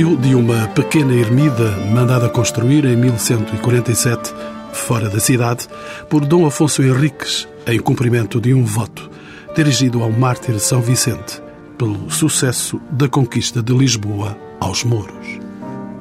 Partiu 0.00 0.16
de 0.16 0.34
uma 0.34 0.66
pequena 0.68 1.12
ermida 1.12 1.72
mandada 1.92 2.26
construir 2.26 2.86
em 2.86 2.96
1147, 2.96 4.32
fora 4.72 5.10
da 5.10 5.20
cidade, 5.20 5.68
por 6.08 6.24
Dom 6.24 6.46
Afonso 6.46 6.82
Henriques, 6.82 7.46
em 7.66 7.78
cumprimento 7.78 8.40
de 8.40 8.54
um 8.54 8.64
voto 8.64 9.10
dirigido 9.54 10.02
ao 10.02 10.10
mártir 10.10 10.58
São 10.58 10.80
Vicente, 10.80 11.42
pelo 11.76 12.10
sucesso 12.10 12.80
da 12.90 13.10
conquista 13.10 13.62
de 13.62 13.74
Lisboa 13.74 14.38
aos 14.58 14.84
mouros. 14.84 15.38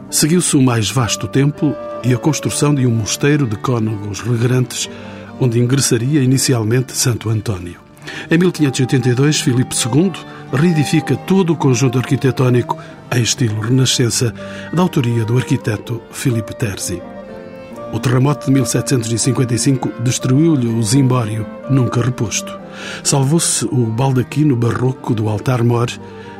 Seguiu-se 0.10 0.56
o 0.56 0.62
mais 0.62 0.90
vasto 0.90 1.28
templo 1.28 1.76
e 2.02 2.14
a 2.14 2.18
construção 2.18 2.74
de 2.74 2.88
um 2.88 2.92
mosteiro 2.92 3.46
de 3.46 3.58
cônegos 3.58 4.22
regrantes, 4.22 4.90
onde 5.42 5.60
ingressaria 5.60 6.22
inicialmente 6.22 6.96
Santo 6.96 7.30
António. 7.30 7.82
Em 8.32 8.38
1582, 8.38 9.42
Filipe 9.42 9.76
II 9.76 10.14
reedifica 10.54 11.16
todo 11.16 11.54
o 11.54 11.56
conjunto 11.56 11.98
arquitetónico 11.98 12.78
em 13.16 13.22
estilo 13.22 13.60
renascença, 13.60 14.34
da 14.74 14.82
autoria 14.82 15.26
do 15.26 15.38
arquiteto 15.38 16.02
Filipe 16.12 16.56
Terzi. 16.56 17.02
O 17.92 18.00
terremoto 18.00 18.46
de 18.46 18.52
1755 18.52 20.02
destruiu-lhe 20.02 20.68
o 20.68 20.84
zimbório, 20.84 21.46
nunca 21.70 22.02
reposto. 22.02 22.58
Salvou-se 23.04 23.66
o 23.66 23.86
baldaquino 23.88 24.56
barroco 24.56 25.14
do 25.16 25.28
altar-mor, 25.28 25.88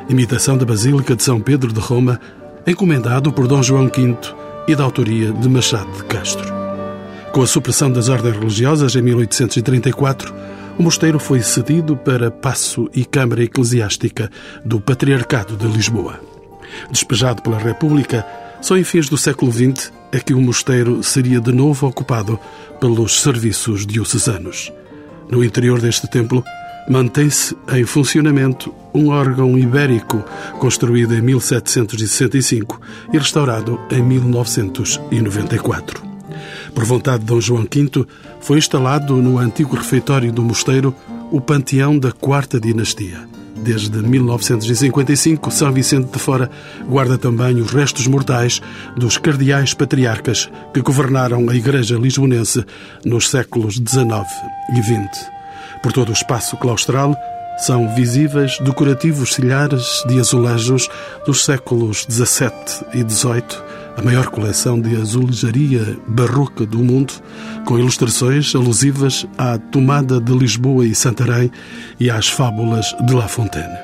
imitação 0.08 0.56
da 0.56 0.64
Basílica 0.64 1.16
de 1.16 1.24
São 1.24 1.40
Pedro 1.40 1.72
de 1.72 1.80
Roma, 1.80 2.20
encomendado 2.66 3.32
por 3.32 3.48
Dom 3.48 3.62
João 3.62 3.86
V 3.88 4.16
e 4.68 4.76
da 4.76 4.84
autoria 4.84 5.32
de 5.32 5.48
Machado 5.48 5.90
de 5.90 6.04
Castro. 6.04 6.52
Com 7.32 7.42
a 7.42 7.46
supressão 7.46 7.90
das 7.90 8.08
ordens 8.08 8.36
religiosas 8.36 8.94
em 8.94 9.02
1834, 9.02 10.32
o 10.80 10.82
mosteiro 10.82 11.20
foi 11.20 11.42
cedido 11.42 11.94
para 11.94 12.30
passo 12.30 12.88
e 12.94 13.04
câmara 13.04 13.44
eclesiástica 13.44 14.30
do 14.64 14.80
Patriarcado 14.80 15.54
de 15.54 15.66
Lisboa. 15.66 16.18
Despejado 16.90 17.42
pela 17.42 17.58
República, 17.58 18.26
só 18.62 18.78
em 18.78 18.84
fins 18.84 19.06
do 19.06 19.18
século 19.18 19.52
XX 19.52 19.92
é 20.10 20.18
que 20.18 20.32
o 20.32 20.40
mosteiro 20.40 21.02
seria 21.02 21.38
de 21.38 21.52
novo 21.52 21.86
ocupado 21.86 22.40
pelos 22.80 23.20
serviços 23.20 23.86
diocesanos. 23.86 24.72
No 25.30 25.44
interior 25.44 25.82
deste 25.82 26.08
templo, 26.08 26.42
mantém-se 26.88 27.54
em 27.74 27.84
funcionamento 27.84 28.74
um 28.94 29.10
órgão 29.10 29.58
ibérico 29.58 30.24
construído 30.58 31.14
em 31.14 31.20
1765 31.20 32.80
e 33.12 33.18
restaurado 33.18 33.78
em 33.90 34.02
1994. 34.02 36.09
Por 36.74 36.84
vontade 36.84 37.20
de 37.20 37.26
Dom 37.26 37.40
João 37.40 37.62
V, 37.62 38.06
foi 38.40 38.58
instalado 38.58 39.16
no 39.16 39.38
antigo 39.38 39.76
refeitório 39.76 40.32
do 40.32 40.42
mosteiro 40.42 40.94
o 41.30 41.40
panteão 41.40 41.98
da 41.98 42.12
quarta 42.12 42.60
dinastia. 42.60 43.28
Desde 43.62 43.98
1955, 43.98 45.50
São 45.50 45.70
Vicente 45.70 46.10
de 46.10 46.18
Fora 46.18 46.50
guarda 46.88 47.18
também 47.18 47.56
os 47.60 47.70
restos 47.70 48.06
mortais 48.06 48.60
dos 48.96 49.18
cardeais 49.18 49.74
patriarcas 49.74 50.50
que 50.72 50.80
governaram 50.80 51.48
a 51.48 51.54
Igreja 51.54 51.98
Lisbonense 51.98 52.64
nos 53.04 53.28
séculos 53.28 53.74
XIX 53.74 54.26
e 54.74 54.82
XX. 54.82 55.26
Por 55.82 55.92
todo 55.92 56.08
o 56.08 56.12
espaço 56.12 56.56
claustral 56.56 57.14
são 57.58 57.94
visíveis 57.94 58.58
decorativos 58.60 59.34
silhares 59.34 60.02
de 60.06 60.18
azulejos 60.18 60.88
dos 61.26 61.44
séculos 61.44 62.06
XVII 62.10 62.50
e 62.94 63.06
XVIII, 63.06 63.62
a 64.00 64.02
maior 64.02 64.28
coleção 64.28 64.80
de 64.80 64.96
azulejaria 64.96 65.98
barroca 66.08 66.64
do 66.64 66.78
mundo, 66.78 67.12
com 67.66 67.78
ilustrações 67.78 68.54
alusivas 68.54 69.26
à 69.36 69.58
tomada 69.58 70.18
de 70.18 70.32
Lisboa 70.32 70.86
e 70.86 70.94
Santarém 70.94 71.50
e 71.98 72.10
às 72.10 72.26
fábulas 72.26 72.96
de 73.06 73.12
La 73.12 73.28
Fontaine. 73.28 73.76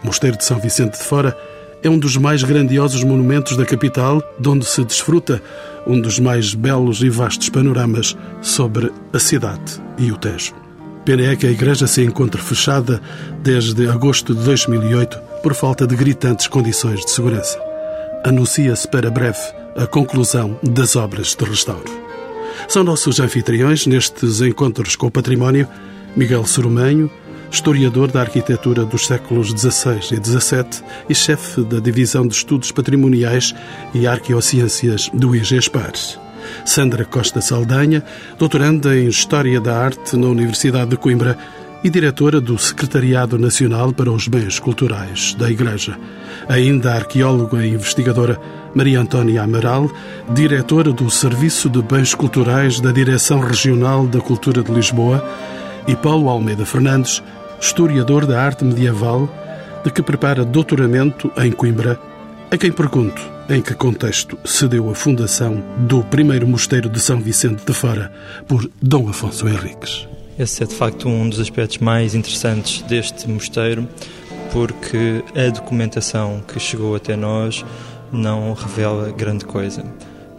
O 0.00 0.06
Mosteiro 0.06 0.36
de 0.36 0.44
São 0.44 0.60
Vicente 0.60 0.96
de 0.96 1.04
Fora 1.04 1.36
é 1.82 1.90
um 1.90 1.98
dos 1.98 2.16
mais 2.16 2.44
grandiosos 2.44 3.02
monumentos 3.02 3.56
da 3.56 3.66
capital, 3.66 4.22
de 4.38 4.48
onde 4.48 4.64
se 4.64 4.84
desfruta 4.84 5.42
um 5.88 6.00
dos 6.00 6.20
mais 6.20 6.54
belos 6.54 7.02
e 7.02 7.08
vastos 7.08 7.48
panoramas 7.48 8.16
sobre 8.40 8.92
a 9.12 9.18
cidade 9.18 9.82
e 9.98 10.12
o 10.12 10.16
Tejo. 10.16 10.54
Pena 11.04 11.32
é 11.32 11.34
que 11.34 11.48
a 11.48 11.50
igreja 11.50 11.88
se 11.88 12.04
encontra 12.04 12.40
fechada 12.40 13.02
desde 13.42 13.88
agosto 13.88 14.36
de 14.36 14.44
2008 14.44 15.18
por 15.42 15.52
falta 15.52 15.84
de 15.84 15.96
gritantes 15.96 16.46
condições 16.46 17.00
de 17.00 17.10
segurança. 17.10 17.67
Anuncia-se 18.24 18.88
para 18.88 19.10
breve 19.10 19.38
a 19.76 19.86
conclusão 19.86 20.58
das 20.62 20.96
obras 20.96 21.36
de 21.36 21.44
restauro. 21.44 21.88
São 22.66 22.82
nossos 22.82 23.20
anfitriões 23.20 23.86
nestes 23.86 24.40
encontros 24.40 24.96
com 24.96 25.06
o 25.06 25.10
património 25.10 25.68
Miguel 26.16 26.44
Sorumenho, 26.44 27.10
historiador 27.50 28.10
da 28.10 28.20
arquitetura 28.20 28.84
dos 28.84 29.06
séculos 29.06 29.50
XVI 29.50 30.00
e 30.12 30.16
XVII 30.16 30.84
e 31.08 31.14
chefe 31.14 31.62
da 31.62 31.78
Divisão 31.78 32.26
de 32.26 32.34
Estudos 32.34 32.72
Patrimoniais 32.72 33.54
e 33.94 34.06
Arqueociências 34.06 35.08
do 35.14 35.34
IGESPAR. 35.34 35.92
Sandra 36.64 37.04
Costa 37.04 37.40
Saldanha, 37.40 38.02
doutoranda 38.36 38.96
em 38.96 39.06
História 39.06 39.60
da 39.60 39.78
Arte 39.78 40.16
na 40.16 40.26
Universidade 40.26 40.90
de 40.90 40.96
Coimbra 40.96 41.38
e 41.82 41.90
diretora 41.90 42.40
do 42.40 42.58
Secretariado 42.58 43.38
Nacional 43.38 43.92
para 43.92 44.10
os 44.10 44.26
Bens 44.26 44.58
Culturais 44.58 45.34
da 45.34 45.50
Igreja. 45.50 45.98
Ainda 46.48 46.92
a 46.92 46.96
arqueóloga 46.96 47.64
e 47.64 47.74
investigadora 47.74 48.40
Maria 48.74 49.00
Antônia 49.00 49.42
Amaral, 49.42 49.90
diretora 50.32 50.92
do 50.92 51.10
Serviço 51.10 51.68
de 51.68 51.80
Bens 51.82 52.14
Culturais 52.14 52.80
da 52.80 52.90
Direção 52.90 53.40
Regional 53.40 54.06
da 54.06 54.20
Cultura 54.20 54.62
de 54.62 54.72
Lisboa, 54.72 55.24
e 55.86 55.96
Paulo 55.96 56.28
Almeida 56.28 56.66
Fernandes, 56.66 57.22
historiador 57.60 58.26
da 58.26 58.42
arte 58.42 58.64
medieval, 58.64 59.28
de 59.84 59.90
que 59.90 60.02
prepara 60.02 60.44
doutoramento 60.44 61.30
em 61.38 61.50
Coimbra, 61.50 61.98
a 62.50 62.58
quem 62.58 62.70
pergunto 62.70 63.22
em 63.48 63.62
que 63.62 63.72
contexto 63.72 64.38
se 64.44 64.68
deu 64.68 64.90
a 64.90 64.94
fundação 64.94 65.62
do 65.78 66.04
primeiro 66.04 66.46
mosteiro 66.46 66.88
de 66.88 67.00
São 67.00 67.18
Vicente 67.20 67.64
de 67.64 67.72
Fora 67.72 68.12
por 68.46 68.68
Dom 68.82 69.08
Afonso 69.08 69.48
Henriques. 69.48 70.06
Esse 70.38 70.62
é 70.62 70.66
de 70.66 70.74
facto 70.74 71.08
um 71.08 71.28
dos 71.28 71.40
aspectos 71.40 71.78
mais 71.78 72.14
interessantes 72.14 72.82
deste 72.82 73.28
mosteiro, 73.28 73.88
porque 74.52 75.24
a 75.34 75.50
documentação 75.50 76.40
que 76.46 76.60
chegou 76.60 76.94
até 76.94 77.16
nós 77.16 77.64
não 78.12 78.52
revela 78.52 79.10
grande 79.10 79.44
coisa. 79.44 79.84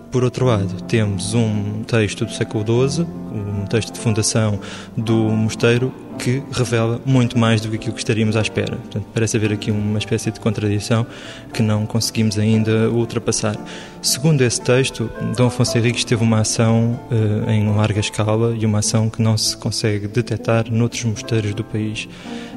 Por 0.09 0.23
outro 0.23 0.45
lado, 0.45 0.81
temos 0.83 1.33
um 1.33 1.83
texto 1.83 2.25
do 2.25 2.31
século 2.31 2.63
XII, 2.89 3.05
um 3.05 3.65
texto 3.65 3.91
de 3.91 3.99
fundação 3.99 4.57
do 4.95 5.15
mosteiro, 5.15 5.93
que 6.19 6.43
revela 6.51 7.01
muito 7.05 7.37
mais 7.39 7.61
do 7.61 7.69
que 7.69 7.75
aquilo 7.77 7.93
que 7.93 7.99
estaríamos 7.99 8.35
à 8.35 8.41
espera. 8.41 8.75
Portanto, 8.75 9.05
parece 9.13 9.37
haver 9.37 9.53
aqui 9.53 9.71
uma 9.71 9.97
espécie 9.97 10.29
de 10.29 10.39
contradição 10.39 11.07
que 11.53 11.63
não 11.63 11.85
conseguimos 11.85 12.37
ainda 12.37 12.89
ultrapassar. 12.89 13.55
Segundo 14.01 14.41
esse 14.41 14.61
texto, 14.61 15.09
Dom 15.35 15.47
Afonso 15.47 15.77
Henriques 15.77 16.03
teve 16.03 16.21
uma 16.21 16.41
ação 16.41 16.99
uh, 17.09 17.49
em 17.49 17.67
larga 17.73 18.01
escala 18.01 18.55
e 18.59 18.65
uma 18.65 18.79
ação 18.79 19.09
que 19.09 19.21
não 19.21 19.37
se 19.37 19.55
consegue 19.55 20.07
detectar 20.07 20.69
noutros 20.69 21.03
mosteiros 21.05 21.53
do 21.53 21.63
país. 21.63 22.07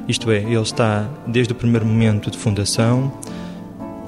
Isto 0.07 0.29
é, 0.31 0.37
ele 0.39 0.55
está 0.57 1.09
desde 1.25 1.53
o 1.53 1.55
primeiro 1.55 1.85
momento 1.85 2.29
de 2.29 2.37
fundação, 2.37 3.11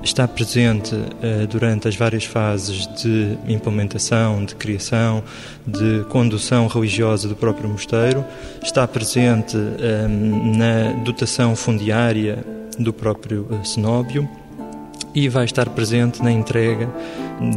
está 0.05 0.27
presente 0.27 0.93
uh, 0.95 1.47
durante 1.49 1.87
as 1.87 1.95
várias 1.95 2.23
fases 2.23 2.87
de 3.01 3.37
implementação, 3.47 4.45
de 4.45 4.55
criação, 4.55 5.23
de 5.65 6.05
condução 6.09 6.67
religiosa 6.67 7.27
do 7.27 7.35
próprio 7.35 7.67
mosteiro, 7.67 8.23
está 8.63 8.87
presente 8.87 9.57
uh, 9.57 10.57
na 10.57 11.03
dotação 11.03 11.55
fundiária 11.55 12.45
do 12.77 12.93
próprio 12.93 13.47
uh, 13.49 13.65
cenóbio 13.65 14.29
e 15.13 15.27
vai 15.27 15.45
estar 15.45 15.67
presente 15.69 16.21
na 16.21 16.31
entrega 16.31 16.87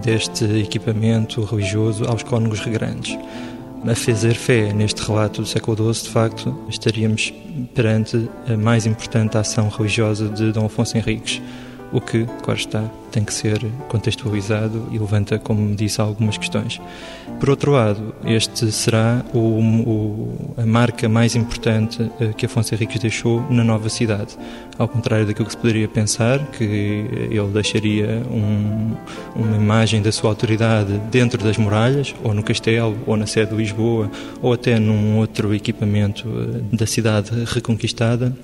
deste 0.03 0.45
equipamento 0.59 1.43
religioso 1.45 2.05
aos 2.07 2.23
cônegos 2.23 2.61
regrantes. 2.61 3.19
A 3.87 3.95
fazer 3.95 4.35
fé 4.35 4.73
neste 4.73 5.03
relato 5.03 5.43
do 5.43 5.47
século 5.47 5.93
XII, 5.93 6.05
de 6.05 6.11
facto, 6.11 6.59
estaríamos 6.69 7.33
perante 7.75 8.29
a 8.49 8.57
mais 8.57 8.87
importante 8.87 9.37
ação 9.37 9.69
religiosa 9.69 10.29
de 10.29 10.51
Dom 10.51 10.67
Afonso 10.67 10.97
Henriques 10.97 11.41
o 11.93 12.01
que, 12.01 12.27
claro 12.43 12.59
está, 12.59 12.85
tem 13.11 13.25
que 13.25 13.33
ser 13.33 13.65
contextualizado 13.89 14.89
e 14.93 14.99
levanta, 14.99 15.39
como 15.39 15.75
disse, 15.75 16.01
algumas 16.01 16.37
questões. 16.37 16.81
Por 17.41 17.51
outro 17.51 17.73
lado, 17.73 18.15
este 18.25 18.71
será 18.73 19.25
o, 19.33 19.39
o, 19.39 20.55
a 20.57 20.67
marca 20.67 21.09
mais 21.09 21.37
importante 21.37 22.11
eh, 22.21 22.33
que 22.37 22.47
Afonso 22.47 22.75
Henriques 22.75 23.01
deixou 23.01 23.41
na 23.49 23.63
nova 23.63 23.89
cidade. 23.89 24.37
Ao 24.77 24.89
contrário 24.89 25.25
daquilo 25.25 25.47
que 25.47 25.53
se 25.53 25.57
poderia 25.57 25.89
pensar, 25.89 26.45
que 26.51 26.65
ele 26.65 27.49
deixaria 27.53 28.23
um, 28.31 28.95
uma 29.37 29.57
imagem 29.57 30.03
da 30.03 30.11
sua 30.11 30.31
autoridade 30.31 30.99
dentro 31.11 31.43
das 31.43 31.57
muralhas, 31.57 32.15
ou 32.25 32.35
no 32.35 32.43
castelo, 32.43 32.99
ou 33.07 33.17
na 33.17 33.27
sede 33.27 33.53
de 33.53 33.57
Lisboa, 33.57 34.11
ou 34.43 34.53
até 34.53 34.79
num 34.79 35.19
outro 35.19 35.55
equipamento 35.55 36.29
eh, 36.29 36.77
da 36.77 36.87
cidade 36.87 37.31
reconquistada, 37.47 38.37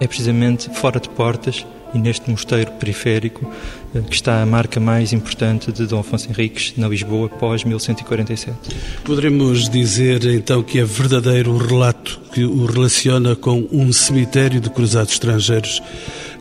é 0.00 0.06
precisamente 0.06 0.68
fora 0.70 1.00
de 1.00 1.08
portas 1.08 1.64
e 1.94 1.98
neste 1.98 2.30
mosteiro 2.30 2.72
periférico 2.72 3.50
eh, 3.94 4.00
que 4.00 4.14
está 4.14 4.42
a 4.42 4.46
marca 4.46 4.80
mais 4.80 5.12
importante 5.12 5.72
de 5.72 5.86
Dom 5.86 6.00
Afonso 6.00 6.28
Henriques 6.28 6.74
na 6.76 6.88
Lisboa 6.88 7.28
pós 7.28 7.64
1147. 7.64 8.56
Poderemos 9.04 9.68
dizer 9.68 10.24
então 10.26 10.62
que 10.62 10.78
é 10.78 10.84
verdadeiro 10.84 11.52
o 11.52 11.58
relato 11.58 12.20
que 12.32 12.44
o 12.44 12.66
relaciona 12.66 13.36
com 13.36 13.66
um 13.70 13.92
cemitério 13.92 14.60
de 14.60 14.70
cruzados 14.70 15.12
estrangeiros 15.12 15.80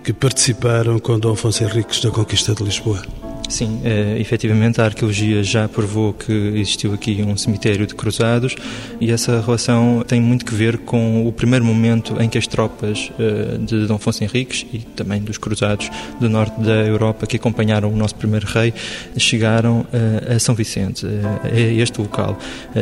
que 0.04 0.12
participaram 0.12 1.00
com 1.00 1.18
Dom 1.20 1.34
Afonso 1.34 1.64
Henriques 1.64 2.04
na 2.04 2.12
conquista 2.12 2.54
de 2.54 2.64
Lisboa? 2.64 3.23
Sim, 3.50 3.82
é, 3.84 4.18
efetivamente 4.20 4.82
a 4.82 4.86
arqueologia 4.86 5.44
já 5.44 5.68
provou 5.68 6.14
que 6.14 6.32
existiu 6.32 6.94
aqui 6.94 7.22
um 7.24 7.36
cemitério 7.38 7.86
de 7.86 7.94
cruzados 7.94 8.56
e 9.00 9.12
essa 9.12 9.42
relação 9.42 10.04
tem 10.08 10.20
muito 10.20 10.46
que 10.46 10.56
ver 10.56 10.80
com 10.80 11.28
o 11.28 11.32
primeiro 11.32 11.64
momento 11.64 12.20
em 12.22 12.30
que 12.30 12.38
as 12.38 12.48
tropas 12.48 13.12
é, 13.20 13.58
de 13.58 13.86
Dom 13.86 13.96
Afonso 13.96 14.24
Henriques 14.24 14.66
e 14.74 14.80
também 14.80 15.22
dos 15.22 15.38
cruzados 15.38 15.90
do 16.20 16.30
norte 16.30 16.60
da 16.62 16.74
Europa 16.74 17.28
que 17.28 17.36
acompanharam 17.36 17.92
o 17.92 17.96
nosso 17.96 18.16
primeiro 18.16 18.48
rei 18.48 18.74
chegaram 19.18 19.86
é, 19.94 20.34
a 20.34 20.40
São 20.40 20.56
Vicente, 20.56 21.06
é, 21.44 21.74
este 21.74 22.02
local. 22.02 22.38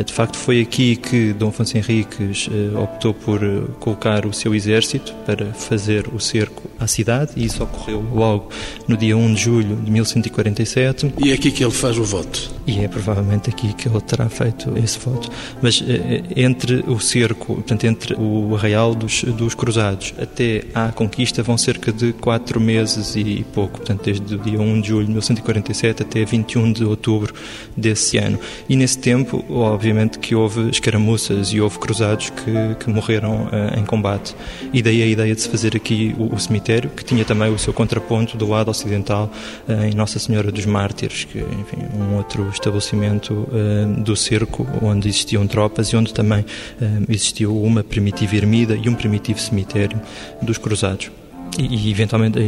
De 0.06 0.12
facto 0.12 0.36
foi 0.36 0.60
aqui 0.60 0.96
que 0.96 1.32
Dom 1.32 1.48
Afonso 1.48 1.76
Henriques 1.76 2.48
optou 2.82 3.12
por 3.12 3.40
colocar 3.80 4.24
o 4.26 4.32
seu 4.32 4.54
exército 4.54 5.12
para 5.26 5.46
fazer 5.52 6.08
o 6.08 6.20
cerco 6.20 6.70
à 6.78 6.86
cidade 6.86 7.32
e 7.36 7.44
isso 7.44 7.62
ocorreu 7.62 8.02
logo 8.14 8.48
no 8.88 8.96
dia 8.96 9.16
1 9.16 9.34
de 9.34 9.40
julho 9.40 9.76
de 9.76 9.90
1140 9.90 10.51
47. 10.52 11.14
E 11.18 11.30
é 11.30 11.34
aqui 11.34 11.50
que 11.50 11.64
ele 11.64 11.72
faz 11.72 11.98
o 11.98 12.04
voto? 12.04 12.50
E 12.66 12.78
é 12.80 12.88
provavelmente 12.88 13.50
aqui 13.50 13.72
que 13.72 13.88
ele 13.88 14.00
terá 14.00 14.28
feito 14.28 14.72
esse 14.78 14.98
voto. 14.98 15.28
Mas 15.60 15.82
eh, 15.86 16.22
eh, 16.36 16.42
entre 16.42 16.84
o 16.86 17.00
cerco, 17.00 17.54
portanto, 17.54 17.84
entre 17.84 18.14
o 18.14 18.54
arraial 18.54 18.94
dos, 18.94 19.24
dos 19.24 19.54
Cruzados 19.54 20.14
até 20.20 20.64
à 20.74 20.92
conquista 20.92 21.42
vão 21.42 21.58
cerca 21.58 21.92
de 21.92 22.12
quatro 22.12 22.60
meses 22.60 23.16
e 23.16 23.44
pouco, 23.52 23.78
portanto, 23.78 24.04
desde 24.04 24.34
o 24.34 24.38
dia 24.38 24.60
1 24.60 24.80
de 24.80 24.88
julho 24.88 25.06
de 25.06 25.12
1147 25.12 26.02
até 26.02 26.24
21 26.24 26.72
de 26.72 26.84
outubro 26.84 27.34
desse 27.76 28.18
ano. 28.18 28.38
E 28.68 28.76
nesse 28.76 28.98
tempo, 28.98 29.44
obviamente, 29.50 30.18
que 30.18 30.34
houve 30.34 30.70
escaramuças 30.70 31.48
e 31.52 31.60
houve 31.60 31.78
cruzados 31.78 32.30
que, 32.30 32.84
que 32.84 32.90
morreram 32.90 33.44
uh, 33.46 33.78
em 33.78 33.84
combate. 33.84 34.36
E 34.72 34.82
daí 34.82 35.02
a 35.02 35.06
ideia 35.06 35.34
de 35.34 35.40
se 35.40 35.48
fazer 35.48 35.74
aqui 35.76 36.14
o, 36.18 36.34
o, 36.34 36.38
cemitério, 36.38 36.90
que 36.90 37.04
tinha 37.04 37.24
também 37.24 37.52
o 37.52 37.58
seu 37.58 37.72
contraponto 37.72 38.36
do 38.36 38.48
lado 38.48 38.70
ocidental, 38.70 39.30
uh, 39.68 39.84
em 39.84 39.94
Nossa 39.94 40.18
Senhora 40.18 40.41
dos 40.50 40.66
Mártires, 40.66 41.24
que, 41.24 41.38
enfim, 41.38 41.78
um 41.94 42.16
outro 42.16 42.48
estabelecimento 42.48 43.32
uh, 43.32 44.02
do 44.02 44.16
cerco 44.16 44.66
onde 44.82 45.08
existiam 45.08 45.46
tropas 45.46 45.88
e 45.88 45.96
onde 45.96 46.12
também 46.12 46.40
uh, 46.40 47.04
existiu 47.08 47.56
uma 47.62 47.84
primitiva 47.84 48.36
ermida 48.36 48.74
e 48.74 48.88
um 48.88 48.94
primitivo 48.94 49.38
cemitério 49.38 50.00
dos 50.42 50.58
cruzados 50.58 51.10
e, 51.58 51.90
eventualmente 51.90 52.38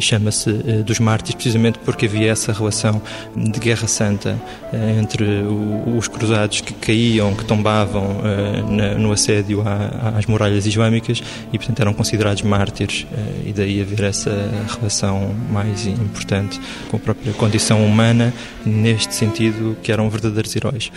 chama-se 0.00 0.50
uh, 0.50 0.84
dos 0.84 0.98
mártires 0.98 1.34
precisamente 1.34 1.78
porque 1.84 2.06
havia 2.06 2.30
essa 2.30 2.52
relação 2.52 3.02
de 3.36 3.58
guerra 3.58 3.86
santa 3.88 4.38
uh, 4.72 5.00
entre 5.00 5.24
os 5.96 6.08
cruzados 6.08 6.60
que 6.60 6.72
caíam, 6.74 7.34
que 7.34 7.44
tombavam 7.44 8.20
na, 8.68 8.94
no 8.94 9.12
assédio 9.12 9.62
às 10.16 10.26
muralhas 10.26 10.66
islâmicas 10.66 11.22
e 11.52 11.58
portanto 11.58 11.80
eram 11.80 11.94
considerados 11.94 12.42
mártires 12.42 13.06
e 13.44 13.52
daí 13.52 13.80
haver 13.80 14.04
essa 14.04 14.30
relação 14.76 15.34
mais 15.50 15.86
importante 15.86 16.60
com 16.90 16.96
a 16.96 17.00
própria 17.00 17.32
condição 17.32 17.84
humana 17.84 18.32
neste 18.64 19.14
sentido 19.14 19.76
que 19.82 19.92
eram 19.92 20.08
verdadeiros 20.08 20.54
heróis. 20.54 20.90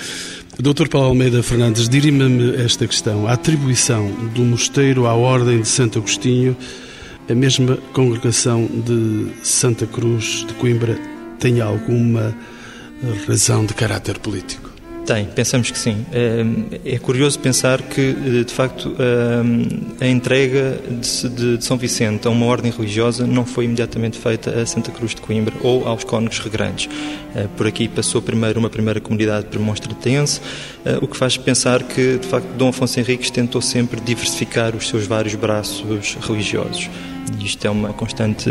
Dr. 0.60 0.88
Paulo 0.88 1.10
Almeida 1.10 1.44
Fernandes, 1.44 1.90
dirima-me 1.90 2.56
esta 2.56 2.88
questão. 2.88 3.28
A 3.28 3.34
atribuição 3.34 4.10
do 4.34 4.42
mosteiro 4.44 5.06
à 5.06 5.14
Ordem 5.14 5.62
de 5.62 5.68
Santo 5.68 6.00
Agostinho 6.00 6.56
a 7.30 7.34
mesma 7.34 7.78
congregação 7.94 8.66
de 8.68 9.28
Santa 9.44 9.86
Cruz 9.86 10.46
de 10.48 10.54
Coimbra 10.56 10.98
tem 11.40 11.62
alguma 11.62 12.36
razão 13.28 13.66
de 13.66 13.74
caráter 13.74 14.20
político? 14.20 14.76
Tem, 15.06 15.26
pensamos 15.26 15.70
que 15.70 15.78
sim. 15.78 16.04
É, 16.12 16.96
é 16.96 16.98
curioso 16.98 17.38
pensar 17.38 17.80
que, 17.80 18.02
eh, 18.02 18.44
de 18.44 18.52
facto, 18.52 18.96
a 20.02 20.08
entrega 20.08 20.80
de 20.90 21.64
São 21.64 21.78
Vicente 21.78 22.28
a 22.28 22.32
uma 22.32 22.48
ordem 22.48 22.72
religiosa 22.72 23.28
não 23.28 23.46
foi 23.46 23.66
imediatamente 23.66 24.18
feita 24.18 24.50
a 24.50 24.66
Santa 24.66 24.92
Cruz 24.92 25.14
de 25.14 25.22
Coimbra 25.22 25.54
ou 25.62 25.88
aos 25.88 26.04
cônegos 26.04 26.40
regrantes. 26.40 26.90
Eh, 27.36 27.48
por 27.56 27.68
aqui 27.68 27.88
passou 27.88 28.20
primeiro 28.20 28.60
uma 28.60 28.70
primeira 28.70 29.00
comunidade 29.00 29.46
premonstratense, 29.46 30.42
eh, 30.84 30.98
o 31.00 31.08
que 31.08 31.16
faz 31.16 31.38
pensar 31.38 31.84
que, 31.84 32.18
de 32.18 32.28
facto, 32.28 32.48
Dom 32.58 32.70
Afonso 32.70 33.00
Henriques 33.00 33.30
tentou 33.30 33.62
sempre 33.62 34.02
diversificar 34.02 34.76
os 34.76 34.90
seus 34.90 35.06
vários 35.06 35.36
braços 35.36 36.18
religiosos. 36.20 36.90
Isto 37.40 37.68
é 37.68 37.70
uma 37.70 37.94
constante 37.94 38.50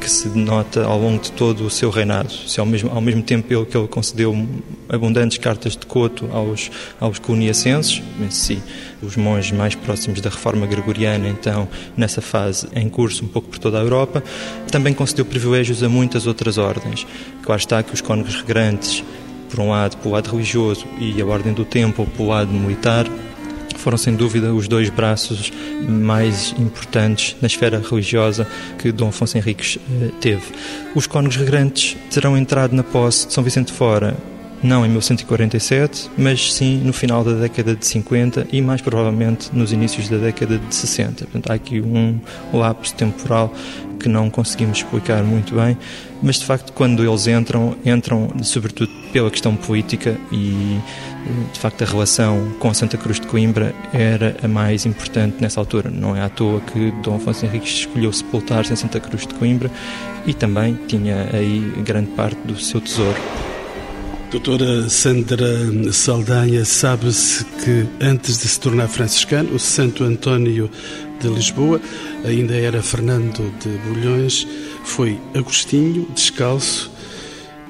que 0.00 0.10
se 0.10 0.28
denota 0.28 0.84
ao 0.84 0.98
longo 0.98 1.22
de 1.22 1.32
todo 1.32 1.64
o 1.64 1.70
seu 1.70 1.90
reinado. 1.90 2.30
Se 2.30 2.60
ao 2.60 2.66
mesmo, 2.66 2.90
ao 2.90 3.00
mesmo 3.00 3.22
tempo 3.22 3.52
ele, 3.52 3.64
que 3.64 3.76
ele 3.76 3.88
concedeu 3.88 4.48
abundantes 4.88 5.38
cartas 5.38 5.76
de 5.76 5.86
coto 5.86 6.28
aos, 6.32 6.70
aos 7.00 7.18
cuniacenses, 7.18 8.02
si, 8.30 8.62
os 9.02 9.16
monges 9.16 9.52
mais 9.52 9.74
próximos 9.74 10.20
da 10.20 10.30
reforma 10.30 10.66
gregoriana, 10.66 11.28
então, 11.28 11.68
nessa 11.96 12.20
fase 12.20 12.68
em 12.74 12.88
curso 12.88 13.24
um 13.24 13.28
pouco 13.28 13.48
por 13.48 13.58
toda 13.58 13.78
a 13.78 13.82
Europa, 13.82 14.22
também 14.70 14.92
concedeu 14.92 15.24
privilégios 15.24 15.82
a 15.82 15.88
muitas 15.88 16.26
outras 16.26 16.58
ordens. 16.58 17.06
Claro 17.42 17.60
está 17.60 17.82
que 17.82 17.94
os 17.94 18.00
cônegos 18.00 18.34
regrantes, 18.36 19.02
por 19.50 19.60
um 19.60 19.70
lado, 19.70 19.96
pelo 19.98 20.14
lado 20.14 20.30
religioso, 20.30 20.86
e 20.98 21.20
a 21.20 21.26
Ordem 21.26 21.52
do 21.52 21.64
Templo, 21.64 22.06
pelo 22.06 22.28
lado 22.28 22.52
militar, 22.52 23.06
foram 23.82 23.98
sem 23.98 24.14
dúvida 24.14 24.54
os 24.54 24.68
dois 24.68 24.88
braços 24.88 25.52
mais 25.88 26.54
importantes 26.58 27.36
na 27.40 27.46
esfera 27.46 27.80
religiosa 27.80 28.46
que 28.78 28.92
Dom 28.92 29.08
Afonso 29.08 29.36
Henriques 29.36 29.78
eh, 29.78 30.10
teve. 30.20 30.44
Os 30.94 31.06
cônegos 31.06 31.36
regrantes 31.36 31.96
terão 32.10 32.36
entrado 32.36 32.74
na 32.74 32.82
posse 32.82 33.26
de 33.26 33.32
São 33.32 33.42
Vicente 33.42 33.72
Fora 33.72 34.16
não 34.62 34.86
em 34.86 34.88
1147, 34.88 36.10
mas 36.16 36.54
sim 36.54 36.78
no 36.84 36.92
final 36.92 37.24
da 37.24 37.32
década 37.32 37.74
de 37.74 37.84
50 37.86 38.46
e 38.52 38.60
mais 38.60 38.80
provavelmente 38.80 39.50
nos 39.52 39.72
inícios 39.72 40.08
da 40.08 40.18
década 40.18 40.58
de 40.58 40.74
60. 40.74 41.24
Portanto, 41.24 41.50
há 41.50 41.54
aqui 41.54 41.80
um 41.80 42.20
lapso 42.52 42.94
temporal 42.94 43.52
que 43.98 44.08
não 44.08 44.28
conseguimos 44.28 44.78
explicar 44.78 45.22
muito 45.22 45.54
bem, 45.54 45.76
mas 46.22 46.36
de 46.36 46.44
facto 46.44 46.72
quando 46.72 47.04
eles 47.04 47.26
entram, 47.26 47.76
entram 47.84 48.30
sobretudo 48.42 48.90
pela 49.12 49.30
questão 49.30 49.54
política 49.54 50.16
e 50.32 50.78
de 51.52 51.58
facto 51.60 51.82
a 51.82 51.86
relação 51.86 52.52
com 52.58 52.72
Santa 52.74 52.96
Cruz 52.96 53.20
de 53.20 53.26
Coimbra 53.26 53.74
era 53.92 54.36
a 54.42 54.48
mais 54.48 54.86
importante 54.86 55.36
nessa 55.40 55.60
altura. 55.60 55.90
Não 55.90 56.16
é 56.16 56.22
à 56.22 56.28
toa 56.28 56.60
que 56.60 56.90
Dom 57.02 57.16
Afonso 57.16 57.46
Henriques 57.46 57.72
escolheu 57.80 58.12
sepultar-se 58.12 58.72
em 58.72 58.76
Santa 58.76 58.98
Cruz 58.98 59.26
de 59.26 59.34
Coimbra 59.34 59.70
e 60.26 60.34
também 60.34 60.78
tinha 60.88 61.28
aí 61.32 61.72
grande 61.84 62.10
parte 62.10 62.38
do 62.44 62.58
seu 62.58 62.80
tesouro. 62.80 63.18
Doutora 64.32 64.88
Sandra 64.88 65.92
Saldanha, 65.92 66.64
sabe-se 66.64 67.44
que 67.44 67.86
antes 68.00 68.38
de 68.38 68.48
se 68.48 68.58
tornar 68.58 68.88
franciscano, 68.88 69.54
o 69.54 69.58
Santo 69.58 70.04
António 70.04 70.70
de 71.20 71.28
Lisboa 71.28 71.78
ainda 72.24 72.54
era 72.54 72.82
Fernando 72.82 73.52
de 73.60 73.68
Bulhões, 73.86 74.48
foi 74.84 75.20
Agostinho, 75.34 76.08
descalço, 76.14 76.90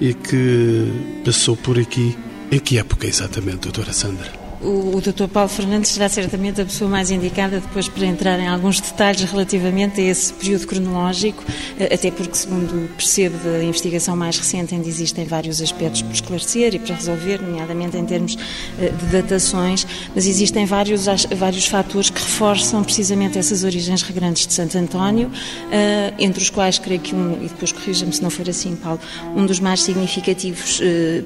e 0.00 0.14
que 0.14 0.86
passou 1.24 1.56
por 1.56 1.76
aqui. 1.76 2.16
Em 2.52 2.60
que 2.60 2.78
época 2.78 3.08
exatamente, 3.08 3.62
doutora 3.62 3.92
Sandra? 3.92 4.41
O, 4.62 4.96
o 4.96 5.00
Dr. 5.00 5.28
Paulo 5.28 5.48
Fernandes 5.48 5.90
será 5.90 6.08
certamente 6.08 6.60
a 6.60 6.64
pessoa 6.64 6.88
mais 6.88 7.10
indicada 7.10 7.60
depois 7.60 7.88
para 7.88 8.06
entrar 8.06 8.38
em 8.38 8.48
alguns 8.48 8.80
detalhes 8.80 9.22
relativamente 9.22 10.00
a 10.00 10.04
esse 10.04 10.32
período 10.32 10.66
cronológico, 10.66 11.44
eh, 11.78 11.94
até 11.94 12.10
porque, 12.10 12.34
segundo 12.34 12.88
percebo 12.96 13.36
da 13.38 13.62
investigação 13.62 14.16
mais 14.16 14.38
recente, 14.38 14.74
ainda 14.74 14.88
existem 14.88 15.24
vários 15.24 15.60
aspectos 15.60 16.02
por 16.02 16.12
esclarecer 16.12 16.74
e 16.74 16.78
para 16.78 16.94
resolver, 16.94 17.42
nomeadamente 17.42 17.96
em 17.96 18.04
termos 18.04 18.36
eh, 18.78 18.90
de 18.90 19.06
datações, 19.06 19.86
mas 20.14 20.26
existem 20.26 20.64
vários, 20.64 21.06
vários 21.36 21.66
fatores 21.66 22.10
que 22.10 22.20
reforçam 22.20 22.82
precisamente 22.84 23.38
essas 23.38 23.64
origens 23.64 24.02
regrantes 24.02 24.46
de 24.46 24.52
Santo 24.52 24.78
António, 24.78 25.30
eh, 25.70 26.12
entre 26.18 26.42
os 26.42 26.50
quais 26.50 26.78
creio 26.78 27.00
que 27.00 27.14
um, 27.14 27.42
e 27.42 27.48
depois 27.48 27.72
corrija-me 27.72 28.12
se 28.12 28.22
não 28.22 28.30
for 28.30 28.48
assim, 28.48 28.76
Paulo, 28.76 29.00
um 29.34 29.44
dos 29.44 29.60
mais 29.60 29.82
significativos 29.82 30.80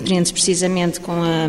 prende-se 0.04 0.32
precisamente 0.32 1.00
com 1.00 1.12
a 1.12 1.48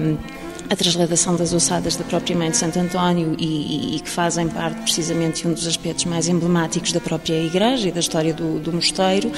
a 0.70 0.76
transladação 0.76 1.36
das 1.36 1.54
ossadas 1.54 1.96
da 1.96 2.04
própria 2.04 2.36
mãe 2.36 2.50
de 2.50 2.58
Santo 2.58 2.80
António 2.80 3.36
e, 3.38 3.46
e, 3.46 3.96
e, 3.96 4.00
que 4.00 4.10
fazem 4.10 4.48
parte 4.48 4.82
precisamente 4.82 5.42
de 5.42 5.48
um 5.48 5.54
dos 5.54 5.66
aspectos 5.66 6.06
mais 6.06 6.28
emblemáticos 6.28 6.92
da 6.92 7.00
própria 7.00 7.42
igreja 7.44 7.90
e 7.90 7.92
da 7.92 8.00
história 8.00 8.34
do, 8.34 8.60
do 8.60 8.74
mosteiro 8.74 9.30
uh, 9.30 9.34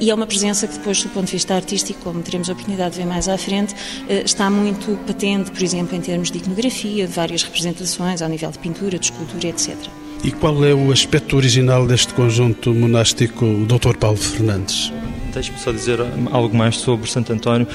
e 0.00 0.10
é 0.10 0.14
uma 0.14 0.26
presença 0.26 0.66
que 0.66 0.78
depois 0.78 1.02
do 1.02 1.08
ponto 1.10 1.26
de 1.26 1.32
vista 1.32 1.54
artístico, 1.54 2.00
como 2.02 2.22
teremos 2.22 2.48
a 2.48 2.52
oportunidade 2.52 2.94
de 2.94 3.00
ver 3.00 3.06
mais 3.06 3.28
à 3.28 3.38
frente, 3.38 3.74
uh, 3.74 4.24
está 4.24 4.50
muito 4.50 4.98
patente, 5.06 5.50
por 5.50 5.62
exemplo, 5.62 5.96
em 5.96 6.00
termos 6.00 6.30
de 6.30 6.38
iconografia, 6.38 7.06
de 7.06 7.12
várias 7.12 7.42
representações 7.42 8.22
ao 8.22 8.28
nível 8.28 8.50
de 8.50 8.58
pintura, 8.58 8.98
de 8.98 9.06
escultura, 9.06 9.48
etc. 9.48 9.76
E 10.24 10.30
qual 10.30 10.64
é 10.64 10.72
o 10.72 10.90
aspecto 10.90 11.36
original 11.36 11.86
deste 11.86 12.14
conjunto 12.14 12.72
monástico, 12.74 13.44
Dr. 13.66 13.96
Paulo 13.98 14.16
Fernandes? 14.16 14.90
Deixe-me 15.34 15.58
só 15.58 15.70
dizer 15.70 15.98
algo 16.30 16.56
mais 16.56 16.76
sobre 16.76 17.10
Santo 17.10 17.32
António 17.32 17.66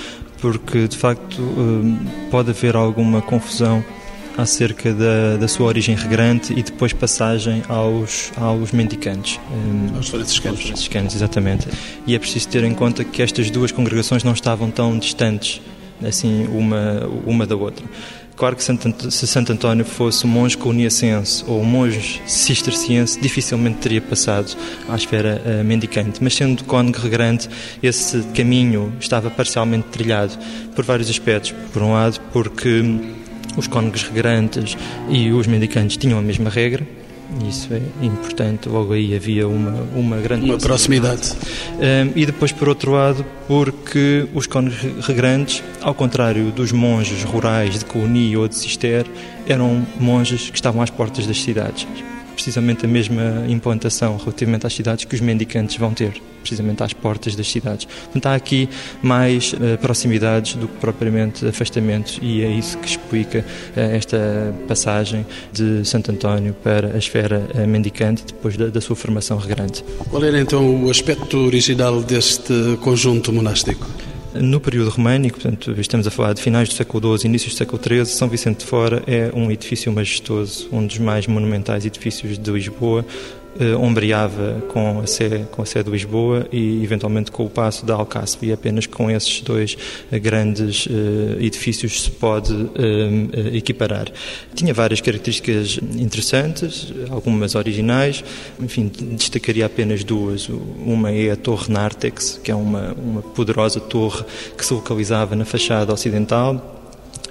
porque 0.42 0.88
de 0.88 0.98
facto 0.98 1.42
hum, 1.42 1.98
pode 2.32 2.50
haver 2.52 2.76
alguma 2.76 3.22
confusão 3.22 3.84
acerca 4.38 4.94
da, 4.94 5.38
da 5.38 5.48
sua 5.48 5.68
origem 5.68 5.96
regrante 5.96 6.54
e 6.54 6.64
depois 6.64 6.94
passagem 6.94 7.62
aos, 7.68 8.32
aos 8.38 8.72
mendicantes. 8.72 9.40
Um, 9.52 9.98
aos 9.98 10.10
franciscanos. 10.10 10.60
Aos 10.60 10.68
franciscanos, 10.68 11.16
exatamente. 11.16 11.68
E 12.08 12.16
é 12.16 12.20
preciso 12.20 12.48
ter 12.48 12.64
em 12.64 12.74
conta 12.74 13.04
que 13.04 13.22
estas 13.22 13.52
duas 13.52 13.72
congregações 13.72 14.24
não 14.24 14.34
estavam 14.34 14.72
tão 14.72 14.98
distantes 14.98 15.62
assim 16.08 16.48
uma, 16.48 17.06
uma 17.26 17.46
da 17.46 17.56
outra. 17.56 17.86
Claro 18.40 18.56
que 18.56 18.64
se 18.64 19.28
Santo 19.28 19.52
António 19.52 19.84
fosse 19.84 20.26
um 20.26 20.30
monge 20.30 20.58
coniacense 20.58 21.44
ou 21.46 21.60
um 21.60 21.66
monge 21.66 22.22
cisterciense, 22.26 23.20
dificilmente 23.20 23.80
teria 23.80 24.00
passado 24.00 24.56
à 24.88 24.96
esfera 24.96 25.42
uh, 25.46 25.62
mendicante. 25.62 26.24
Mas 26.24 26.36
sendo 26.36 26.64
cônego 26.64 27.00
regrante, 27.00 27.50
esse 27.84 28.24
caminho 28.34 28.94
estava 28.98 29.30
parcialmente 29.30 29.90
trilhado 29.90 30.38
por 30.74 30.86
vários 30.86 31.10
aspectos. 31.10 31.54
Por 31.74 31.82
um 31.82 31.92
lado, 31.92 32.18
porque 32.32 32.82
os 33.58 33.68
cônegos 33.68 34.04
regrantes 34.04 34.78
e 35.10 35.34
os 35.34 35.46
mendicantes 35.46 35.98
tinham 35.98 36.18
a 36.18 36.22
mesma 36.22 36.50
regra, 36.50 36.88
isso 37.48 37.74
é 37.74 37.82
importante, 38.02 38.68
logo 38.68 38.94
aí 38.94 39.16
havia 39.16 39.48
uma, 39.48 39.82
uma 39.96 40.18
grande 40.18 40.46
uma 40.46 40.58
proximidade. 40.58 41.34
Um, 41.78 42.12
e 42.16 42.26
depois, 42.26 42.52
por 42.52 42.68
outro 42.68 42.92
lado, 42.92 43.26
porque 43.48 44.28
os 44.34 44.48
cônegos 44.48 44.80
regrantes, 45.06 45.64
ao 45.82 45.94
contrário 45.94 46.52
dos 46.52 46.72
monges 46.72 47.24
rurais 47.24 47.80
de 47.80 47.86
Couni 47.86 48.36
ou 48.36 48.48
de 48.48 48.56
Cister, 48.56 49.06
eram 49.48 49.86
monges 50.00 50.50
que 50.50 50.56
estavam 50.56 50.82
às 50.82 50.90
portas 50.90 51.28
das 51.28 51.42
cidades 51.42 51.88
precisamente 52.40 52.86
a 52.86 52.88
mesma 52.88 53.44
implantação 53.50 54.16
relativamente 54.16 54.66
às 54.66 54.74
cidades 54.74 55.04
que 55.04 55.14
os 55.14 55.20
mendicantes 55.20 55.76
vão 55.76 55.94
ter, 55.94 56.14
precisamente 56.40 56.82
às 56.82 56.94
portas 56.94 57.36
das 57.36 57.52
cidades. 57.52 57.86
Portanto, 57.86 58.26
há 58.28 58.36
aqui 58.36 58.70
mais 59.04 59.52
uh, 59.52 59.78
proximidades 59.82 60.56
do 60.56 60.70
que 60.70 60.78
propriamente 60.78 61.46
afastamentos 61.46 62.18
e 62.22 62.42
é 62.42 62.50
isso 62.50 62.78
que 62.78 62.88
explica 62.88 63.40
uh, 63.40 63.80
esta 63.80 64.56
passagem 64.70 65.26
de 65.52 65.86
Santo 65.86 66.12
António 66.12 66.54
para 66.64 66.96
a 66.96 66.98
esfera 66.98 67.46
uh, 67.54 67.68
mendicante 67.68 68.24
depois 68.26 68.56
da, 68.56 68.68
da 68.68 68.80
sua 68.80 68.96
formação 68.96 69.38
regrante. 69.38 69.84
Qual 70.10 70.24
era 70.24 70.40
então 70.40 70.86
o 70.86 70.90
aspecto 70.90 71.38
original 71.40 72.02
deste 72.02 72.78
conjunto 72.82 73.34
monástico? 73.34 73.86
No 74.34 74.60
período 74.60 74.92
românico, 74.92 75.40
portanto, 75.40 75.74
estamos 75.80 76.06
a 76.06 76.12
falar 76.12 76.34
de 76.34 76.42
finais 76.42 76.70
do 76.70 76.76
século 76.76 77.18
XII, 77.18 77.28
inícios 77.28 77.54
do 77.54 77.58
século 77.58 77.82
XIII, 77.82 78.06
São 78.06 78.30
Vicente 78.30 78.60
de 78.60 78.66
Fora 78.66 79.02
é 79.08 79.32
um 79.34 79.50
edifício 79.50 79.92
majestoso, 79.92 80.70
um 80.72 80.86
dos 80.86 81.00
mais 81.00 81.26
monumentais 81.26 81.84
edifícios 81.84 82.38
de 82.38 82.52
Lisboa, 82.52 83.04
uh, 83.60 83.80
ombreava 83.80 84.62
com 84.68 85.00
a, 85.00 85.08
Sé, 85.08 85.46
com 85.52 85.62
a 85.62 85.66
Sé 85.66 85.84
de 85.84 85.90
Lisboa 85.90 86.48
e 86.52 86.84
eventualmente 86.84 87.32
com 87.32 87.46
o 87.46 87.50
Passo 87.50 87.86
da 87.86 87.96
Alcácer 87.96 88.40
e 88.44 88.54
apenas 88.54 88.86
com 88.86 89.10
esses 89.10 89.42
dois 89.42 89.78
uh, 90.12 90.20
grandes 90.20 90.86
uh, 90.86 90.90
edifícios 91.40 92.04
se 92.04 92.12
pode 92.12 92.54
equiparar. 93.54 94.08
Tinha 94.54 94.74
várias 94.74 95.02
características 95.02 95.80
interessantes, 95.98 96.94
algumas 97.10 97.56
originais, 97.56 98.24
enfim, 98.60 98.92
destacaria 99.16 99.66
apenas 99.66 100.04
duas. 100.04 100.50
Uma 100.50 101.12
é 101.12 101.32
a 101.32 101.36
Torre 101.36 101.72
Nartex, 101.72 102.40
que 102.44 102.52
é 102.52 102.56
uma, 102.56 102.94
uma 102.94 103.22
poderosa 103.22 103.80
torre 103.80 104.24
que 104.58 104.66
se 104.66 104.74
localizava 104.74 105.36
na 105.36 105.46
fachada 105.46 105.94
ocidental 105.94 106.79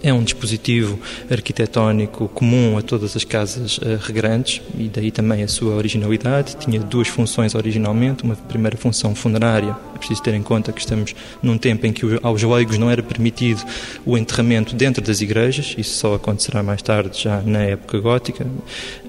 é 0.02 0.12
um 0.12 0.22
dispositivo 0.22 0.98
arquitetónico 1.30 2.28
comum 2.28 2.78
a 2.78 2.82
todas 2.82 3.16
as 3.16 3.24
casas 3.24 3.78
uh, 3.78 3.98
regrantes 4.00 4.62
e 4.76 4.88
daí 4.88 5.10
também 5.10 5.42
a 5.42 5.48
sua 5.48 5.74
originalidade. 5.74 6.56
Tinha 6.56 6.80
duas 6.80 7.08
funções 7.08 7.54
originalmente, 7.54 8.22
uma 8.22 8.36
primeira 8.36 8.76
função 8.76 9.14
funerária. 9.14 9.76
É 9.94 9.98
preciso 9.98 10.22
ter 10.22 10.34
em 10.34 10.42
conta 10.42 10.72
que 10.72 10.80
estamos 10.80 11.14
num 11.42 11.58
tempo 11.58 11.86
em 11.86 11.92
que 11.92 12.04
aos 12.22 12.42
leigos 12.42 12.78
não 12.78 12.90
era 12.90 13.02
permitido 13.02 13.64
o 14.06 14.16
enterramento 14.16 14.74
dentro 14.74 15.02
das 15.02 15.20
igrejas, 15.20 15.74
isso 15.76 15.96
só 15.98 16.14
acontecerá 16.14 16.62
mais 16.62 16.82
tarde, 16.82 17.22
já 17.22 17.40
na 17.42 17.62
época 17.62 17.98
gótica, 17.98 18.46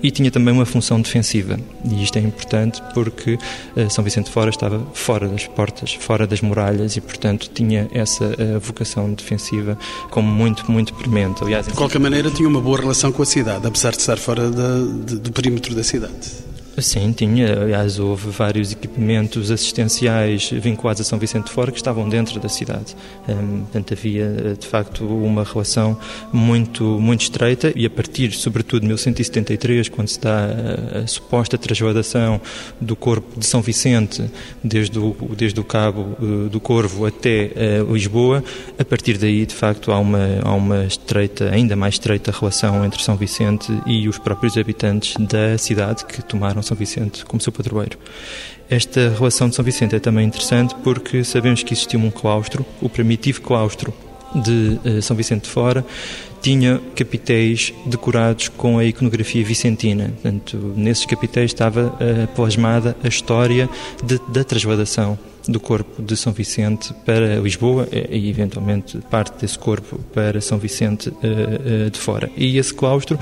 e 0.02 0.10
tinha 0.10 0.32
também 0.32 0.54
uma 0.54 0.66
função 0.66 1.00
defensiva. 1.00 1.60
E 1.86 2.04
isto 2.04 2.18
é 2.18 2.22
importante 2.22 2.82
porque 2.94 3.36
uh, 3.76 3.90
São 3.90 4.04
Vicente 4.04 4.30
Fora 4.30 4.50
estava 4.50 4.80
fora 4.94 5.28
das 5.28 5.46
portas, 5.46 5.94
fora 5.94 6.26
das 6.26 6.42
muralhas 6.42 6.96
e, 6.98 7.02
portanto, 7.02 7.50
tinha 7.54 7.88
essa 7.94 8.26
uh, 8.26 8.60
vocação 8.60 9.14
defensiva 9.14 9.78
como 10.10 10.28
muito, 10.28 10.70
muito 10.72 10.79
muito 10.80 10.94
premente. 10.94 11.44
Aliás, 11.44 11.68
de 11.68 11.74
qualquer 11.74 12.00
maneira, 12.00 12.32
tinha 12.32 12.48
uma 12.48 12.62
boa 12.62 12.80
relação 12.80 13.12
com 13.12 13.22
a 13.22 13.26
cidade, 13.26 13.68
apesar 13.68 13.92
de 13.92 13.98
estar 13.98 14.18
fora 14.18 14.50
da, 14.50 14.78
de, 15.06 15.18
do 15.18 15.32
perímetro 15.32 15.76
da 15.76 15.84
cidade. 15.84 16.49
Sim, 16.82 17.12
tinha. 17.12 17.62
Aliás, 17.62 18.00
houve 18.00 18.30
vários 18.30 18.72
equipamentos 18.72 19.52
assistenciais 19.52 20.50
vinculados 20.52 21.02
a 21.02 21.04
São 21.04 21.20
Vicente 21.20 21.46
de 21.46 21.52
Fora 21.52 21.72
que 21.72 21.78
estavam 21.78 22.08
dentro 22.08 22.40
da 22.40 22.50
cidade. 22.50 22.96
Um, 23.28 23.62
portanto, 23.62 23.94
havia, 23.94 24.56
de 24.60 24.68
facto, 24.68 25.06
uma 25.06 25.44
relação 25.44 25.98
muito, 26.32 26.84
muito 26.84 27.22
estreita 27.22 27.72
e 27.76 27.86
a 27.86 27.90
partir, 27.90 28.32
sobretudo, 28.34 28.82
de 28.82 28.88
1173, 28.88 29.90
quando 29.90 30.08
se 30.08 30.20
dá 30.20 30.46
a, 30.46 31.00
a 31.00 31.08
suposta 31.08 31.58
trasladação 31.58 32.40
do 32.80 32.96
corpo 32.96 33.40
de 33.40 33.46
São 33.46 33.62
Vicente 33.62 34.30
desde 34.64 34.98
o, 35.00 35.16
desde 35.36 35.60
o 35.60 35.64
Cabo 35.64 36.16
uh, 36.22 36.50
do 36.50 36.60
Corvo 36.60 37.06
até 37.06 37.52
Lisboa, 37.92 38.44
a 38.78 38.86
partir 38.86 39.18
daí, 39.18 39.46
de 39.46 39.54
facto, 39.54 39.92
há 39.92 40.00
uma, 40.00 40.40
há 40.44 40.54
uma 40.54 40.86
estreita, 40.86 41.50
ainda 41.50 41.76
mais 41.76 41.96
estreita 41.96 42.32
relação 42.32 42.86
entre 42.86 43.02
São 43.02 43.16
Vicente 43.16 43.72
e 43.86 44.08
os 44.08 44.18
próprios 44.18 44.58
habitantes 44.58 45.16
da 45.20 45.58
cidade 45.58 46.06
que 46.06 46.22
tomaram 46.22 46.62
são 46.70 46.78
Vicente 46.78 47.26
como 47.26 47.42
seu 47.42 47.52
padroeiro. 47.52 47.98
Esta 48.70 49.10
relação 49.10 49.50
de 49.50 49.56
São 49.56 49.66
Vicente 49.66 49.96
é 49.96 50.00
também 50.00 50.26
interessante 50.26 50.76
porque 50.84 51.24
sabemos 51.24 51.64
que 51.64 51.74
existia 51.74 52.00
um 52.00 52.12
claustro, 52.12 52.66
o 52.82 52.88
primitivo 52.88 53.42
claustro 53.42 53.94
de 54.36 54.80
uh, 54.86 55.02
São 55.02 55.18
Vicente 55.18 55.44
de 55.44 55.50
Fora, 55.50 55.84
tinha 56.42 56.80
capitéis 56.96 57.74
decorados 57.86 58.48
com 58.48 58.78
a 58.78 58.86
iconografia 58.86 59.44
vicentina. 59.44 60.14
Portanto, 60.22 60.74
nesses 60.76 61.06
capitéis 61.06 61.52
estava 61.52 61.88
uh, 61.88 62.28
plasmada 62.36 62.96
a 63.04 63.08
história 63.08 63.68
de, 64.04 64.20
da 64.30 64.44
transladação 64.44 65.18
do 65.48 65.60
corpo 65.60 66.02
de 66.02 66.16
São 66.16 66.32
Vicente 66.32 66.94
para 67.06 67.38
Lisboa 67.40 67.88
e, 67.92 68.30
eventualmente, 68.30 69.00
parte 69.10 69.42
desse 69.42 69.58
corpo 69.58 70.00
para 70.14 70.40
São 70.40 70.60
Vicente 70.60 71.10
uh, 71.10 71.90
de 71.90 72.00
Fora. 72.00 72.30
E 72.38 72.58
esse 72.58 72.74
claustro 72.74 73.18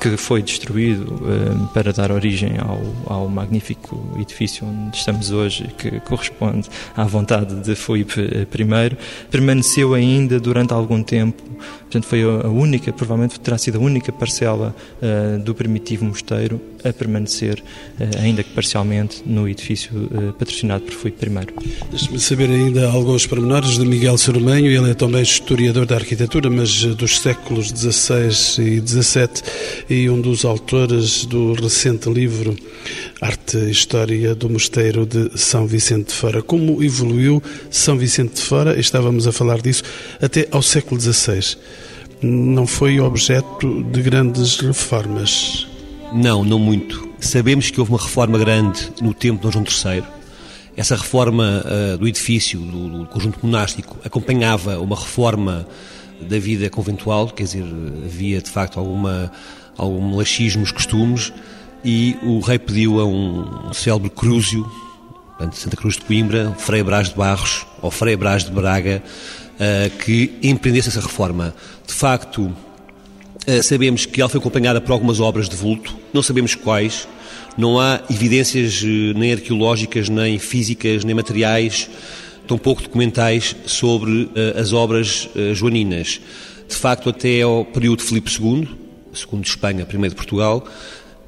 que 0.00 0.16
foi 0.16 0.42
destruído 0.42 1.14
um, 1.14 1.66
para 1.68 1.92
dar 1.92 2.12
origem 2.12 2.52
ao, 2.58 2.80
ao 3.06 3.28
magnífico 3.28 4.16
edifício 4.18 4.66
onde 4.66 4.96
estamos 4.96 5.30
hoje, 5.30 5.68
que 5.76 6.00
corresponde 6.00 6.68
à 6.96 7.04
vontade 7.04 7.54
de 7.56 7.74
Filipe 7.74 8.20
I, 8.20 8.96
permaneceu 9.30 9.94
ainda 9.94 10.38
durante 10.38 10.72
algum 10.72 11.02
tempo. 11.02 11.42
Portanto, 11.80 12.04
foi 12.04 12.22
a 12.22 12.48
única, 12.48 12.92
provavelmente 12.92 13.40
terá 13.40 13.56
sido 13.56 13.78
a 13.78 13.80
única 13.80 14.12
parcela 14.12 14.76
uh, 15.02 15.38
do 15.38 15.54
primitivo 15.54 16.04
mosteiro 16.04 16.60
a 16.84 16.92
permanecer, 16.92 17.62
uh, 17.98 18.22
ainda 18.22 18.42
que 18.42 18.50
parcialmente, 18.50 19.22
no 19.24 19.48
edifício 19.48 19.90
uh, 19.96 20.32
patrocinado 20.34 20.84
por 20.84 20.92
Filipe 20.92 21.26
I. 21.26 21.88
Deixe-me 21.90 22.20
saber 22.20 22.50
ainda 22.50 22.90
alguns 22.90 23.26
pormenores 23.26 23.78
de 23.78 23.86
Miguel 23.86 24.18
Soromenho. 24.18 24.66
Ele 24.70 24.90
é 24.90 24.94
também 24.94 25.22
historiador 25.22 25.86
da 25.86 25.96
arquitetura, 25.96 26.50
mas 26.50 26.84
dos 26.84 27.18
séculos 27.20 27.68
XVI 27.68 28.28
e 28.62 28.80
XVII 28.86 29.87
e 29.88 30.10
um 30.10 30.20
dos 30.20 30.44
autores 30.44 31.24
do 31.24 31.54
recente 31.54 32.10
livro 32.10 32.54
Arte 33.20 33.56
e 33.56 33.70
História 33.70 34.34
do 34.34 34.50
Mosteiro 34.50 35.06
de 35.06 35.30
São 35.38 35.66
Vicente 35.66 36.08
de 36.08 36.12
Fora. 36.12 36.42
Como 36.42 36.82
evoluiu 36.82 37.42
São 37.70 37.96
Vicente 37.96 38.34
de 38.34 38.42
Fora, 38.42 38.78
estávamos 38.78 39.26
a 39.26 39.32
falar 39.32 39.62
disso, 39.62 39.82
até 40.20 40.46
ao 40.50 40.60
século 40.60 41.00
XVI. 41.00 41.56
Não 42.20 42.66
foi 42.66 43.00
objeto 43.00 43.82
de 43.84 44.02
grandes 44.02 44.58
reformas? 44.58 45.66
Não, 46.12 46.44
não 46.44 46.58
muito. 46.58 47.08
Sabemos 47.18 47.70
que 47.70 47.80
houve 47.80 47.92
uma 47.92 48.00
reforma 48.00 48.38
grande 48.38 48.92
no 49.00 49.14
tempo 49.14 49.36
de 49.36 49.42
Dom 49.44 49.64
João 49.64 49.94
III. 49.94 50.04
Essa 50.76 50.96
reforma 50.96 51.64
uh, 51.64 51.98
do 51.98 52.06
edifício, 52.06 52.60
do, 52.60 52.88
do 52.98 53.06
conjunto 53.06 53.38
monástico, 53.42 53.96
acompanhava 54.04 54.78
uma 54.78 54.96
reforma 54.96 55.66
da 56.20 56.38
vida 56.38 56.68
conventual, 56.68 57.28
quer 57.28 57.44
dizer, 57.44 57.64
havia 58.04 58.40
de 58.40 58.50
facto 58.50 58.78
alguma 58.78 59.30
algum 59.78 60.16
laxismo 60.16 60.60
nos 60.60 60.72
costumes 60.72 61.32
e 61.84 62.16
o 62.22 62.40
rei 62.40 62.58
pediu 62.58 63.00
a 63.00 63.06
um 63.06 63.72
célebre 63.72 64.10
crúzio, 64.10 64.68
de 65.46 65.56
Santa 65.56 65.76
Cruz 65.76 65.94
de 65.94 66.02
Coimbra, 66.02 66.52
Frei 66.58 66.82
Brás 66.82 67.10
de 67.10 67.14
Barros 67.14 67.64
ou 67.80 67.90
Frei 67.92 68.16
Brás 68.16 68.44
de 68.44 68.50
Braga, 68.50 69.02
uh, 69.54 69.98
que 69.98 70.32
empreendesse 70.42 70.88
essa 70.88 71.00
reforma. 71.00 71.54
De 71.86 71.94
facto, 71.94 72.42
uh, 72.42 73.62
sabemos 73.62 74.04
que 74.04 74.20
ela 74.20 74.28
foi 74.28 74.40
acompanhada 74.40 74.80
por 74.80 74.90
algumas 74.90 75.20
obras 75.20 75.48
de 75.48 75.54
vulto, 75.54 75.96
não 76.12 76.22
sabemos 76.22 76.56
quais, 76.56 77.06
não 77.56 77.78
há 77.78 78.00
evidências 78.10 78.82
uh, 78.82 79.16
nem 79.16 79.32
arqueológicas, 79.32 80.08
nem 80.08 80.40
físicas, 80.40 81.04
nem 81.04 81.14
materiais, 81.14 81.88
tampouco 82.48 82.82
documentais 82.82 83.54
sobre 83.66 84.30
as 84.58 84.72
obras 84.72 85.28
joaninas. 85.52 86.18
De 86.66 86.74
facto, 86.74 87.10
até 87.10 87.42
ao 87.42 87.62
período 87.62 87.98
de 87.98 88.04
Filipe 88.06 88.30
II, 88.40 88.66
segundo 89.18 89.44
Espanha, 89.44 89.84
primeiro 89.84 90.14
de 90.14 90.16
Portugal, 90.16 90.66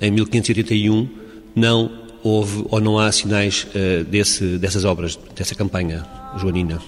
em 0.01 0.11
1581 0.11 1.09
não 1.55 1.91
houve 2.23 2.65
ou 2.71 2.81
não 2.81 2.99
há 2.99 3.11
sinais 3.11 3.67
uh, 3.75 4.05
desse, 4.05 4.59
dessas 4.59 4.85
obras, 4.85 5.19
dessa 5.35 5.55
campanha 5.55 6.05
joanina. 6.37 6.81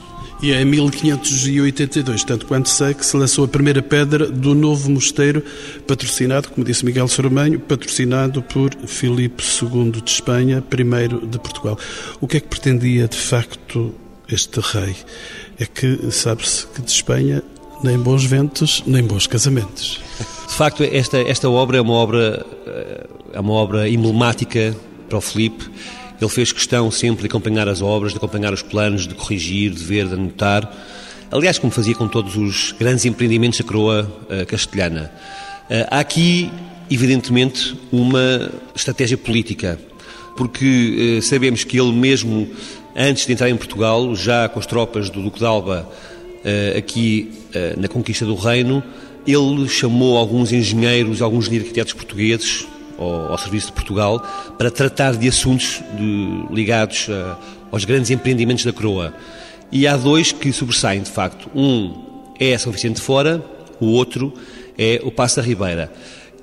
E 0.42 0.50
é 0.50 0.61
em 0.61 0.64
1582, 0.64 2.25
tanto 2.25 2.47
quanto 2.47 2.68
sei, 2.68 2.94
que 2.94 3.06
se 3.06 3.16
lançou 3.16 3.44
a 3.44 3.49
primeira 3.49 3.80
pedra 3.80 4.26
do 4.26 4.56
novo 4.56 4.90
mosteiro, 4.90 5.40
patrocinado, 5.87 6.49
como 6.49 6.66
disse 6.66 6.85
Miguel 6.85 7.06
Soromenho, 7.06 7.61
patrocinado 7.61 8.42
por 8.42 8.75
Filipe 8.88 9.40
II 9.40 9.92
de 9.92 10.11
Espanha, 10.11 10.61
primeiro 10.61 11.25
de 11.25 11.38
Portugal. 11.38 11.78
O 12.21 12.26
que 12.26 12.38
é 12.38 12.40
que 12.40 12.49
pretendia, 12.49 13.06
de 13.06 13.16
facto, 13.16 13.94
este 14.28 14.59
rei? 14.59 14.97
É 15.61 15.64
que 15.64 16.11
sabe-se 16.11 16.66
que 16.66 16.82
de 16.82 16.90
Espanha 16.90 17.44
nem 17.82 17.98
bons 17.98 18.24
ventos, 18.24 18.82
nem 18.86 19.02
bons 19.02 19.26
casamentos. 19.26 20.00
De 20.48 20.54
facto, 20.54 20.82
esta, 20.82 21.18
esta 21.18 21.48
obra 21.48 21.78
é 21.78 21.80
uma 21.80 21.94
obra, 21.94 22.44
eh, 22.66 23.06
é 23.32 23.40
uma 23.40 23.52
obra 23.52 23.88
emblemática 23.88 24.76
para 25.08 25.18
o 25.18 25.20
Filipe 25.20 25.70
ele 26.22 26.30
fez 26.30 26.52
questão 26.52 26.88
sempre 26.88 27.22
de 27.22 27.26
acompanhar 27.26 27.68
as 27.68 27.82
obras, 27.82 28.12
de 28.12 28.18
acompanhar 28.18 28.52
os 28.52 28.62
planos, 28.62 29.08
de 29.08 29.14
corrigir, 29.14 29.72
de 29.72 29.82
ver, 29.82 30.06
de 30.06 30.14
anotar. 30.14 30.70
Aliás, 31.32 31.58
como 31.58 31.72
fazia 31.72 31.96
com 31.96 32.06
todos 32.06 32.36
os 32.36 32.72
grandes 32.78 33.04
empreendimentos 33.04 33.58
da 33.58 33.64
coroa 33.64 34.08
uh, 34.30 34.46
castelhana. 34.46 35.10
Uh, 35.64 35.86
há 35.90 35.98
aqui, 35.98 36.48
evidentemente, 36.88 37.76
uma 37.90 38.52
estratégia 38.72 39.18
política, 39.18 39.80
porque 40.36 41.18
sabemos 41.22 41.64
que 41.64 41.78
ele 41.78 41.92
mesmo, 41.92 42.48
antes 42.94 43.26
de 43.26 43.32
entrar 43.32 43.50
em 43.50 43.56
Portugal, 43.56 44.14
já 44.14 44.48
com 44.48 44.60
as 44.60 44.66
tropas 44.66 45.10
do 45.10 45.22
Duque 45.22 45.40
de 45.40 45.44
Alba 45.44 45.90
aqui 46.76 47.30
na 47.76 47.88
conquista 47.88 48.25
do 48.25 48.35
reino, 48.35 48.82
ele 49.26 49.68
chamou 49.68 50.16
alguns 50.16 50.52
engenheiros, 50.52 51.23
alguns 51.23 51.47
arquitetos 51.49 51.92
portugueses, 51.92 52.66
ao, 52.99 53.32
ao 53.32 53.38
Serviço 53.38 53.68
de 53.68 53.73
Portugal 53.73 54.25
para 54.56 54.71
tratar 54.71 55.16
de 55.16 55.28
assuntos 55.28 55.82
de, 55.97 56.54
ligados 56.54 57.09
a, 57.11 57.38
aos 57.71 57.85
grandes 57.85 58.11
empreendimentos 58.11 58.64
da 58.64 58.73
coroa. 58.73 59.14
E 59.71 59.87
há 59.87 59.97
dois 59.97 60.32
que 60.32 60.52
sobressaem, 60.52 61.02
de 61.02 61.11
facto. 61.11 61.49
Um 61.54 61.94
é 62.38 62.56
São 62.59 62.73
Vicente 62.73 63.00
Fora, 63.00 63.42
o 63.80 63.87
outro 63.87 64.32
é 64.76 65.00
o 65.02 65.11
Passo 65.11 65.37
da 65.37 65.42
Ribeira. 65.42 65.90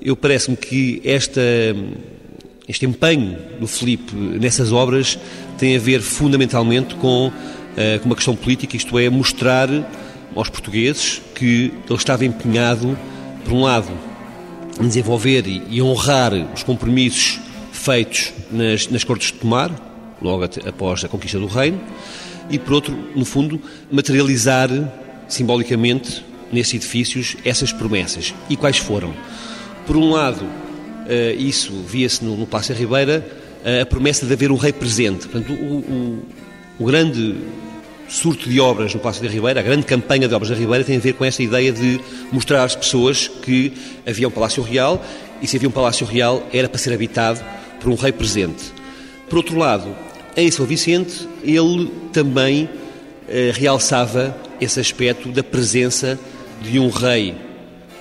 Eu 0.02 0.16
parece-me 0.16 0.58
que 0.58 1.02
esta, 1.04 1.42
este 2.68 2.86
empenho 2.86 3.38
do 3.60 3.68
Filipe 3.68 4.16
nessas 4.16 4.72
obras 4.72 5.20
tem 5.58 5.76
a 5.76 5.80
ver 5.80 6.02
fundamentalmente 6.02 6.96
com, 6.96 7.28
uh, 7.28 8.00
com 8.00 8.06
uma 8.06 8.16
questão 8.16 8.36
política, 8.36 8.78
isto 8.78 8.98
é, 8.98 9.10
mostrar 9.10 9.70
aos 10.36 10.50
portugueses 10.50 11.22
que 11.36 11.74
ele 11.88 11.98
estava 11.98 12.26
empenhado, 12.26 12.98
por 13.44 13.54
um 13.54 13.64
lado, 13.64 13.90
desenvolver 14.80 15.46
e 15.48 15.82
honrar 15.82 16.34
os 16.54 16.64
compromissos 16.64 17.40
feitos 17.72 18.32
nas, 18.52 18.88
nas 18.88 19.04
Cortes 19.04 19.32
de 19.32 19.40
Tomar, 19.40 19.72
logo 20.22 20.44
após 20.44 21.04
a 21.04 21.08
conquista 21.08 21.40
do 21.40 21.48
reino, 21.48 21.80
e 22.50 22.58
por 22.58 22.74
outro, 22.74 22.98
no 23.16 23.26
fundo, 23.26 23.62
materializar 23.92 24.70
simbolicamente 25.28 26.26
nesses 26.52 26.76
edifícios 26.76 27.38
essas 27.46 27.72
promessas. 27.72 28.34
E 28.50 28.56
quais 28.56 28.78
foram? 28.78 29.14
Por 29.86 29.96
um 29.96 30.12
lado, 30.12 30.46
eh, 31.08 31.36
isso 31.38 31.72
via-se 31.88 32.24
no, 32.24 32.36
no 32.36 32.48
Palácio 32.48 32.76
Ribeira, 32.76 33.26
a 33.82 33.86
promessa 33.86 34.26
de 34.26 34.32
haver 34.32 34.52
um 34.52 34.56
rei 34.56 34.72
presente. 34.72 35.28
Portanto, 35.28 35.52
o, 35.52 35.78
o, 35.78 36.26
o 36.80 36.86
grande 36.86 37.36
surto 38.10 38.50
de 38.50 38.60
obras 38.60 38.94
no 38.94 39.00
Palácio 39.00 39.24
da 39.24 39.30
Ribeira, 39.30 39.60
a 39.60 39.64
grande 39.64 39.86
campanha 39.86 40.28
de 40.28 40.34
obras 40.34 40.50
da 40.50 40.56
Ribeira 40.56 40.84
tem 40.84 40.98
a 40.98 41.00
ver 41.00 41.14
com 41.14 41.24
esta 41.24 41.44
ideia 41.44 41.72
de 41.72 42.02
mostrar 42.32 42.64
às 42.64 42.76
pessoas 42.76 43.28
que 43.28 43.72
havia 44.06 44.28
um 44.28 44.32
Palácio 44.32 44.64
Real 44.64 45.04
e 45.42 45.48
se 45.48 45.56
havia 45.56 45.70
um 45.70 45.72
Palácio 45.72 46.06
Real 46.06 46.46
era 46.52 46.68
para 46.68 46.80
ser 46.80 46.92
habitado 46.92 47.40
por 47.80 47.90
um 47.90 47.96
rei 47.96 48.12
presente. 48.12 48.74
Por 49.30 49.38
outro 49.38 49.58
lado, 49.58 49.96
em 50.36 50.50
São 50.50 50.66
Vicente, 50.66 51.28
ele 51.44 51.92
também 52.12 52.68
eh, 53.28 53.52
realçava 53.54 54.36
esse 54.60 54.80
aspecto 54.80 55.30
da 55.30 55.44
presença 55.44 56.20
de 56.62 56.80
um 56.80 56.90
rei 56.90 57.36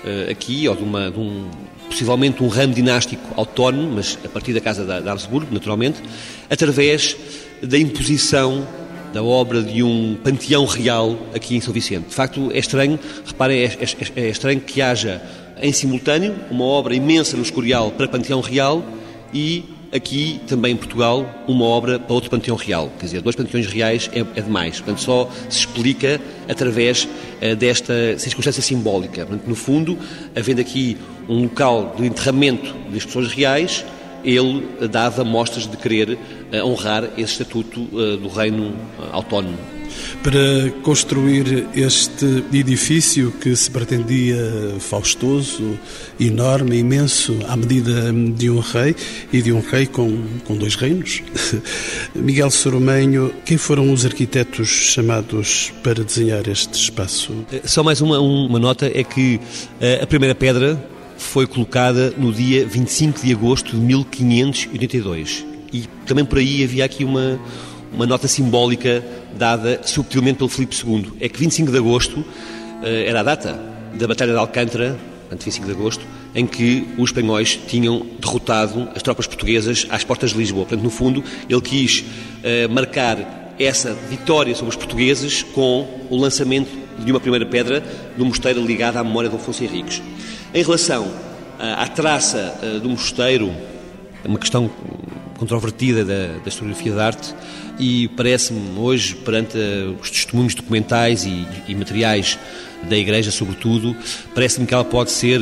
eh, 0.05 0.29
aqui, 0.31 0.67
ou 0.69 0.75
de, 0.75 0.83
uma, 0.83 1.11
de 1.11 1.19
um, 1.19 1.49
possivelmente 1.89 2.43
um 2.43 2.49
ramo 2.49 2.73
dinástico 2.73 3.23
autónomo, 3.37 3.93
mas 3.97 4.19
a 4.25 4.29
partir 4.29 4.53
da 4.53 4.61
Casa 4.61 4.85
de 4.85 5.09
Habsburgo, 5.09 5.53
naturalmente, 5.53 6.01
através 6.49 7.17
da 7.63 7.79
imposição 7.79 8.67
da 9.13 9.23
obra 9.23 9.63
de 9.63 9.83
um 9.83 10.17
panteão 10.23 10.65
real 10.65 11.19
aqui 11.35 11.57
em 11.57 11.61
São 11.61 11.73
Vicente. 11.73 12.09
De 12.09 12.15
facto, 12.15 12.51
é 12.53 12.59
estranho, 12.59 12.99
reparem, 13.27 13.59
é, 13.61 13.65
é, 13.65 14.21
é 14.23 14.29
estranho 14.29 14.61
que 14.61 14.81
haja 14.81 15.23
em 15.61 15.73
simultâneo 15.73 16.35
uma 16.51 16.65
obra 16.65 16.95
imensa 16.95 17.37
no 17.37 17.43
Escorial 17.43 17.91
para 17.91 18.07
panteão 18.09 18.41
real 18.41 18.85
e 19.33 19.65
aqui 19.93 20.41
também 20.47 20.73
em 20.73 20.77
Portugal 20.77 21.27
uma 21.47 21.65
obra 21.65 21.99
para 21.99 22.13
outro 22.13 22.31
panteão 22.31 22.57
real. 22.57 22.93
Quer 22.99 23.07
dizer, 23.07 23.23
dois 23.23 23.35
panteões 23.35 23.67
reais 23.67 24.11
é, 24.13 24.21
é 24.21 24.43
demais. 24.43 24.77
Portanto, 24.77 25.01
só 25.01 25.31
se 25.49 25.61
explica 25.61 26.21
através 26.49 27.05
uh, 27.05 27.57
desta 27.57 28.19
circunstância 28.19 28.63
simbólica. 28.63 29.25
Portanto, 29.25 29.47
no 29.47 29.55
fundo, 29.55 29.99
havendo 30.37 30.61
aqui 30.61 30.97
um 31.29 31.43
local 31.45 31.95
de 31.97 32.07
enterramento 32.07 32.75
das 32.91 33.05
pessoas 33.05 33.33
reais, 33.33 33.85
ele 34.25 34.67
dava 34.91 35.25
mostras 35.25 35.67
de 35.67 35.77
querer 35.77 36.19
eh, 36.53 36.63
honrar 36.63 37.05
esse 37.17 37.33
estatuto 37.33 37.81
eh, 37.81 38.17
do 38.17 38.29
reino 38.29 38.75
eh, 38.99 39.09
autónomo. 39.13 39.59
Para 40.23 40.71
construir 40.83 41.67
este 41.75 42.45
edifício 42.53 43.33
que 43.33 43.55
se 43.57 43.71
pretendia 43.71 44.37
faustoso, 44.79 45.79
enorme, 46.21 46.79
imenso, 46.79 47.37
à 47.49 47.57
medida 47.57 48.13
de 48.13 48.51
um 48.51 48.61
rei 48.61 48.95
e 49.33 49.43
de 49.43 49.53
um 49.53 49.61
rei 49.61 49.87
com, 49.87 50.23
com 50.45 50.57
dois 50.57 50.77
reinos, 50.77 51.23
Miguel 52.15 52.51
Soromenho, 52.51 53.33
quem 53.45 53.57
foram 53.57 53.93
os 53.93 54.05
arquitetos 54.05 54.69
chamados 54.69 55.73
para 55.83 56.05
desenhar 56.05 56.47
este 56.49 56.75
espaço? 56.75 57.33
Só 57.65 57.83
mais 57.83 58.01
uma, 58.01 58.21
uma 58.21 58.59
nota: 58.59 58.87
é 58.87 59.03
que 59.03 59.41
a 60.03 60.07
primeira 60.07 60.35
pedra 60.35 60.79
foi 61.19 61.47
colocada 61.47 62.15
no 62.17 62.33
dia 62.33 62.67
25 62.67 63.21
de 63.21 63.33
agosto 63.33 63.73
de 63.73 63.77
1582. 63.77 65.45
E 65.73 65.83
também 66.07 66.25
por 66.25 66.39
aí 66.39 66.65
havia 66.65 66.85
aqui 66.85 67.05
uma, 67.05 67.39
uma 67.93 68.07
nota 68.07 68.27
simbólica 68.27 69.05
dada 69.37 69.81
subtilmente 69.85 70.39
pelo 70.39 70.49
Filipe 70.49 70.75
II. 70.75 71.13
É 71.21 71.29
que 71.29 71.39
25 71.39 71.71
de 71.71 71.77
agosto 71.77 72.25
eh, 72.83 73.05
era 73.07 73.21
a 73.21 73.23
data 73.23 73.61
da 73.95 74.07
Batalha 74.07 74.33
de 74.33 74.39
Alcântara, 74.39 74.97
portanto 75.23 75.45
25 75.45 75.67
de 75.67 75.73
agosto, 75.73 76.07
em 76.35 76.47
que 76.47 76.87
os 76.97 77.11
espanhóis 77.11 77.59
tinham 77.67 78.07
derrotado 78.21 78.89
as 78.95 79.03
tropas 79.03 79.27
portuguesas 79.27 79.87
às 79.91 80.05
portas 80.05 80.31
de 80.31 80.39
Lisboa. 80.39 80.65
Portanto, 80.65 80.85
no 80.85 80.91
fundo, 80.91 81.23
ele 81.49 81.61
quis 81.61 82.01
uh, 82.01 82.73
marcar 82.73 83.38
essa 83.59 83.93
vitória 83.93 84.55
sobre 84.55 84.71
os 84.71 84.77
portugueses 84.77 85.43
com 85.43 85.87
o 86.11 86.17
lançamento 86.17 86.71
de 86.99 87.11
uma 87.11 87.21
primeira 87.21 87.47
pedra 87.47 87.83
no 88.17 88.25
mosteiro 88.25 88.65
ligado 88.65 88.97
à 88.97 89.05
memória 89.05 89.29
de 89.29 89.37
Afonso 89.37 89.63
Henriques. 89.63 90.03
Em 90.55 90.63
relação 90.63 91.11
à 91.59 91.87
traça 91.89 92.59
eh, 92.63 92.79
do 92.79 92.89
mosteiro, 92.89 93.53
é 94.25 94.29
uma 94.29 94.39
questão 94.39 94.71
controvertida 95.39 96.05
da, 96.05 96.39
da 96.39 96.49
historiografia 96.49 96.93
da 96.93 97.07
arte 97.07 97.35
e 97.79 98.09
parece-me 98.09 98.79
hoje, 98.79 99.15
perante 99.15 99.57
eh, 99.57 99.95
os 100.01 100.11
testemunhos 100.11 100.55
documentais 100.55 101.25
e, 101.25 101.47
e 101.67 101.75
materiais 101.75 102.39
da 102.89 102.97
Igreja, 102.97 103.31
sobretudo, 103.31 103.97
parece-me 104.35 104.67
que 104.67 104.75
ela 104.75 104.85
pode 104.85 105.11
ser, 105.11 105.41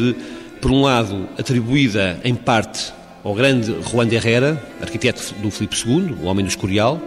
por 0.60 0.70
um 0.70 0.82
lado, 0.82 1.28
atribuída 1.38 2.18
em 2.24 2.34
parte 2.34 2.92
ao 3.22 3.34
grande 3.34 3.74
Juan 3.90 4.06
de 4.06 4.14
Herrera, 4.14 4.62
arquiteto 4.80 5.34
do 5.42 5.50
Filipe 5.50 5.76
II, 5.76 6.16
o 6.22 6.26
homem 6.26 6.44
do 6.44 6.48
Escorial, 6.48 7.00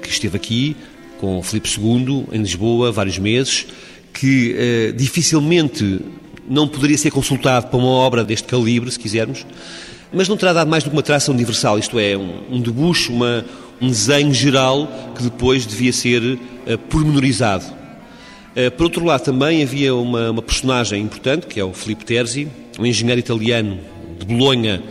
que 0.00 0.08
esteve 0.08 0.36
aqui 0.36 0.76
com 1.18 1.42
Filipe 1.42 1.68
II 1.68 2.26
em 2.32 2.38
Lisboa 2.38 2.92
vários 2.92 3.18
meses, 3.18 3.66
que 4.12 4.54
eh, 4.56 4.92
dificilmente 4.96 6.00
não 6.48 6.66
poderia 6.66 6.96
ser 6.96 7.10
consultado 7.10 7.66
para 7.66 7.78
uma 7.78 7.88
obra 7.88 8.24
deste 8.24 8.48
calibre, 8.48 8.90
se 8.90 8.98
quisermos, 8.98 9.44
mas 10.12 10.28
não 10.28 10.36
terá 10.36 10.52
dado 10.52 10.70
mais 10.70 10.82
do 10.82 10.90
que 10.90 10.96
uma 10.96 11.02
traça 11.02 11.30
universal, 11.30 11.78
isto 11.78 11.98
é, 11.98 12.16
um, 12.16 12.42
um 12.50 12.60
debuxo, 12.60 13.12
uma, 13.12 13.44
um 13.80 13.88
desenho 13.88 14.32
geral 14.32 14.88
que 15.14 15.22
depois 15.22 15.66
devia 15.66 15.92
ser 15.92 16.22
uh, 16.22 16.78
pormenorizado. 16.88 17.64
Uh, 17.64 18.70
por 18.76 18.84
outro 18.84 19.04
lado, 19.04 19.22
também 19.22 19.62
havia 19.62 19.94
uma, 19.94 20.30
uma, 20.30 20.42
personagem 20.42 21.02
importante, 21.02 21.46
que 21.46 21.60
é 21.60 21.64
o 21.64 21.72
Filipe 21.72 22.04
Terzi, 22.04 22.48
um 22.78 22.86
engenheiro 22.86 23.20
italiano 23.20 23.78
de 24.18 24.24
Bolonha, 24.24 24.82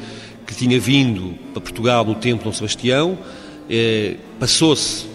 que 0.46 0.56
tinha 0.56 0.80
vindo 0.80 1.36
para 1.52 1.62
Portugal 1.62 2.06
no 2.06 2.16
tempo 2.16 2.40
de 2.40 2.44
Dom 2.46 2.54
Sebastião, 2.54 3.18
uh, 3.70 4.18
passou-se 4.40 5.06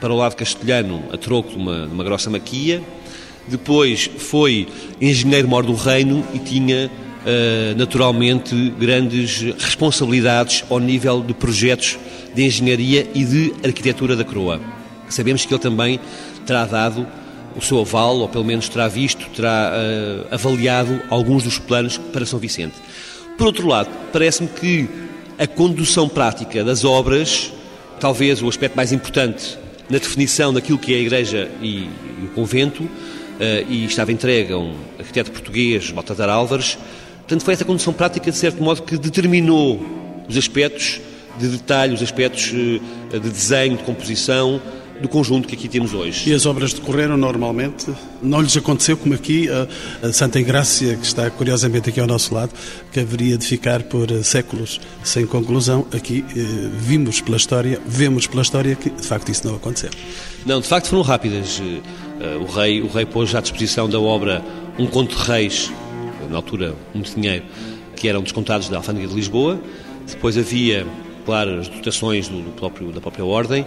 para 0.00 0.12
o 0.12 0.16
lado 0.16 0.34
castelhano 0.34 1.02
a 1.12 1.16
troco 1.16 1.50
de 1.50 1.56
uma, 1.56 1.86
de 1.86 1.92
uma 1.92 2.02
grossa 2.02 2.28
maquia, 2.28 2.82
depois 3.46 4.10
foi 4.18 4.68
engenheiro-mor 5.00 5.64
do 5.64 5.74
reino 5.74 6.24
e 6.32 6.38
tinha 6.38 6.86
uh, 6.86 7.76
naturalmente 7.76 8.54
grandes 8.78 9.40
responsabilidades 9.58 10.64
ao 10.70 10.78
nível 10.78 11.22
de 11.22 11.34
projetos 11.34 11.98
de 12.34 12.44
engenharia 12.44 13.06
e 13.14 13.24
de 13.24 13.52
arquitetura 13.64 14.16
da 14.16 14.24
coroa. 14.24 14.60
Sabemos 15.08 15.44
que 15.44 15.52
ele 15.52 15.60
também 15.60 16.00
terá 16.46 16.64
dado 16.64 17.06
o 17.54 17.60
seu 17.60 17.80
aval, 17.80 18.16
ou 18.18 18.28
pelo 18.28 18.44
menos 18.44 18.68
terá 18.68 18.88
visto, 18.88 19.28
terá 19.30 19.72
uh, 19.72 20.34
avaliado 20.34 21.02
alguns 21.10 21.44
dos 21.44 21.58
planos 21.58 21.98
para 21.98 22.24
São 22.24 22.38
Vicente. 22.38 22.74
Por 23.36 23.46
outro 23.46 23.66
lado, 23.66 23.90
parece-me 24.12 24.48
que 24.48 24.88
a 25.38 25.46
condução 25.46 26.08
prática 26.08 26.64
das 26.64 26.84
obras, 26.84 27.52
talvez 28.02 28.42
o 28.42 28.48
aspecto 28.48 28.74
mais 28.74 28.90
importante 28.90 29.56
na 29.88 29.96
definição 29.96 30.52
daquilo 30.52 30.76
que 30.76 30.92
é 30.92 30.96
a 30.96 31.00
igreja 31.00 31.48
e, 31.62 31.88
e 32.20 32.24
o 32.24 32.30
convento, 32.34 32.90
e 33.68 33.84
estava 33.84 34.10
entregue 34.10 34.52
a 34.52 34.58
um 34.58 34.74
arquiteto 34.98 35.30
português, 35.30 35.88
Baltazar 35.92 36.28
Álvares. 36.28 36.76
Portanto, 37.18 37.44
foi 37.44 37.54
essa 37.54 37.64
condição 37.64 37.92
prática, 37.92 38.28
de 38.28 38.36
certo 38.36 38.60
modo, 38.60 38.82
que 38.82 38.98
determinou 38.98 39.80
os 40.28 40.36
aspectos 40.36 41.00
de 41.38 41.46
detalhe, 41.46 41.94
os 41.94 42.02
aspectos 42.02 42.42
de 42.42 42.80
desenho, 43.20 43.76
de 43.76 43.84
composição, 43.84 44.60
do 45.02 45.08
conjunto 45.08 45.46
que 45.46 45.54
aqui 45.54 45.68
temos 45.68 45.92
hoje. 45.92 46.30
E 46.30 46.32
as 46.32 46.46
obras 46.46 46.72
decorreram 46.72 47.16
normalmente? 47.16 47.92
Não 48.22 48.40
lhes 48.40 48.56
aconteceu 48.56 48.96
como 48.96 49.14
aqui, 49.14 49.48
a, 50.02 50.12
Santa 50.12 50.40
Engrácia, 50.40 50.96
que 50.96 51.04
está 51.04 51.28
curiosamente 51.30 51.90
aqui 51.90 52.00
ao 52.00 52.06
nosso 52.06 52.34
lado, 52.34 52.52
que 52.90 53.00
haveria 53.00 53.36
de 53.36 53.44
ficar 53.44 53.82
por 53.82 54.10
eh, 54.10 54.22
séculos 54.22 54.80
sem 55.02 55.26
conclusão. 55.26 55.86
Aqui 55.92 56.24
eh, 56.30 56.70
vimos 56.78 57.20
pela 57.20 57.36
história, 57.36 57.80
vemos 57.86 58.26
pela 58.26 58.42
história 58.42 58.74
que 58.76 58.88
de 58.88 59.06
facto 59.06 59.28
isso 59.28 59.46
não 59.46 59.56
aconteceu. 59.56 59.90
Não, 60.46 60.60
de 60.60 60.66
facto 60.66 60.88
foram 60.88 61.02
rápidas. 61.02 61.60
Eh, 62.20 62.36
o 62.36 62.46
rei, 62.46 62.80
o 62.80 62.88
rei 62.88 63.04
pôs 63.04 63.34
à 63.34 63.40
disposição 63.40 63.88
da 63.88 64.00
obra 64.00 64.42
um 64.78 64.86
conto 64.86 65.16
de 65.16 65.22
reis, 65.22 65.70
na 66.30 66.36
altura 66.36 66.74
muito 66.94 67.14
dinheiro, 67.14 67.44
que 67.96 68.08
eram 68.08 68.22
descontados 68.22 68.68
da 68.68 68.78
Alfândega 68.78 69.08
de 69.08 69.14
Lisboa. 69.14 69.60
Depois 70.06 70.38
havia, 70.38 70.86
claro, 71.24 71.58
as 71.60 71.68
dotações 71.68 72.28
do, 72.28 72.40
do 72.40 72.50
próprio, 72.52 72.92
da 72.92 73.00
própria 73.00 73.24
ordem. 73.24 73.66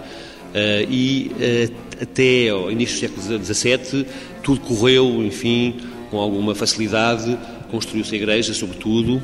Uh, 0.54 0.90
e 0.90 1.32
uh, 1.34 2.02
até 2.02 2.50
ao 2.50 2.72
início 2.72 3.10
do 3.10 3.22
século 3.22 3.46
XVII 3.46 4.06
tudo 4.42 4.62
correu, 4.62 5.24
enfim, 5.24 5.76
com 6.10 6.20
alguma 6.20 6.54
facilidade, 6.56 7.38
construiu-se 7.70 8.14
a 8.14 8.18
igreja, 8.18 8.54
sobretudo, 8.54 9.22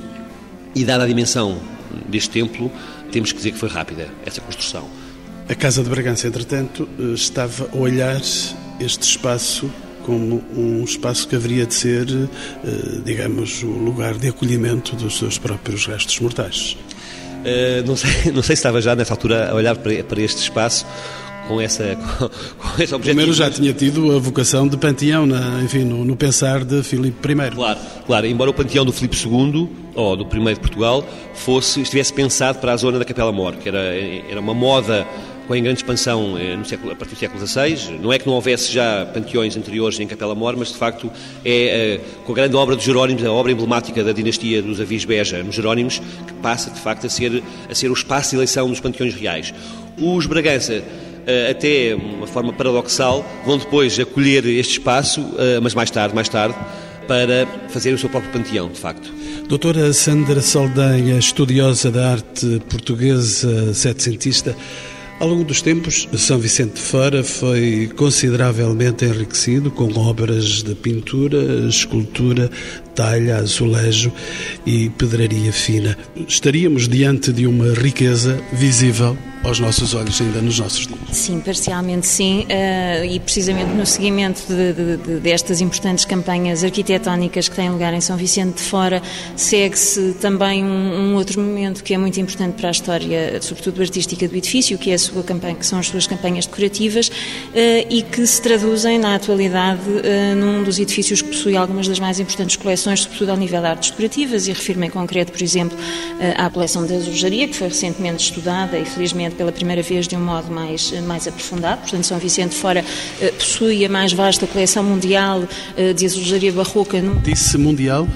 e 0.76 0.84
dada 0.84 1.04
a 1.04 1.08
dimensão 1.08 1.62
deste 2.08 2.32
templo, 2.32 2.72
temos 3.12 3.32
que 3.32 3.38
dizer 3.38 3.52
que 3.52 3.58
foi 3.58 3.70
rápida 3.70 4.10
essa 4.26 4.42
construção. 4.42 4.90
A 5.48 5.56
Casa 5.56 5.84
de 5.84 5.90
Bragança, 5.90 6.28
entretanto, 6.28 6.88
eh, 6.98 7.14
estava 7.14 7.70
a 7.74 7.78
olhar 7.78 8.20
este 8.80 9.04
espaço 9.04 9.70
como 10.04 10.44
um 10.56 10.84
espaço 10.84 11.28
que 11.28 11.36
haveria 11.36 11.66
de 11.66 11.76
ser, 11.76 12.08
digamos, 13.06 13.62
o 13.62 13.68
lugar 13.68 14.16
de 14.16 14.30
acolhimento 14.30 14.96
dos 14.96 15.20
seus 15.20 15.38
próprios 15.38 15.86
restos 15.86 16.20
mortais. 16.20 16.76
Uh, 17.42 17.88
não, 17.88 17.96
sei, 17.96 18.10
não 18.32 18.42
sei 18.42 18.56
se 18.56 18.60
estava 18.60 18.82
já 18.82 18.96
nessa 18.96 19.14
altura 19.14 19.52
a 19.52 19.56
olhar 19.56 19.76
para, 19.76 20.22
este 20.22 20.42
espaço 20.42 20.86
com, 21.48 21.60
essa, 21.60 21.84
com, 22.18 22.30
com 22.30 22.82
esse 22.82 22.94
objetivo. 22.94 23.02
Primeiro 23.02 23.34
já 23.34 23.50
tinha 23.50 23.74
tido 23.74 24.16
a 24.16 24.20
vocação 24.20 24.68
de 24.68 24.78
panteão, 24.78 25.26
na, 25.26 25.62
enfim, 25.64 25.84
no, 25.84 26.06
no, 26.06 26.16
pensar 26.16 26.64
de 26.64 26.84
Filipe 26.84 27.32
I. 27.32 27.52
Claro, 27.52 27.80
claro, 28.06 28.28
embora 28.28 28.50
o 28.50 28.54
panteão 28.54 28.86
do 28.86 28.94
Filipe 28.94 29.18
II, 29.18 29.70
ou 29.96 30.16
do 30.16 30.26
primeiro 30.26 30.60
de 30.60 30.62
Portugal, 30.62 31.04
fosse, 31.34 31.82
estivesse 31.82 32.14
pensado 32.14 32.60
para 32.60 32.74
a 32.74 32.78
zona 32.78 33.00
da 33.00 33.06
Capela 33.06 33.32
Mor, 33.32 33.56
que 33.56 33.68
era, 33.68 33.80
era 34.30 34.40
uma 34.40 34.54
moda 34.54 35.06
com 35.48 35.56
em 35.56 35.64
grande 35.64 35.80
expansão 35.80 36.38
eh, 36.38 36.58
século, 36.64 36.92
a 36.92 36.96
partir 36.96 37.16
do 37.16 37.20
século 37.20 37.46
XVI. 37.46 37.98
Não 38.00 38.12
é 38.12 38.20
que 38.20 38.28
não 38.28 38.34
houvesse 38.34 38.72
já 38.72 39.06
panteões 39.06 39.56
anteriores 39.58 40.00
em 40.00 40.08
Capela 40.08 40.36
Mor, 40.36 40.56
mas 40.56 40.70
de 40.70 40.76
facto 40.76 41.12
é 41.44 41.96
eh, 41.96 42.02
com 42.26 42.32
a 42.32 42.36
grande 42.36 42.56
obra 42.56 42.76
de 42.76 42.84
Jerónimos, 42.84 43.24
a 43.24 43.32
obra 43.32 43.52
emblemática 43.52 44.04
da 44.04 44.12
dinastia 44.12 44.62
dos 44.62 44.80
Avis 44.80 45.06
Beja, 45.06 45.44
nos 45.44 45.56
Jerónimos, 45.56 46.00
que 46.00 46.34
passa 46.42 46.70
de 46.70 46.80
facto 46.80 47.06
a 47.06 47.10
ser, 47.10 47.44
a 47.70 47.76
ser 47.76 47.90
o 47.90 47.94
espaço 47.94 48.32
de 48.32 48.36
eleição 48.38 48.70
dos 48.70 48.80
panteões 48.80 49.14
reais. 49.14 49.54
Os 49.98 50.26
Bragança 50.26 50.84
eh, 51.28 51.52
até 51.52 51.96
uma 51.96 52.28
forma 52.28 52.54
paradoxal, 52.54 53.26
vão 53.46 53.58
depois 53.58 54.00
acolher 54.00 54.46
este 54.46 54.74
espaço, 54.74 55.26
mas 55.62 55.74
mais 55.74 55.92
tarde, 55.92 56.16
mais 56.16 56.30
tarde, 56.30 56.56
para 57.08 57.46
fazer 57.70 57.94
o 57.94 57.98
seu 57.98 58.10
próprio 58.10 58.32
panteão, 58.32 58.70
de 58.70 58.80
facto. 58.80 59.12
Doutora 59.48 59.92
Sandra 59.92 60.40
Saldanha, 60.40 61.18
estudiosa 61.18 61.92
da 61.92 62.14
arte 62.14 62.62
portuguesa 62.70 63.74
setecentista, 63.74 64.56
ao 65.22 65.28
longo 65.28 65.44
dos 65.44 65.62
tempos, 65.62 66.10
São 66.18 66.40
Vicente 66.40 66.74
de 66.74 66.82
Fora 66.82 67.24
foi 67.24 67.92
consideravelmente 67.96 69.06
enriquecido 69.06 69.70
com 69.70 69.96
obras 70.00 70.64
de 70.64 70.74
pintura, 70.74 71.38
escultura, 71.70 72.50
talha, 72.96 73.38
azulejo 73.38 74.12
e 74.66 74.90
pedraria 74.90 75.54
fina. 75.54 75.96
Estaríamos 76.28 76.88
diante 76.88 77.32
de 77.32 77.46
uma 77.46 77.72
riqueza 77.72 78.42
visível 78.52 79.16
aos 79.44 79.60
nossos 79.60 79.94
olhos 79.94 80.22
ainda 80.22 80.42
nos 80.42 80.60
nossos 80.60 80.86
dias. 80.86 81.00
Sim, 81.12 81.40
parcialmente 81.40 82.06
sim, 82.06 82.46
uh, 82.46 83.06
e 83.06 83.20
precisamente 83.20 83.72
no 83.72 83.86
seguimento 83.86 84.44
de, 84.48 84.74
de, 84.74 84.98
de, 84.98 85.20
destas 85.20 85.62
importantes 85.62 86.06
campanhas 86.06 86.64
arquitetónicas 86.64 87.50
que 87.50 87.56
têm 87.56 87.70
lugar 87.70 87.94
em 87.94 88.02
São 88.02 88.16
Vicente 88.16 88.58
de 88.58 88.64
Fora, 88.64 89.02
segue-se 89.36 90.14
também 90.22 90.64
um, 90.64 90.68
um, 90.68 91.16
outro 91.16 91.42
momento 91.42 91.84
que 91.84 91.94
é 91.94 91.98
muito 91.98 92.20
importante 92.20 92.54
para 92.54 92.70
a 92.70 92.72
história, 92.72 93.42
sobretudo 93.42 93.82
artística 93.82 94.28
do 94.28 94.36
edifício, 94.36 94.78
que 94.78 94.92
é 94.92 94.94
a 94.94 95.00
sua 95.00 95.24
campanha, 95.24 95.56
que 95.56 95.66
são 95.66 95.80
as 95.80 95.88
suas 95.88 96.06
campanhas 96.06 96.46
decorativas 96.46 97.08
uh, 97.08 97.12
e 97.90 98.04
que 98.04 98.26
se 98.26 98.42
traduzem 98.42 99.00
na 99.00 99.16
atualidade 99.16 99.82
uh, 99.82 100.36
num 100.36 100.64
dos 100.64 100.78
edifícios 100.80 101.22
que 101.22 101.30
possui 101.30 101.58
algumas 101.58 101.88
das 101.88 102.00
mais 102.00 102.20
importantes 102.20 102.56
coleções, 102.56 103.02
sobretudo 103.02 103.32
ao 103.32 103.38
nível 103.38 103.60
de 103.60 103.68
artes 103.68 103.90
decorativas, 103.90 104.48
e 104.48 104.54
refiro-me 104.54 104.88
em 104.88 104.90
concreto, 104.90 105.32
por 105.32 105.42
exemplo, 105.42 105.78
à 106.38 106.50
coleção 106.50 106.86
de 106.86 106.94
azulejaria, 106.94 107.48
que 107.48 107.56
foi 107.56 107.68
recentemente 107.68 108.24
estudada 108.24 108.78
e 108.78 108.86
felizmente 108.86 109.31
pela 109.36 109.52
primeira 109.52 109.82
vez 109.82 110.08
de 110.08 110.15
um 110.15 110.22
modo 110.22 110.52
mais, 110.52 110.91
mais 111.02 111.28
aprofundado. 111.28 111.82
Portanto, 111.82 112.04
São 112.04 112.17
Vicente 112.17 112.56
Fora 112.56 112.84
eh, 113.20 113.32
possui 113.32 113.86
a 113.86 113.89
mais 113.89 114.13
vasta 114.13 114.48
coleção 114.48 114.84
mundial 114.84 115.44
eh, 115.76 115.94
de 115.94 116.06
azulejaria 116.06 116.52
barroca. 116.52 117.02
Disse 117.24 117.58
mundial? 117.58 118.08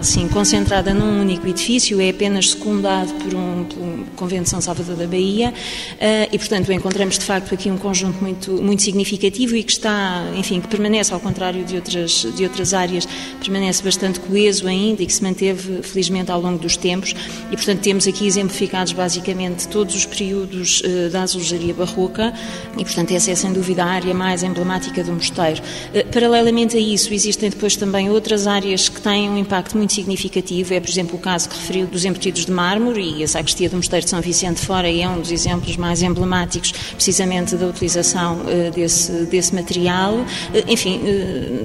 sim, 0.00 0.28
concentrada 0.28 0.94
num 0.94 1.20
único 1.20 1.46
edifício, 1.46 2.00
é 2.00 2.10
apenas 2.10 2.50
secundado 2.50 3.12
por 3.14 3.34
um, 3.34 3.64
por 3.64 3.82
um 3.82 4.04
convento 4.16 4.44
de 4.44 4.50
São 4.50 4.60
Salvador 4.60 4.96
da 4.96 5.06
Bahia 5.06 5.50
uh, 5.50 6.28
e, 6.32 6.38
portanto, 6.38 6.70
encontramos 6.72 7.18
de 7.18 7.24
facto 7.24 7.52
aqui 7.54 7.70
um 7.70 7.76
conjunto 7.76 8.22
muito, 8.22 8.52
muito 8.62 8.82
significativo 8.82 9.56
e 9.56 9.62
que 9.62 9.72
está, 9.72 10.24
enfim, 10.36 10.60
que 10.60 10.68
permanece, 10.68 11.12
ao 11.12 11.20
contrário 11.20 11.64
de 11.64 11.76
outras, 11.76 12.26
de 12.34 12.44
outras 12.44 12.74
áreas, 12.74 13.08
permanece 13.40 13.82
bastante 13.82 14.20
coeso 14.20 14.66
ainda 14.66 15.02
e 15.02 15.06
que 15.06 15.12
se 15.12 15.22
manteve, 15.22 15.82
felizmente, 15.82 16.30
ao 16.30 16.40
longo 16.40 16.58
dos 16.58 16.76
tempos 16.76 17.14
e, 17.50 17.56
portanto, 17.56 17.80
temos 17.80 18.06
aqui 18.06 18.26
exemplificados 18.26 18.92
basicamente 18.92 19.66
todos 19.68 19.94
os 19.94 20.06
períodos 20.06 20.57
uh, 20.58 21.10
da 21.10 21.22
azulejaria 21.22 21.74
barroca 21.74 22.32
e, 22.76 22.84
portanto, 22.84 23.12
essa 23.12 23.30
é 23.30 23.34
sem 23.34 23.52
dúvida 23.52 23.84
a 23.84 23.86
área 23.86 24.14
mais 24.14 24.42
emblemática 24.42 25.02
do 25.02 25.12
mosteiro. 25.12 25.60
Uh, 25.94 26.06
paralelamente 26.12 26.76
a 26.76 26.80
isso, 26.80 27.12
existem 27.12 27.50
depois 27.50 27.76
também 27.76 28.10
outras 28.10 28.46
áreas 28.46 28.88
que 28.88 29.00
têm 29.00 29.28
um 29.28 29.38
impacto 29.38 29.76
muito 29.76 29.92
significativo 29.92 30.74
é, 30.74 30.80
por 30.80 30.88
exemplo, 30.88 31.16
o 31.16 31.18
caso 31.18 31.48
que 31.48 31.56
referiu 31.56 31.86
dos 31.86 32.04
embutidos 32.04 32.44
de 32.46 32.52
mármore 32.52 33.16
e 33.18 33.22
a 33.22 33.28
sacristia 33.28 33.68
do 33.68 33.76
Mosteiro 33.76 34.04
de 34.04 34.10
São 34.10 34.20
Vicente 34.20 34.60
Fora 34.60 34.90
é 34.90 35.08
um 35.08 35.20
dos 35.20 35.30
exemplos 35.30 35.76
mais 35.76 36.02
emblemáticos 36.02 36.72
precisamente 36.94 37.56
da 37.56 37.66
utilização 37.66 38.40
uh, 38.40 38.70
desse, 38.74 39.12
desse 39.26 39.54
material. 39.54 40.24
Enfim, 40.66 41.00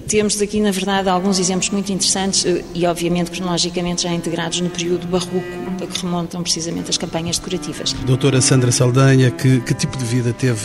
temos 0.08 0.42
aqui, 0.42 0.60
na 0.60 0.72
verdade, 0.72 1.10
alguns 1.10 1.40
exemplos 1.40 1.70
muito 1.70 1.92
interessantes 1.92 2.46
e, 2.74 2.86
obviamente, 2.86 3.32
cronologicamente 3.32 4.04
já 4.04 4.12
integrados 4.12 4.62
no 4.62 4.70
período 4.70 5.08
barroco, 5.08 5.42
a 5.82 5.86
que 5.86 6.02
remontam 6.02 6.42
precisamente 6.42 6.90
as 6.90 6.98
campanhas 6.98 7.38
decorativas. 7.38 7.94
Doutora 8.06 8.42
Sandra 8.42 8.72
Saldanha, 8.84 9.32
que, 9.32 9.62
que 9.62 9.74
tipo 9.74 9.98
de 9.98 10.04
vida 10.04 10.34
teve 10.34 10.60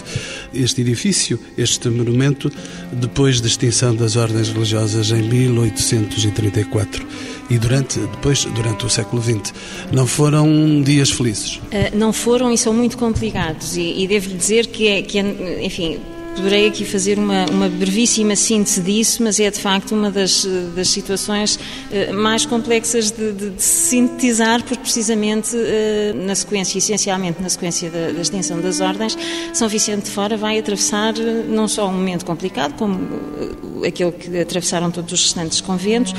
este 0.52 0.80
edifício, 0.80 1.38
este 1.56 1.88
monumento, 1.88 2.50
depois 2.92 3.40
da 3.40 3.46
extinção 3.46 3.94
das 3.94 4.16
ordens 4.16 4.48
religiosas 4.48 5.12
em 5.12 5.22
1834? 5.22 7.06
e 7.50 7.56
durante 7.56 7.98
depois 7.98 8.44
durante 8.44 8.84
o 8.84 8.90
século 8.90 9.22
XX 9.22 9.54
não 9.90 10.06
foram 10.06 10.82
dias 10.82 11.10
felizes 11.10 11.56
uh, 11.56 11.96
não 11.96 12.12
foram 12.12 12.52
e 12.52 12.58
são 12.58 12.74
muito 12.74 12.98
complicados 12.98 13.74
e, 13.74 14.02
e 14.02 14.06
devo 14.06 14.28
dizer 14.28 14.66
que 14.66 14.86
é, 14.86 15.00
que 15.00 15.18
é 15.18 15.64
enfim 15.64 15.98
poderei 16.34 16.68
aqui 16.68 16.84
fazer 16.84 17.18
uma, 17.18 17.46
uma 17.46 17.68
brevíssima 17.68 18.36
síntese 18.36 18.80
disso, 18.80 19.22
mas 19.22 19.40
é 19.40 19.50
de 19.50 19.58
facto 19.58 19.92
uma 19.94 20.10
das, 20.10 20.44
das 20.74 20.88
situações 20.88 21.58
eh, 21.90 22.12
mais 22.12 22.46
complexas 22.46 23.10
de, 23.10 23.32
de, 23.32 23.50
de 23.50 23.62
sintetizar, 23.62 24.62
porque 24.62 24.82
precisamente 24.82 25.56
eh, 25.56 26.12
na 26.14 26.34
sequência, 26.34 26.78
essencialmente 26.78 27.42
na 27.42 27.48
sequência 27.48 27.90
da, 27.90 28.12
da, 28.12 28.20
extinção 28.20 28.60
das 28.60 28.80
ordens, 28.80 29.16
São 29.52 29.68
Vicente 29.68 30.04
de 30.04 30.10
Fora 30.10 30.36
vai 30.36 30.58
atravessar 30.58 31.14
eh, 31.18 31.44
não 31.48 31.66
só 31.66 31.88
um 31.88 31.92
momento 31.92 32.24
complicado, 32.24 32.74
como 32.78 32.98
aquele 33.86 34.12
que 34.12 34.38
atravessaram 34.38 34.90
todos 34.90 35.12
os 35.12 35.22
restantes 35.22 35.60
conventos, 35.60 36.12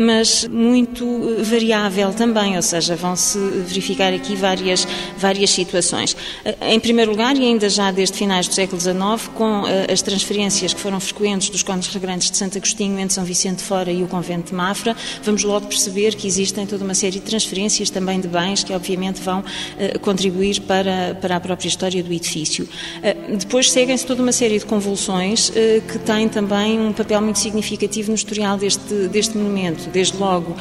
mas 0.00 0.48
muito 0.48 1.36
variável 1.44 2.12
também, 2.12 2.56
ou 2.56 2.62
seja, 2.62 2.96
vão-se 2.96 3.38
verificar 3.38 4.12
aqui 4.12 4.34
várias, 4.34 4.86
várias 5.16 5.50
situações. 5.50 6.16
Em 6.60 6.80
primeiro 6.80 7.12
lugar, 7.12 7.36
e 7.36 7.44
ainda 7.44 7.68
já 7.68 7.92
desde 7.92 8.18
finais 8.18 8.48
do 8.48 8.54
século 8.54 8.80
XIX, 8.80 9.30
com 9.34 9.55
uh, 9.62 9.92
as 9.92 10.02
transferências 10.02 10.72
que 10.74 10.80
foram 10.80 11.00
frequentes 11.00 11.48
dos 11.50 11.62
contos 11.62 11.88
regrantes 11.88 12.30
de 12.30 12.36
Santo 12.36 12.58
Agostinho 12.58 12.98
entre 12.98 13.14
São 13.14 13.24
Vicente 13.24 13.62
Fora 13.62 13.90
e 13.90 14.02
o 14.02 14.06
convento 14.06 14.50
de 14.50 14.54
Mafra, 14.54 14.96
vamos 15.22 15.42
logo 15.42 15.66
perceber 15.66 16.14
que 16.14 16.26
existem 16.26 16.66
toda 16.66 16.84
uma 16.84 16.94
série 16.94 17.18
de 17.18 17.20
transferências 17.20 17.90
também 17.90 18.20
de 18.20 18.28
bens 18.28 18.62
que 18.62 18.72
obviamente 18.72 19.20
vão 19.20 19.40
uh, 19.40 19.98
contribuir 20.00 20.60
para, 20.60 21.16
para 21.20 21.36
a 21.36 21.40
própria 21.40 21.68
história 21.68 22.02
do 22.02 22.12
edifício. 22.12 22.64
Uh, 22.64 23.36
depois 23.36 23.70
seguem-se 23.70 24.06
toda 24.06 24.22
uma 24.22 24.32
série 24.32 24.58
de 24.58 24.64
convulsões 24.64 25.50
que 25.90 25.98
têm 25.98 26.28
também 26.28 26.78
um 26.78 26.92
papel 26.92 27.20
muito 27.20 27.38
significativo 27.38 28.10
no 28.10 28.14
historial 28.14 28.56
deste, 28.56 29.08
deste 29.08 29.36
monumento, 29.36 29.88
desde 29.90 30.16
logo 30.16 30.56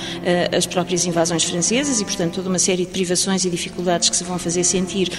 as 0.56 0.66
próprias 0.66 1.06
invasões 1.06 1.44
francesas 1.44 2.02
e, 2.02 2.06
portanto, 2.06 2.36
toda 2.36 2.50
uma 2.50 2.60
série 2.60 2.86
de 2.86 2.92
privações 2.92 3.46
e 3.46 3.50
dificuldades 3.50 4.10
que 4.10 4.16
se 4.16 4.24
vão 4.24 4.38
fazer 4.38 4.64
sentir 4.64 5.12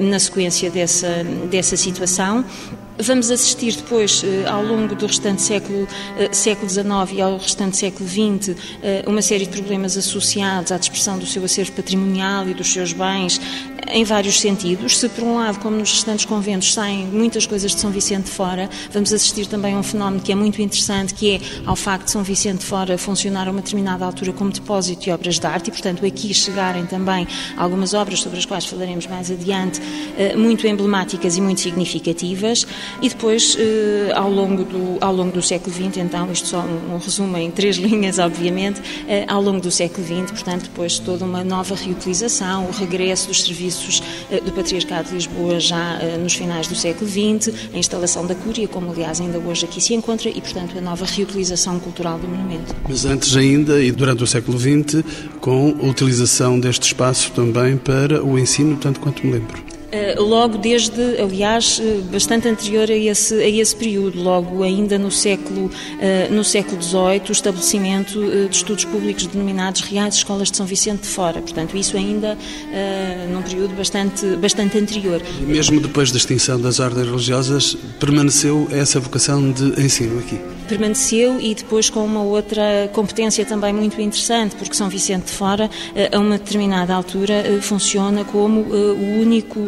na 0.00 0.18
sequência 0.18 0.70
dessa, 0.70 1.24
dessa 1.50 1.76
situação. 1.76 2.44
Vamos 2.98 3.30
assistir 3.30 3.74
depois, 3.74 4.22
eh, 4.22 4.46
ao 4.46 4.62
longo 4.62 4.94
do 4.94 5.06
restante 5.06 5.40
século, 5.40 5.88
eh, 6.18 6.28
século 6.32 6.68
XIX 6.68 6.84
e 7.14 7.22
ao 7.22 7.38
restante 7.38 7.76
século 7.76 8.06
XX, 8.06 8.54
eh, 8.82 9.02
uma 9.06 9.22
série 9.22 9.46
de 9.46 9.50
problemas 9.50 9.96
associados 9.96 10.70
à 10.70 10.76
dispersão 10.76 11.18
do 11.18 11.24
seu 11.24 11.42
acervo 11.42 11.72
patrimonial 11.72 12.46
e 12.48 12.54
dos 12.54 12.70
seus 12.70 12.92
bens, 12.92 13.40
em 13.90 14.04
vários 14.04 14.40
sentidos. 14.40 14.98
Se, 14.98 15.08
por 15.08 15.24
um 15.24 15.36
lado, 15.36 15.58
como 15.58 15.76
nos 15.76 15.92
restantes 15.92 16.24
conventos, 16.24 16.72
saem 16.72 17.06
muitas 17.06 17.46
coisas 17.46 17.72
de 17.72 17.80
São 17.80 17.90
Vicente 17.90 18.24
de 18.24 18.30
Fora, 18.30 18.68
vamos 18.90 19.12
assistir 19.12 19.46
também 19.46 19.74
a 19.74 19.78
um 19.78 19.82
fenómeno 19.82 20.22
que 20.22 20.32
é 20.32 20.34
muito 20.34 20.60
interessante, 20.62 21.14
que 21.14 21.32
é 21.32 21.40
ao 21.66 21.76
facto 21.76 22.06
de 22.06 22.10
São 22.12 22.22
Vicente 22.22 22.60
de 22.60 22.66
Fora 22.66 22.96
funcionar 22.96 23.48
a 23.48 23.50
uma 23.50 23.60
determinada 23.60 24.04
altura 24.04 24.32
como 24.32 24.50
depósito 24.50 25.02
de 25.02 25.10
obras 25.10 25.38
de 25.38 25.46
arte 25.46 25.68
e, 25.68 25.70
portanto, 25.70 26.04
aqui 26.04 26.32
chegarem 26.32 26.86
também 26.86 27.26
algumas 27.56 27.94
obras 27.94 28.20
sobre 28.20 28.38
as 28.38 28.46
quais 28.46 28.64
falaremos 28.64 29.06
mais 29.06 29.30
adiante, 29.30 29.80
muito 30.36 30.66
emblemáticas 30.66 31.36
e 31.36 31.40
muito 31.40 31.60
significativas. 31.60 32.66
E 33.00 33.08
depois, 33.08 33.56
eh, 33.58 34.12
ao 34.14 34.30
longo 34.30 34.64
do, 34.64 34.98
ao 35.00 35.14
longo 35.14 35.32
do 35.32 35.42
século 35.42 35.74
XX, 35.74 35.98
então, 35.98 36.30
isto 36.30 36.48
só 36.48 36.60
um, 36.60 36.94
um 36.94 36.98
resumo 36.98 37.36
em 37.36 37.50
três 37.50 37.76
linhas, 37.78 38.18
obviamente, 38.18 38.80
eh, 39.08 39.24
ao 39.28 39.42
longo 39.42 39.60
do 39.60 39.70
século 39.70 40.06
XX, 40.06 40.30
portanto, 40.30 40.62
depois 40.62 40.98
toda 40.98 41.24
uma 41.24 41.42
nova 41.42 41.74
reutilização, 41.74 42.66
o 42.66 42.70
regresso 42.70 43.28
dos 43.28 43.42
serviços 43.42 43.71
eh, 44.30 44.40
do 44.40 44.52
Patriarcado 44.52 45.08
de 45.08 45.14
Lisboa 45.14 45.60
já 45.60 45.98
nos 46.20 46.34
finais 46.34 46.66
do 46.66 46.74
século 46.74 47.08
XX, 47.08 47.54
a 47.74 47.78
instalação 47.78 48.26
da 48.26 48.34
Cúria, 48.34 48.66
como 48.68 48.90
aliás 48.90 49.20
ainda 49.20 49.38
hoje 49.38 49.64
aqui 49.64 49.80
se 49.80 49.94
encontra, 49.94 50.28
e, 50.28 50.40
portanto, 50.40 50.76
a 50.76 50.80
nova 50.80 51.04
reutilização 51.04 51.78
cultural 51.78 52.18
do 52.18 52.28
monumento. 52.28 52.74
Mas 52.88 53.04
antes 53.04 53.36
ainda, 53.36 53.82
e 53.82 53.90
durante 53.90 54.22
o 54.22 54.26
século 54.26 54.58
XX, 54.58 55.04
com 55.40 55.76
a 55.82 55.86
utilização 55.86 56.58
deste 56.58 56.86
espaço 56.86 57.32
também 57.32 57.76
para 57.76 58.22
o 58.22 58.38
ensino, 58.38 58.76
tanto 58.76 59.00
quanto 59.00 59.26
me 59.26 59.32
lembro. 59.32 59.71
Eh, 59.92 60.14
logo 60.18 60.56
desde, 60.56 61.20
aliás, 61.20 61.78
eh, 61.78 62.00
bastante 62.10 62.48
anterior 62.48 62.90
a 62.90 62.96
esse, 62.96 63.34
a 63.34 63.46
esse 63.46 63.76
período, 63.76 64.22
logo 64.22 64.62
ainda 64.62 64.98
no 64.98 65.10
século, 65.10 65.70
eh, 66.00 66.28
no 66.30 66.42
século 66.42 66.82
XVIII, 66.82 67.28
o 67.28 67.32
estabelecimento 67.32 68.48
de 68.48 68.56
estudos 68.56 68.86
públicos 68.86 69.26
denominados 69.26 69.82
Reais 69.82 70.14
Escolas 70.14 70.50
de 70.50 70.56
São 70.56 70.64
Vicente 70.64 71.02
de 71.02 71.08
Fora. 71.08 71.42
Portanto, 71.42 71.76
isso 71.76 71.96
ainda 71.96 72.38
num 73.30 73.42
período 73.42 73.74
bastante, 73.74 74.24
bastante 74.36 74.78
anterior. 74.78 75.20
E 75.40 75.44
mesmo 75.44 75.78
depois 75.78 76.10
da 76.10 76.16
extinção 76.16 76.58
das 76.58 76.80
ordens 76.80 77.06
religiosas, 77.06 77.76
permaneceu 78.00 78.68
essa 78.72 78.98
vocação 78.98 79.52
de 79.52 79.78
ensino 79.78 80.18
aqui? 80.18 80.40
Permaneceu 80.72 81.38
e 81.38 81.54
depois 81.54 81.90
com 81.90 82.02
uma 82.02 82.22
outra 82.22 82.88
competência 82.94 83.44
também 83.44 83.74
muito 83.74 84.00
interessante, 84.00 84.56
porque 84.56 84.74
São 84.74 84.88
Vicente 84.88 85.26
de 85.26 85.32
Fora, 85.32 85.68
a 86.10 86.18
uma 86.18 86.38
determinada 86.38 86.94
altura, 86.94 87.44
funciona 87.60 88.24
como 88.24 88.60
o 88.62 89.20
único 89.20 89.60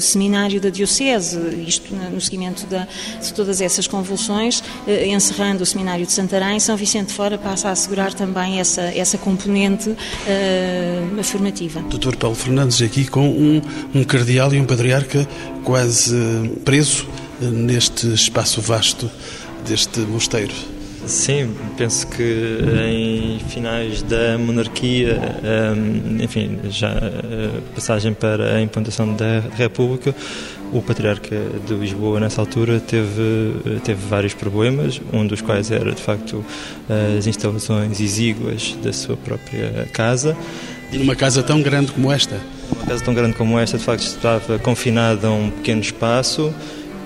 seminário 0.00 0.58
da 0.58 0.70
Diocese, 0.70 1.38
isto 1.66 1.94
no 1.94 2.18
seguimento 2.22 2.66
de 2.66 3.34
todas 3.34 3.60
essas 3.60 3.86
convulsões, 3.86 4.62
eh, 4.86 5.08
encerrando 5.08 5.62
o 5.62 5.66
seminário 5.66 6.06
de 6.06 6.12
Santarém, 6.12 6.58
São 6.58 6.74
Vicente 6.74 7.08
de 7.08 7.12
Fora 7.12 7.36
passa 7.36 7.68
a 7.68 7.72
assegurar 7.72 8.14
também 8.14 8.58
essa, 8.58 8.80
essa 8.82 9.18
componente 9.18 9.90
uh, 9.90 11.22
formativa. 11.22 11.80
Doutor 11.90 12.16
Paulo 12.16 12.34
Fernandes, 12.34 12.80
aqui 12.80 13.06
com 13.06 13.28
um, 13.28 13.60
um 13.94 14.04
cardeal 14.04 14.54
e 14.54 14.60
um 14.60 14.64
patriarca 14.64 15.28
quase 15.62 16.16
preso 16.64 17.06
neste 17.40 18.12
espaço 18.12 18.60
vasto 18.60 19.10
deste 19.66 20.00
mosteiro. 20.00 20.54
Sim, 21.06 21.54
penso 21.76 22.06
que 22.08 22.58
em 22.84 23.38
finais 23.48 24.02
da 24.02 24.36
monarquia, 24.38 25.20
hum, 25.76 26.18
enfim, 26.20 26.58
já 26.68 26.90
a 26.90 27.74
passagem 27.74 28.12
para 28.12 28.56
a 28.56 28.60
implantação 28.60 29.14
da 29.14 29.40
República, 29.56 30.12
o 30.72 30.82
patriarca 30.82 31.36
de 31.64 31.74
Lisboa 31.74 32.18
nessa 32.18 32.40
altura 32.40 32.80
teve 32.80 33.78
teve 33.84 34.00
vários 34.08 34.34
problemas, 34.34 35.00
um 35.12 35.24
dos 35.24 35.40
quais 35.40 35.70
era 35.70 35.92
de 35.92 36.02
facto 36.02 36.44
as 37.18 37.26
instalações 37.28 38.00
exíguas 38.00 38.76
da 38.82 38.92
sua 38.92 39.16
própria 39.16 39.86
casa. 39.92 40.36
Numa 40.92 41.14
casa 41.14 41.40
tão 41.40 41.62
grande 41.62 41.92
como 41.92 42.10
esta? 42.10 42.40
Uma 42.74 42.84
casa 42.84 43.04
tão 43.04 43.14
grande 43.14 43.36
como 43.36 43.56
esta, 43.58 43.78
de 43.78 43.84
facto, 43.84 44.02
estava 44.02 44.58
confinada 44.58 45.28
a 45.28 45.32
um 45.32 45.50
pequeno 45.50 45.80
espaço 45.80 46.52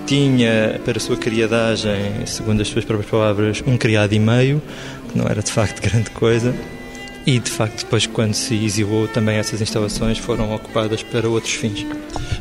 tinha 0.05 0.79
para 0.83 0.97
a 0.97 0.99
sua 0.99 1.17
criadagem, 1.17 2.25
segundo 2.25 2.61
as 2.61 2.67
suas 2.67 2.85
próprias 2.85 3.09
palavras, 3.09 3.63
um 3.65 3.77
criado 3.77 4.13
e 4.13 4.19
meio, 4.19 4.61
que 5.11 5.17
não 5.17 5.27
era 5.27 5.41
de 5.41 5.51
facto 5.51 5.81
grande 5.81 6.09
coisa. 6.11 6.53
E 7.25 7.37
de 7.37 7.51
facto, 7.51 7.83
depois, 7.83 8.07
quando 8.07 8.33
se 8.33 8.55
exilou, 8.55 9.07
também 9.07 9.37
essas 9.37 9.61
instalações 9.61 10.17
foram 10.17 10.53
ocupadas 10.55 11.03
para 11.03 11.29
outros 11.29 11.53
fins. 11.53 11.85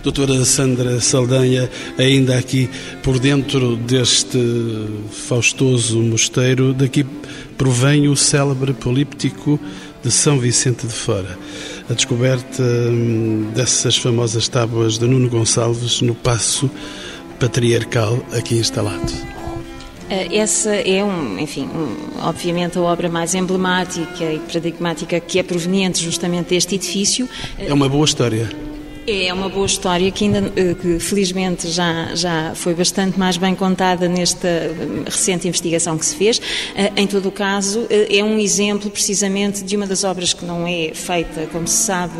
Doutora 0.03 0.43
Sandra 0.45 0.99
Saldanha, 1.01 1.69
ainda 1.99 2.39
aqui 2.39 2.71
por 3.03 3.19
dentro 3.19 3.77
deste 3.77 4.39
faustoso 5.11 6.01
mosteiro, 6.01 6.73
daqui 6.73 7.05
provém 7.59 8.09
o 8.09 8.17
célebre 8.17 8.73
políptico 8.73 9.61
de 10.03 10.11
São 10.11 10.39
Vicente 10.39 10.87
de 10.87 10.95
Fora. 10.95 11.39
A 11.91 11.93
descoberta 11.93 12.63
hum, 12.63 13.51
dessas 13.55 13.99
famosas 13.99 14.49
tábuas 14.49 14.97
de 14.97 15.07
Nuno 15.07 15.29
Gonçalves 15.29 16.01
no 16.01 16.15
Passo 16.15 16.71
patriarcal 17.41 18.19
aqui 18.33 18.57
instalado. 18.57 19.13
Eh, 20.11 20.37
essa 20.37 20.75
é, 20.75 21.03
um, 21.03 21.39
enfim, 21.39 21.65
um, 21.67 22.21
obviamente 22.23 22.77
a 22.77 22.83
obra 22.83 23.09
mais 23.09 23.35
emblemática 23.35 24.25
e 24.25 24.39
paradigmática 24.41 25.19
que 25.19 25.39
é 25.39 25.43
proveniente 25.43 26.03
justamente 26.03 26.49
deste 26.49 26.75
edifício. 26.75 27.29
É 27.59 27.73
uma 27.73 27.89
boa 27.89 28.05
história. 28.05 28.70
É 29.07 29.33
uma 29.33 29.49
boa 29.49 29.65
história 29.65 30.11
que 30.11 30.25
ainda 30.25 30.53
eh, 30.55 30.75
que 30.75 31.01
felizmente 31.01 31.69
já 31.69 32.15
já 32.15 32.53
foi 32.55 32.75
bastante 32.75 33.19
mais 33.19 33.39
bem 33.39 33.55
contada 33.55 34.07
nesta 34.07 34.47
eh, 34.47 34.75
recente 35.07 35.49
investigação 35.49 35.97
que 35.97 36.05
se 36.05 36.15
fez. 36.15 36.41
Eh, 36.75 36.93
em 36.97 37.07
todo 37.07 37.29
o 37.29 37.33
caso, 37.33 37.87
é 37.89 38.23
um 38.23 38.39
exemplo 38.39 38.91
precisamente 38.91 39.65
de 39.65 39.75
uma 39.75 39.87
das 39.87 40.05
obras 40.05 40.35
que 40.35 40.45
não 40.45 40.67
é 40.67 40.93
feita, 40.95 41.47
como 41.51 41.67
se 41.67 41.85
sabe, 41.85 42.13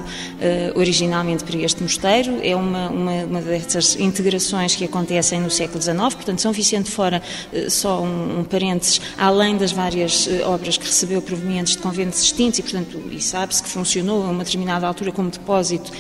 originalmente 0.75 1.45
para 1.45 1.59
este 1.59 1.83
mosteiro. 1.83 2.39
É 2.43 2.57
uma 2.57 2.89
uma, 2.89 3.25
uma 3.25 3.41
dessas 3.43 3.97
integrações 3.97 4.75
que 4.75 4.85
acontecem 4.85 5.41
no 5.41 5.51
século 5.51 5.83
XIX. 5.83 5.99
Portanto, 6.15 6.41
São 6.41 6.53
Vicente 6.53 6.91
Fora, 6.91 7.23
só 7.69 8.01
um, 8.01 8.41
um 8.41 8.45
parênteses, 8.45 9.01
além 9.19 9.57
das 9.57 9.71
várias 9.71 10.29
obras 10.45 10.77
que 10.77 10.87
recebeu 10.87 11.21
provenientes 11.21 11.77
de 11.77 11.83
conventos 11.83 12.23
extintos 12.23 12.59
e, 12.59 12.63
portanto, 12.63 13.03
e 13.11 13.21
sabe-se 13.21 13.63
que 13.63 13.69
funcionou 13.69 14.25
a 14.25 14.31
uma 14.31 14.45
determinada 14.45 14.87
altura 14.87 15.13
como 15.13 15.31
depósito 15.31 15.93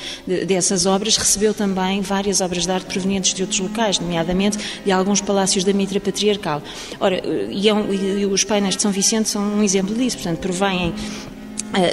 dessas 0.70 0.86
obras, 0.86 1.16
recebeu 1.16 1.52
também 1.52 2.00
várias 2.00 2.40
obras 2.40 2.64
de 2.64 2.70
arte 2.70 2.86
provenientes 2.86 3.34
de 3.34 3.42
outros 3.42 3.58
locais, 3.58 3.98
nomeadamente 3.98 4.58
de 4.84 4.92
alguns 4.92 5.20
palácios 5.20 5.64
da 5.64 5.72
Mitra 5.72 5.98
Patriarcal. 6.00 6.62
Ora, 7.00 7.20
e, 7.50 7.68
é 7.68 7.74
um, 7.74 7.92
e 7.92 8.24
os 8.26 8.44
painéis 8.44 8.76
de 8.76 8.82
São 8.82 8.92
Vicente 8.92 9.28
são 9.28 9.42
um 9.42 9.62
exemplo 9.62 9.94
disso, 9.94 10.16
portanto, 10.16 10.38
provêm 10.38 10.88
eh, 10.88 11.29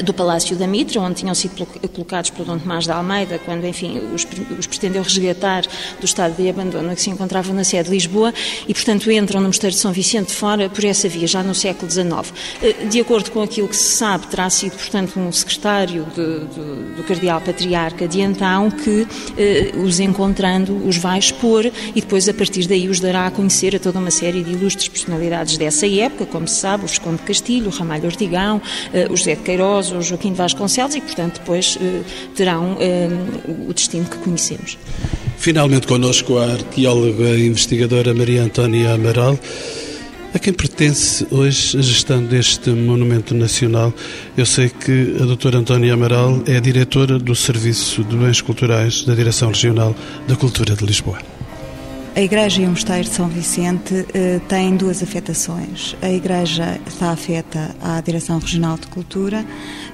do 0.04 0.14
Palácio 0.14 0.56
da 0.56 0.68
Mitra, 0.68 1.00
onde 1.02 1.16
tinham 1.16 1.36
sido 1.36 1.66
colocados 1.94 2.30
pelo 2.32 2.46
Dom 2.46 2.58
Tomás 2.58 2.86
de 2.86 2.92
Almeida, 2.92 3.40
quando, 3.46 3.66
enfim, 3.66 4.00
os, 4.14 4.28
os, 4.58 4.68
pretendeu 4.68 5.04
resgatar 5.04 5.64
do 6.00 6.06
estado 6.06 6.36
de 6.36 6.50
abandono 6.50 6.96
que 6.96 7.02
se 7.02 7.10
encontravam 7.10 7.54
na 7.54 7.64
sede 7.64 7.86
de 7.86 7.92
Lisboa 7.92 8.34
e, 8.68 8.74
portanto, 8.74 9.12
entram 9.12 9.40
no 9.40 9.48
Mosteiro 9.48 9.76
de 9.76 9.80
São 9.80 9.92
Vicente 9.92 10.34
fora 10.34 10.70
por 10.70 10.84
essa 10.84 11.08
via, 11.08 11.28
já 11.28 11.44
no 11.44 11.54
século 11.54 11.90
XIX. 11.92 12.34
Eh, 12.62 12.86
de 12.90 13.00
acordo 13.00 13.32
com 13.32 13.42
aquilo 13.42 13.68
que 13.68 13.76
se 13.76 13.98
sabe, 13.98 14.28
terá 14.28 14.50
sido, 14.50 14.74
portanto, 14.74 15.20
um 15.20 15.32
secretário 15.32 16.06
de, 16.16 16.40
de, 16.40 16.96
do 16.96 17.04
Cardeal 17.04 17.42
Patriarca 17.42 18.08
de 18.08 18.22
então 18.22 18.72
que 18.72 19.08
eh, 19.38 19.72
os 19.78 20.00
encontrando 20.00 20.76
os 20.88 20.98
vai 20.98 21.20
expor 21.20 21.66
e 21.66 22.02
depois, 22.02 22.28
a 22.28 22.34
partir 22.34 22.68
daí, 22.68 22.88
os 22.88 23.00
dará 23.00 23.28
a 23.28 23.32
conhecer 23.32 23.76
a 23.76 23.80
toda 23.80 24.00
uma 24.00 24.12
série 24.12 24.44
de 24.44 24.52
ilustres 24.52 24.88
personalidades 24.88 25.58
dessa 25.58 25.88
época, 25.88 26.26
como 26.26 26.48
se 26.48 26.56
sabe, 26.56 26.84
o 26.86 26.88
Visconde 26.88 27.18
de 27.18 27.24
Castilho, 27.24 27.68
o 27.68 27.70
Ramalho 27.70 28.06
Ortigão, 28.06 28.62
o 29.10 29.16
José 29.16 29.36
de 29.36 29.42
Queiroz, 29.42 29.67
Ou 29.68 30.02
Joaquim 30.02 30.32
de 30.32 30.38
Vasconcelos 30.38 30.96
e, 30.96 31.02
portanto, 31.02 31.40
depois 31.40 31.78
eh, 31.82 32.02
terão 32.36 32.78
eh, 32.80 33.10
o 33.68 33.74
destino 33.74 34.06
que 34.06 34.18
conhecemos. 34.18 34.78
Finalmente 35.38 35.88
connosco 35.88 36.38
a 36.38 36.46
arqueóloga 36.46 37.30
e 37.30 37.48
investigadora 37.48 38.14
Maria 38.14 38.44
Antónia 38.44 38.94
Amaral. 38.94 39.38
A 40.34 40.40
quem 40.40 40.54
pertence 40.54 41.26
hoje 41.32 41.78
a 41.78 41.82
gestão 41.82 42.24
deste 42.24 42.70
monumento 42.70 43.34
nacional? 43.34 43.94
Eu 44.36 44.46
sei 44.46 44.70
que 44.70 45.16
a 45.22 45.26
doutora 45.26 45.58
Antónia 45.58 45.94
Amaral 45.94 46.42
é 46.46 46.58
a 46.58 46.60
diretora 46.60 47.18
do 47.18 47.36
Serviço 47.36 48.04
de 48.04 48.16
Bens 48.16 48.42
Culturais 48.42 49.04
da 49.04 49.16
Direção 49.16 49.50
Regional 49.50 49.96
da 50.28 50.36
Cultura 50.36 50.76
de 50.76 50.86
Lisboa. 50.86 51.37
A 52.18 52.22
Igreja 52.24 52.64
e 52.64 52.66
o 52.66 52.70
Mosteiro 52.70 53.04
de 53.04 53.14
São 53.14 53.28
Vicente 53.28 54.08
eh, 54.12 54.42
têm 54.50 54.76
duas 54.76 55.04
afetações. 55.04 55.96
A 56.02 56.10
Igreja 56.10 56.82
está 56.88 57.12
afeta 57.12 57.76
à 57.80 58.02
Direção 58.02 58.40
Regional 58.40 58.76
de 58.76 58.88
Cultura. 58.88 59.46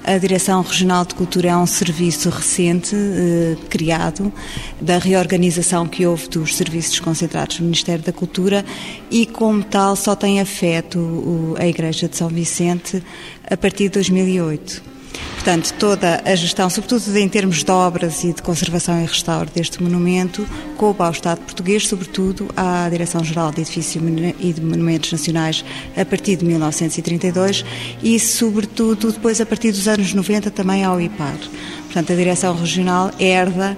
A 0.06 0.18
Direção 0.18 0.62
Regional 0.62 1.04
de 1.04 1.16
Cultura 1.16 1.50
é 1.50 1.58
um 1.58 1.66
serviço 1.66 2.30
recente 2.30 2.96
eh, 2.96 3.58
criado 3.70 4.32
da 4.80 5.00
reorganização 5.00 5.86
que 5.86 6.08
houve 6.08 6.30
dos 6.30 6.56
serviços 6.56 6.98
concentrados 7.02 7.60
no 7.60 7.66
Ministério 7.66 8.06
da 8.06 8.14
Cultura 8.14 8.64
e, 9.12 9.26
como 9.26 9.62
tal, 9.62 9.94
só 9.98 10.16
tem 10.16 10.40
afeto 10.40 11.58
a 11.60 11.68
Igreja 11.68 12.08
de 12.08 12.16
São 12.16 12.30
Vicente 12.30 13.04
a 13.52 13.58
partir 13.58 13.90
de 13.90 13.96
2008. 13.96 14.93
Portanto, 15.34 15.74
toda 15.78 16.22
a 16.24 16.36
gestão, 16.36 16.70
sobretudo 16.70 17.18
em 17.18 17.28
termos 17.28 17.64
de 17.64 17.72
obras 17.72 18.24
e 18.24 18.32
de 18.32 18.42
conservação 18.42 19.02
e 19.02 19.06
restauro 19.06 19.50
deste 19.54 19.84
monumento, 19.84 20.48
coube 20.78 21.02
ao 21.02 21.12
Estado 21.12 21.40
português, 21.42 21.88
sobretudo 21.88 22.50
à 22.56 22.88
Direção-Geral 22.90 23.52
de 23.52 23.62
Edifícios 23.62 24.04
e 24.40 24.54
de 24.54 24.62
Monumentos 24.62 25.12
Nacionais 25.12 25.66
a 25.98 26.06
partir 26.06 26.38
de 26.38 26.46
1932 26.46 27.66
e, 28.02 28.18
sobretudo, 28.20 29.12
depois 29.12 29.42
a 29.42 29.46
partir 29.46 29.72
dos 29.72 29.88
anos 29.88 30.14
90 30.14 30.50
também 30.50 30.84
ao 30.84 31.02
IPAR. 31.02 31.38
Portanto, 31.86 32.14
a 32.14 32.16
Direção 32.16 32.56
Regional 32.56 33.12
herda 33.20 33.78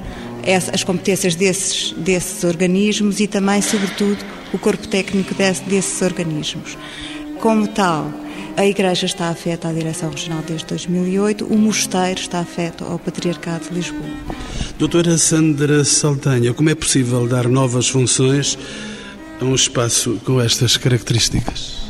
as 0.71 0.83
competências 0.83 1.33
desses, 1.33 1.91
desses 1.93 2.43
organismos 2.43 3.19
e 3.19 3.25
também, 3.25 3.61
sobretudo, 3.61 4.23
o 4.53 4.59
corpo 4.59 4.87
técnico 4.87 5.33
desses 5.33 6.01
organismos. 6.01 6.77
Como 7.39 7.67
tal, 7.67 8.11
a 8.57 8.65
Igreja 8.65 9.05
está 9.05 9.29
afeta 9.29 9.67
à 9.67 9.73
Direção 9.73 10.09
Regional 10.09 10.41
desde 10.45 10.65
2008, 10.67 11.45
o 11.45 11.57
Mosteiro 11.57 12.19
está 12.19 12.39
afeto 12.39 12.83
ao 12.83 12.97
Patriarcado 12.97 13.69
de 13.69 13.75
Lisboa. 13.75 14.01
Doutora 14.77 15.17
Sandra 15.17 15.83
Saldanha, 15.83 16.53
como 16.53 16.69
é 16.69 16.75
possível 16.75 17.27
dar 17.27 17.47
novas 17.47 17.87
funções 17.87 18.57
a 19.39 19.45
um 19.45 19.55
espaço 19.55 20.19
com 20.25 20.39
estas 20.41 20.77
características? 20.77 21.84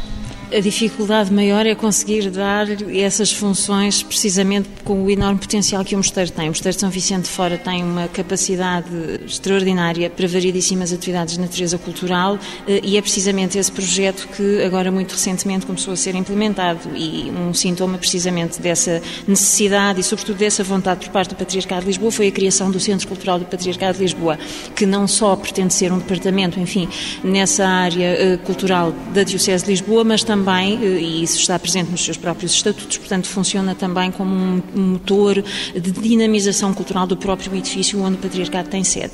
A 0.55 0.59
dificuldade 0.61 1.33
maior 1.33 1.65
é 1.65 1.75
conseguir 1.75 2.29
dar 2.29 2.65
essas 2.89 3.29
funções 3.29 4.01
precisamente 4.01 4.69
com 4.85 5.03
o 5.03 5.11
enorme 5.11 5.37
potencial 5.37 5.83
que 5.83 5.93
o 5.93 5.97
mosteiro 5.97 6.31
tem. 6.31 6.45
O 6.45 6.47
mosteiro 6.47 6.73
de 6.73 6.79
São 6.79 6.89
Vicente 6.89 7.23
de 7.23 7.29
Fora 7.29 7.57
tem 7.57 7.83
uma 7.83 8.07
capacidade 8.07 8.87
extraordinária 9.25 10.09
para 10.09 10.25
variedíssimas 10.25 10.93
atividades 10.93 11.33
de 11.33 11.41
natureza 11.41 11.77
cultural 11.77 12.39
eh, 12.69 12.79
e 12.81 12.95
é 12.95 13.01
precisamente 13.01 13.57
esse 13.57 13.69
projeto 13.69 14.29
que 14.29 14.63
agora 14.63 14.89
muito 14.93 15.11
recentemente 15.11 15.65
começou 15.65 15.91
a 15.91 15.97
ser 15.97 16.15
implementado 16.15 16.79
e 16.95 17.29
um 17.31 17.53
sintoma 17.53 17.97
precisamente 17.97 18.61
dessa 18.61 19.01
necessidade 19.27 19.99
e 19.99 20.03
sobretudo 20.03 20.37
dessa 20.37 20.63
vontade 20.63 21.01
por 21.01 21.09
parte 21.09 21.31
do 21.31 21.35
Patriarcado 21.35 21.81
de 21.81 21.87
Lisboa 21.87 22.13
foi 22.13 22.29
a 22.29 22.31
criação 22.31 22.71
do 22.71 22.79
Centro 22.79 23.09
Cultural 23.09 23.39
do 23.39 23.45
Patriarcado 23.45 23.97
de 23.97 24.03
Lisboa, 24.05 24.39
que 24.73 24.85
não 24.85 25.05
só 25.05 25.35
pretende 25.35 25.73
ser 25.73 25.91
um 25.91 25.97
departamento, 25.97 26.57
enfim, 26.61 26.87
nessa 27.25 27.67
área 27.67 28.05
eh, 28.05 28.37
cultural 28.37 28.93
da 29.13 29.23
Diocese 29.23 29.65
de 29.65 29.71
Lisboa, 29.71 30.05
mas 30.05 30.23
também 30.23 30.44
também, 30.45 30.79
eh, 30.81 31.01
e 31.01 31.23
isso 31.23 31.39
está 31.39 31.57
presente 31.57 31.89
nos 31.89 32.05
seus 32.05 32.17
próprios 32.17 32.53
estatutos, 32.53 32.97
portanto, 32.97 33.27
funciona 33.27 33.73
também 33.73 34.11
como 34.11 34.33
um 34.33 34.61
motor 34.75 35.43
de 35.73 35.91
dinamização 35.91 36.73
cultural 36.73 37.07
do 37.07 37.17
próprio 37.17 37.55
edifício 37.55 37.99
onde 38.01 38.15
o 38.15 38.19
Patriarcado 38.19 38.69
tem 38.69 38.83
sede. 38.83 39.13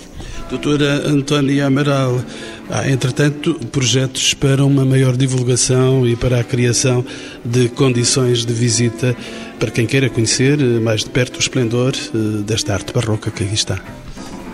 Doutora 0.49 1.07
Antónia 1.07 1.67
Amaral, 1.67 2.21
há, 2.69 2.89
entretanto, 2.89 3.53
projetos 3.71 4.33
para 4.33 4.65
uma 4.65 4.83
maior 4.83 5.15
divulgação 5.15 6.05
e 6.05 6.15
para 6.17 6.39
a 6.39 6.43
criação 6.43 7.05
de 7.45 7.69
condições 7.69 8.45
de 8.45 8.53
visita 8.53 9.15
para 9.57 9.71
quem 9.71 9.85
queira 9.85 10.09
conhecer 10.09 10.59
eh, 10.59 10.79
mais 10.79 11.03
de 11.03 11.09
perto 11.09 11.37
o 11.37 11.39
esplendor 11.39 11.93
eh, 11.95 12.43
desta 12.43 12.73
arte 12.73 12.91
barroca 12.93 13.31
que 13.31 13.43
aqui 13.43 13.53
está. 13.53 13.79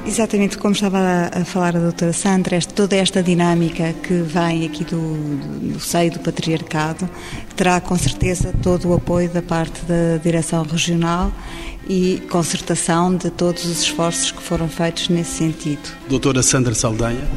Exatamente 0.07 0.57
como 0.57 0.73
estava 0.73 1.29
a 1.33 1.43
falar 1.43 1.75
a 1.75 1.79
doutora 1.79 2.13
Sandra, 2.13 2.57
toda 2.61 2.95
esta 2.95 3.21
dinâmica 3.21 3.91
que 3.91 4.13
vem 4.13 4.65
aqui 4.65 4.85
do, 4.85 5.15
do 5.73 5.79
seio 5.81 6.13
do 6.13 6.19
patriarcado 6.19 7.09
terá 7.57 7.81
com 7.81 7.97
certeza 7.97 8.53
todo 8.63 8.87
o 8.87 8.93
apoio 8.93 9.29
da 9.29 9.41
parte 9.41 9.81
da 9.85 10.17
direção 10.23 10.63
regional 10.63 11.29
e 11.89 12.21
concertação 12.31 13.15
de 13.15 13.29
todos 13.29 13.65
os 13.65 13.81
esforços 13.81 14.31
que 14.31 14.41
foram 14.41 14.69
feitos 14.69 15.09
nesse 15.09 15.39
sentido. 15.39 15.89
Doutora 16.07 16.41
Sandra 16.41 16.73
Saldanha 16.73 17.27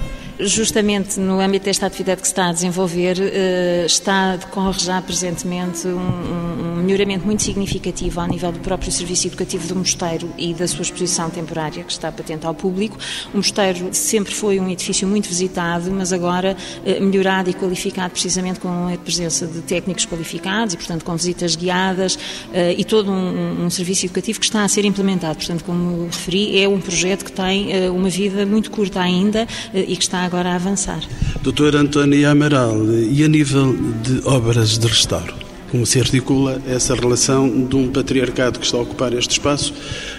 justamente 0.42 1.18
no 1.18 1.40
âmbito 1.40 1.64
desta 1.64 1.87
atividade 1.87 2.20
que 2.20 2.26
se 2.26 2.33
está 2.33 2.48
a 2.48 2.53
desenvolver, 2.53 3.16
eh, 3.20 3.85
está 3.87 4.33
a 4.33 4.37
decorrer 4.37 4.79
já 4.79 5.03
presentemente 5.03 5.87
um, 5.87 6.83
melhoramento 6.83 7.26
muito 7.26 7.42
significativo 7.42 8.20
ao 8.20 8.26
nível 8.26 8.50
do 8.50 8.61
próprio 8.61 8.90
serviço 8.90 9.26
educativo 9.26 9.68
do 9.68 9.76
mosteiro 9.76 10.33
e 10.38 10.55
da 10.55 10.66
sua 10.66 10.83
exposição 10.83 11.31
temporária, 11.31 11.85
que 11.85 11.92
está 11.92 12.11
patente 12.11 12.46
ao 12.46 12.55
público. 12.55 12.98
O 13.33 13.38
mosteiro 13.38 13.88
sempre 13.92 14.35
foi 14.35 14.59
um 14.59 14.68
edifício 14.68 15.07
muito 15.07 15.29
visitado, 15.29 15.90
mas 15.90 16.12
agora 16.12 16.57
eh, 16.85 17.00
melhorado 17.00 17.50
e 17.50 17.55
qualificado 17.55 18.12
precisamente 18.12 18.61
com 18.61 18.92
a 18.92 18.96
presença 18.96 19.46
de 19.46 19.61
técnicos 19.62 20.07
qualificados 20.07 20.74
e, 20.74 20.76
portanto, 20.76 21.05
com 21.05 21.14
visitas 21.16 21.55
guiadas 21.55 22.18
eh, 22.53 22.74
e 22.79 22.85
todo 22.85 23.11
um, 23.11 23.66
um 23.66 23.70
serviço 23.70 24.07
educativo 24.07 24.40
que 24.40 24.46
está 24.46 24.64
a 24.64 24.68
ser 24.68 24.85
implementado. 24.85 25.37
Portanto, 25.37 25.64
como 25.64 26.07
referi, 26.07 26.62
é 26.62 26.68
um 26.68 26.81
projeto 26.81 27.24
que 27.24 27.33
tem 27.33 27.88
uma 27.90 28.09
vida 28.09 28.46
muito 28.46 28.70
curta 28.70 29.00
ainda 29.00 29.46
e 29.72 29.96
que 29.96 30.03
está 30.03 30.29
agora 30.30 30.52
a 30.52 30.54
avançar. 30.54 31.00
Doutor 31.42 31.74
António 31.74 32.30
Amaral, 32.30 32.76
e 32.92 33.24
a 33.24 33.28
nível 33.28 33.76
de 34.00 34.22
obras 34.24 34.78
de 34.78 34.86
restauro? 34.86 35.34
Como 35.72 35.84
se 35.84 35.98
articula 36.00 36.60
essa 36.68 36.94
relação 36.94 37.48
de 37.64 37.74
um 37.76 37.88
patriarcado 37.88 38.60
que 38.60 38.64
está 38.64 38.78
a 38.78 38.80
ocupar 38.80 39.12
este 39.12 39.32
espaço, 39.32 39.74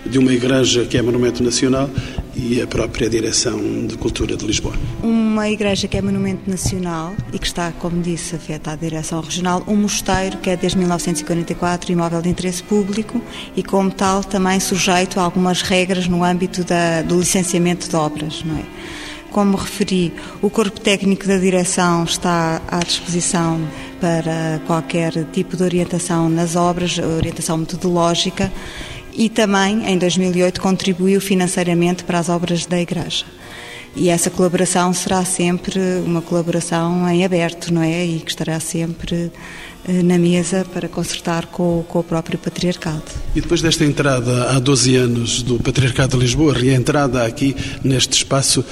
de 0.06 0.18
uma 0.18 0.34
igreja 0.34 0.86
que 0.86 0.98
é 0.98 1.02
monumento 1.02 1.42
nacional 1.42 1.90
e 2.36 2.62
a 2.62 2.68
própria 2.68 3.10
Direção 3.10 3.86
de 3.86 3.96
Cultura 3.98 4.36
de 4.36 4.46
Lisboa? 4.46 4.74
Uma 5.02 5.50
igreja 5.50 5.88
que 5.88 5.98
é 5.98 6.02
monumento 6.02 6.50
nacional 6.50 7.14
e 7.32 7.40
que 7.40 7.48
está, 7.48 7.72
como 7.72 8.02
disse, 8.02 8.36
afeta 8.36 8.72
à 8.72 8.76
Direção 8.76 9.22
Regional, 9.22 9.64
um 9.68 9.76
mosteiro 9.76 10.38
que 10.40 10.50
é 10.50 10.58
desde 10.58 10.78
1944 10.78 11.92
imóvel 11.92 12.22
de 12.22 12.30
interesse 12.30 12.64
público 12.64 13.22
e, 13.56 13.64
como 13.64 13.92
tal, 13.92 14.24
também 14.24 14.60
sujeito 14.60 15.20
a 15.20 15.24
algumas 15.24 15.62
regras 15.62 16.08
no 16.08 16.24
âmbito 16.24 16.64
da, 16.66 17.02
do 17.02 17.20
licenciamento 17.20 17.90
de 17.90 17.96
obras, 17.96 18.44
não 18.46 18.58
é? 18.58 18.64
Como 19.32 19.56
referi, 19.56 20.14
o 20.42 20.50
corpo 20.50 20.80
técnico 20.80 21.26
da 21.26 21.38
direção 21.38 22.04
está 22.04 22.62
à 22.68 22.80
disposição 22.80 23.60
para 24.00 24.62
qualquer 24.68 25.26
tipo 25.32 25.56
de 25.56 25.64
orientação 25.64 26.30
nas 26.30 26.56
obras, 26.56 26.98
orientação 26.98 27.58
metodológica, 27.58 28.52
e 29.14 29.30
também, 29.30 29.90
em 29.90 29.98
2008, 29.98 30.62
contribuiu 30.62 31.22
financeiramente 31.22 32.04
para 32.04 32.20
as 32.20 32.30
obras 32.30 32.66
da 32.66 32.80
Igreja. 32.80 33.26
E 33.96 34.10
essa 34.10 34.30
colaboração 34.30 34.94
será 34.94 35.24
sempre 35.26 35.80
uma 36.06 36.22
colaboração 36.22 37.08
em 37.10 37.26
aberto, 37.26 37.74
não 37.74 37.84
é? 37.84 38.06
E 38.06 38.20
que 38.20 38.32
estará 38.32 38.58
sempre 38.60 39.32
eh, 39.86 40.04
na 40.04 40.18
mesa 40.18 40.66
para 40.74 40.88
consertar 40.88 41.48
com, 41.48 41.84
com, 41.88 42.00
o 42.00 42.04
próprio 42.04 42.38
Patriarcado. 42.38 43.04
E 43.36 43.42
depois 43.42 43.62
desta 43.62 43.84
entrada 43.84 44.52
há 44.52 44.60
12 44.60 44.96
anos 44.96 45.42
do 45.42 45.60
Patriarcado 45.60 46.18
de 46.18 46.24
Lisboa, 46.24 46.54
reentrada 46.54 47.26
aqui 47.26 47.56
neste 47.84 48.14
espaço, 48.14 48.64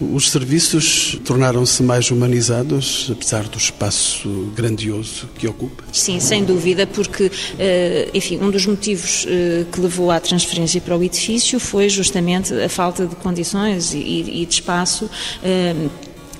os 0.00 0.30
serviços 0.30 1.18
tornaram-se 1.24 1.82
mais 1.82 2.10
humanizados, 2.10 3.08
apesar 3.10 3.44
do 3.44 3.58
espaço 3.58 4.52
grandioso 4.54 5.28
que 5.38 5.46
ocupa? 5.46 5.84
Sim, 5.92 6.20
sem 6.20 6.44
dúvida, 6.44 6.86
porque, 6.86 7.30
eh, 7.58 8.10
enfim, 8.12 8.38
um 8.40 8.50
dos 8.50 8.66
motivos 8.66 9.26
eh, 9.28 9.64
que 9.70 9.80
levou 9.80 10.10
à 10.10 10.20
transferência 10.20 10.80
para 10.80 10.96
o 10.96 11.02
edifício 11.02 11.60
foi 11.60 11.88
justamente 11.88 12.52
a 12.54 12.68
falta 12.68 13.06
de 13.06 13.14
condições 13.16 13.94
e 13.94 14.46
de 14.46 14.54
espaço 14.54 15.08
eh, 15.42 15.74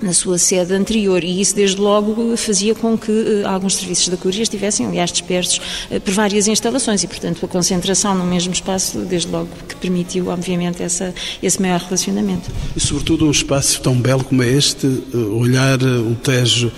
na 0.00 0.12
sua 0.12 0.38
sede 0.38 0.72
anterior 0.74 1.22
e 1.22 1.40
isso 1.40 1.54
desde 1.54 1.80
logo 1.80 2.36
fazia 2.36 2.74
com 2.74 2.96
que 2.96 3.10
uh, 3.10 3.48
alguns 3.48 3.76
serviços 3.76 4.08
da 4.08 4.16
Curia 4.16 4.42
estivessem, 4.42 4.86
aliás, 4.86 5.10
dispersos 5.10 5.60
uh, 5.90 6.00
por 6.00 6.12
várias 6.12 6.48
instalações 6.48 7.02
e, 7.02 7.08
portanto, 7.08 7.44
a 7.44 7.48
concentração 7.48 8.14
no 8.14 8.24
mesmo 8.24 8.52
espaço, 8.52 8.98
desde 9.00 9.28
logo 9.28 9.48
que 9.68 9.76
permitiu, 9.76 10.28
obviamente, 10.28 10.82
essa, 10.82 11.14
esse 11.42 11.60
maior 11.60 11.80
relacionamento. 11.80 12.50
E, 12.76 12.80
sobretudo, 12.80 13.26
um 13.26 13.30
espaço 13.30 13.80
tão 13.80 13.94
belo 13.94 14.24
como 14.24 14.42
é 14.42 14.48
este, 14.48 14.86
uh, 14.86 15.38
olhar 15.38 15.82
o 15.82 16.14
Tejo 16.16 16.70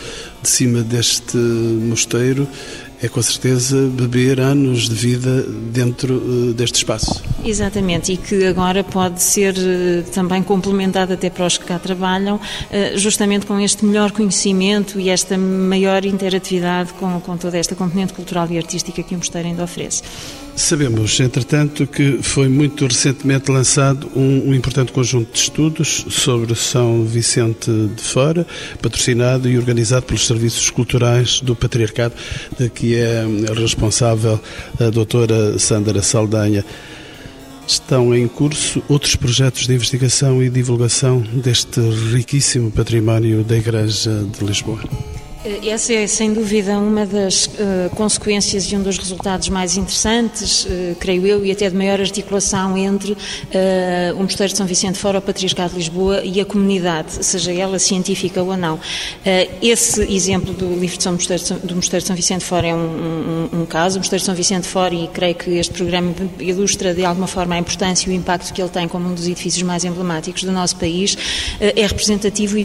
de 0.42 0.48
cima 0.48 0.82
deste 0.82 1.36
mosteiro 1.36 2.46
é 3.06 3.08
com 3.08 3.22
certeza 3.22 3.76
beber 3.88 4.40
anos 4.40 4.88
de 4.88 4.94
vida 4.94 5.42
dentro 5.72 6.16
uh, 6.16 6.52
deste 6.52 6.76
espaço. 6.76 7.22
Exatamente, 7.44 8.12
e 8.12 8.16
que 8.16 8.44
agora 8.44 8.82
pode 8.82 9.22
ser 9.22 9.54
uh, 9.54 10.02
também 10.12 10.42
complementado 10.42 11.12
até 11.12 11.30
para 11.30 11.46
os 11.46 11.56
que 11.56 11.64
cá 11.64 11.78
trabalham, 11.78 12.36
uh, 12.36 12.98
justamente 12.98 13.46
com 13.46 13.58
este 13.60 13.84
melhor 13.84 14.10
conhecimento 14.10 14.98
e 14.98 15.08
esta 15.08 15.38
maior 15.38 16.04
interatividade 16.04 16.92
com, 16.94 17.20
com 17.20 17.36
toda 17.36 17.56
esta 17.56 17.74
componente 17.74 18.12
cultural 18.12 18.48
e 18.50 18.58
artística 18.58 19.02
que 19.02 19.14
o 19.14 19.18
mosteiro 19.18 19.48
ainda 19.48 19.62
oferece. 19.62 20.02
Sabemos, 20.56 21.20
entretanto, 21.20 21.86
que 21.86 22.22
foi 22.22 22.48
muito 22.48 22.86
recentemente 22.86 23.50
lançado 23.50 24.10
um, 24.16 24.48
um, 24.48 24.54
importante 24.54 24.90
conjunto 24.90 25.30
de 25.30 25.38
estudos 25.38 26.06
sobre 26.08 26.54
São 26.54 27.04
Vicente 27.04 27.70
de 27.70 28.02
Fora, 28.02 28.46
patrocinado 28.80 29.50
e 29.50 29.58
organizado 29.58 30.06
pelos 30.06 30.26
Serviços 30.26 30.70
Culturais 30.70 31.42
do 31.42 31.54
Patriarcado, 31.54 32.14
de 32.58 32.70
que 32.70 32.94
é 32.96 33.22
responsável 33.54 34.40
a 34.80 34.88
doutora 34.88 35.58
Sandra 35.58 36.02
Saldanha. 36.02 36.64
Estão 37.66 38.14
em 38.14 38.26
curso 38.26 38.82
outros 38.88 39.14
projetos 39.14 39.66
de 39.66 39.74
investigação 39.74 40.42
e 40.42 40.48
divulgação 40.48 41.20
deste 41.20 41.80
riquíssimo 42.12 42.70
património 42.70 43.44
da 43.44 43.58
Igreja 43.58 44.24
de 44.24 44.42
Lisboa. 44.42 44.80
Eh, 45.46 45.68
essa 45.68 45.92
é, 45.92 46.06
sem 46.06 46.32
dúvida, 46.32 46.76
uma 46.78 47.06
das 47.06 47.46
uh, 47.46 47.90
consequências 47.94 48.64
e 48.64 48.76
um 48.76 48.82
dos 48.82 48.98
resultados 48.98 49.48
mais 49.48 49.76
interessantes, 49.76 50.64
uh, 50.64 50.96
creio 50.98 51.24
eu, 51.24 51.44
e 51.44 51.52
até 51.52 51.70
de 51.70 51.76
maior 51.76 52.00
articulação 52.00 52.76
entre 52.76 53.12
uh, 53.12 53.16
o 54.16 54.22
Mosteiro 54.22 54.50
de 54.52 54.56
São 54.56 54.66
Vicente 54.66 54.98
Fora, 54.98 55.18
o 55.18 55.22
Patriarcado 55.22 55.70
de 55.70 55.78
Lisboa 55.78 56.22
e 56.24 56.40
a 56.40 56.44
comunidade, 56.44 57.24
seja 57.24 57.52
ela 57.52 57.78
científica 57.78 58.42
ou 58.42 58.56
não. 58.56 58.80
esse 59.62 60.02
exemplo 60.12 60.52
do 60.52 60.74
livro 60.74 60.96
de 60.96 61.02
São 61.02 61.12
Mosteiro, 61.12 61.42
do 61.62 61.76
Mosteiro 61.76 62.02
de 62.02 62.08
São 62.08 62.16
Vicente 62.16 62.44
Fora 62.44 62.66
é 62.66 62.74
um, 62.74 63.48
um, 63.52 63.60
um, 63.60 63.66
caso. 63.66 63.96
O 63.96 64.00
Mosteiro 64.00 64.20
de 64.20 64.26
São 64.26 64.34
Vicente 64.34 64.66
Fora, 64.66 64.94
e 64.94 65.06
creio 65.08 65.34
que 65.34 65.50
este 65.50 65.72
programa 65.72 66.12
ilustra 66.40 66.92
de 66.92 67.04
alguma 67.04 67.26
forma 67.26 67.54
a 67.54 67.58
importância 67.58 68.08
e 68.10 68.12
o 68.12 68.16
impacto 68.16 68.52
que 68.52 68.60
ele 68.60 68.70
tem 68.70 68.88
como 68.88 69.08
um 69.08 69.14
dos 69.14 69.26
edifícios 69.26 69.62
mais 69.62 69.84
emblemáticos 69.84 70.42
do 70.42 70.52
nosso 70.52 70.76
país, 70.76 71.16
é 71.60 71.86
representativo 71.86 72.56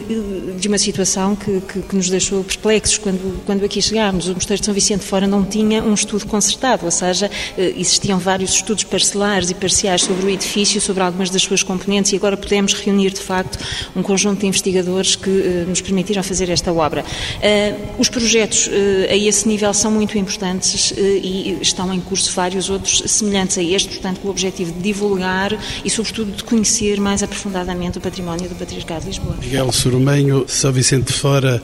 de 0.58 0.68
uma 0.68 0.78
situação 0.78 1.36
que, 1.36 1.60
que, 1.60 1.82
que 1.82 1.96
nos 1.96 2.10
deixou 2.10 2.42
perplexos 2.42 2.71
complexos 2.72 2.98
quando, 2.98 3.44
quando 3.44 3.64
aqui 3.64 3.82
chegámos. 3.82 4.28
O 4.28 4.34
Mosteiro 4.34 4.60
de 4.60 4.64
São 4.64 4.74
Vicente 4.74 5.04
Fora 5.04 5.26
não 5.26 5.44
tinha 5.44 5.82
um 5.82 5.92
estudo 5.92 6.26
concertado, 6.26 6.84
ou 6.84 6.90
seja, 6.90 7.30
eh, 7.58 7.74
existiam 7.76 8.18
vários 8.18 8.54
estudos 8.54 8.84
parcelares 8.84 9.50
e 9.50 9.54
parciais 9.54 10.02
sobre 10.02 10.26
o 10.26 10.30
edifício, 10.30 10.80
sobre 10.80 11.02
algumas 11.02 11.28
das 11.28 11.42
suas 11.42 11.62
componentes 11.62 12.12
e 12.12 12.16
agora 12.16 12.36
podemos 12.36 12.72
reunir, 12.72 13.10
de 13.10 13.20
facto, 13.20 13.58
um 13.94 14.02
conjunto 14.02 14.40
de 14.40 14.46
investigadores 14.46 15.16
que 15.16 15.30
eh, 15.30 15.64
nos 15.68 15.80
permitiram 15.80 16.22
fazer 16.22 16.48
esta 16.48 16.72
obra. 16.72 17.04
Eh, 17.42 17.74
os 17.98 18.08
projetos 18.08 18.70
a 19.10 19.16
esse 19.16 19.46
nível 19.46 19.72
são 19.74 19.90
muito 19.90 20.16
importantes 20.16 20.92
e 20.96 21.58
estão 21.60 21.92
em 21.92 22.00
curso 22.00 22.32
vários 22.32 22.70
outros 22.70 23.02
semelhantes 23.06 23.58
a 23.58 23.62
este, 23.62 23.88
portanto, 23.88 24.20
com 24.20 24.28
o 24.28 24.30
objetivo 24.30 24.72
de 24.72 24.80
divulgar 24.80 25.56
e, 25.84 25.90
sobretudo, 25.90 26.32
de 26.32 26.44
conhecer 26.44 27.00
mais 27.00 27.22
aprofundadamente 27.22 27.98
o 27.98 28.00
património 28.00 28.48
do 28.48 28.54
Patriarcado 28.54 29.02
de 29.02 29.08
Lisboa. 29.08 29.36
Miguel 29.40 29.72
Sorumenho, 29.72 30.44
São 30.48 30.72
Vicente 30.72 31.12
Fora 31.12 31.62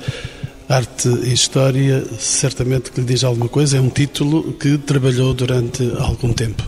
Arte 0.69 1.09
e 1.09 1.33
História, 1.33 2.05
certamente 2.19 2.93
que 2.93 3.01
lhe 3.01 3.07
diz 3.07 3.25
alguma 3.25 3.49
coisa, 3.49 3.79
é 3.79 3.81
um 3.81 3.89
título 3.89 4.53
que 4.53 4.77
trabalhou 4.77 5.33
durante 5.33 5.83
algum 5.99 6.31
tempo. 6.31 6.63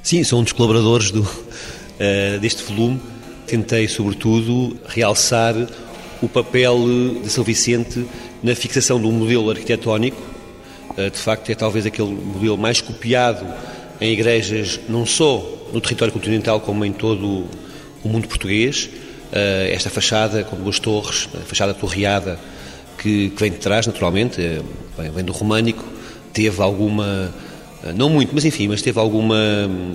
Sim, 0.00 0.22
sou 0.22 0.38
um 0.38 0.44
dos 0.44 0.52
colaboradores 0.52 1.10
do, 1.10 1.22
uh, 1.22 2.38
deste 2.40 2.62
volume. 2.62 3.00
Tentei, 3.44 3.88
sobretudo, 3.88 4.76
realçar 4.86 5.56
o 6.22 6.28
papel 6.28 6.78
de 7.20 7.28
São 7.30 7.42
Vicente 7.42 8.06
na 8.44 8.54
fixação 8.54 9.00
de 9.00 9.08
um 9.08 9.12
modelo 9.12 9.50
arquitetónico. 9.50 10.22
Uh, 10.96 11.10
de 11.10 11.18
facto, 11.18 11.50
é 11.50 11.56
talvez 11.56 11.84
aquele 11.84 12.10
modelo 12.12 12.56
mais 12.56 12.80
copiado 12.80 13.44
em 14.00 14.12
igrejas, 14.12 14.78
não 14.88 15.04
só 15.04 15.44
no 15.72 15.80
território 15.80 16.14
continental, 16.14 16.60
como 16.60 16.84
em 16.84 16.92
todo 16.92 17.48
o 18.04 18.08
mundo 18.08 18.28
português. 18.28 18.88
Uh, 19.32 19.66
esta 19.72 19.90
fachada 19.90 20.44
com 20.44 20.54
duas 20.54 20.78
torres, 20.78 21.28
a 21.34 21.38
fachada 21.38 21.74
torreada, 21.74 22.38
que, 22.98 23.30
que 23.30 23.40
vem 23.40 23.50
de 23.50 23.58
trás, 23.58 23.86
naturalmente, 23.86 24.40
é, 24.40 24.60
vem 25.10 25.24
do 25.24 25.32
românico, 25.32 25.84
teve 26.32 26.62
alguma, 26.62 27.32
eh, 27.84 27.92
não 27.94 28.08
muito, 28.08 28.30
mas 28.34 28.44
enfim, 28.44 28.68
mas 28.68 28.82
teve 28.82 28.98
alguma 28.98 29.36
hum, 29.68 29.94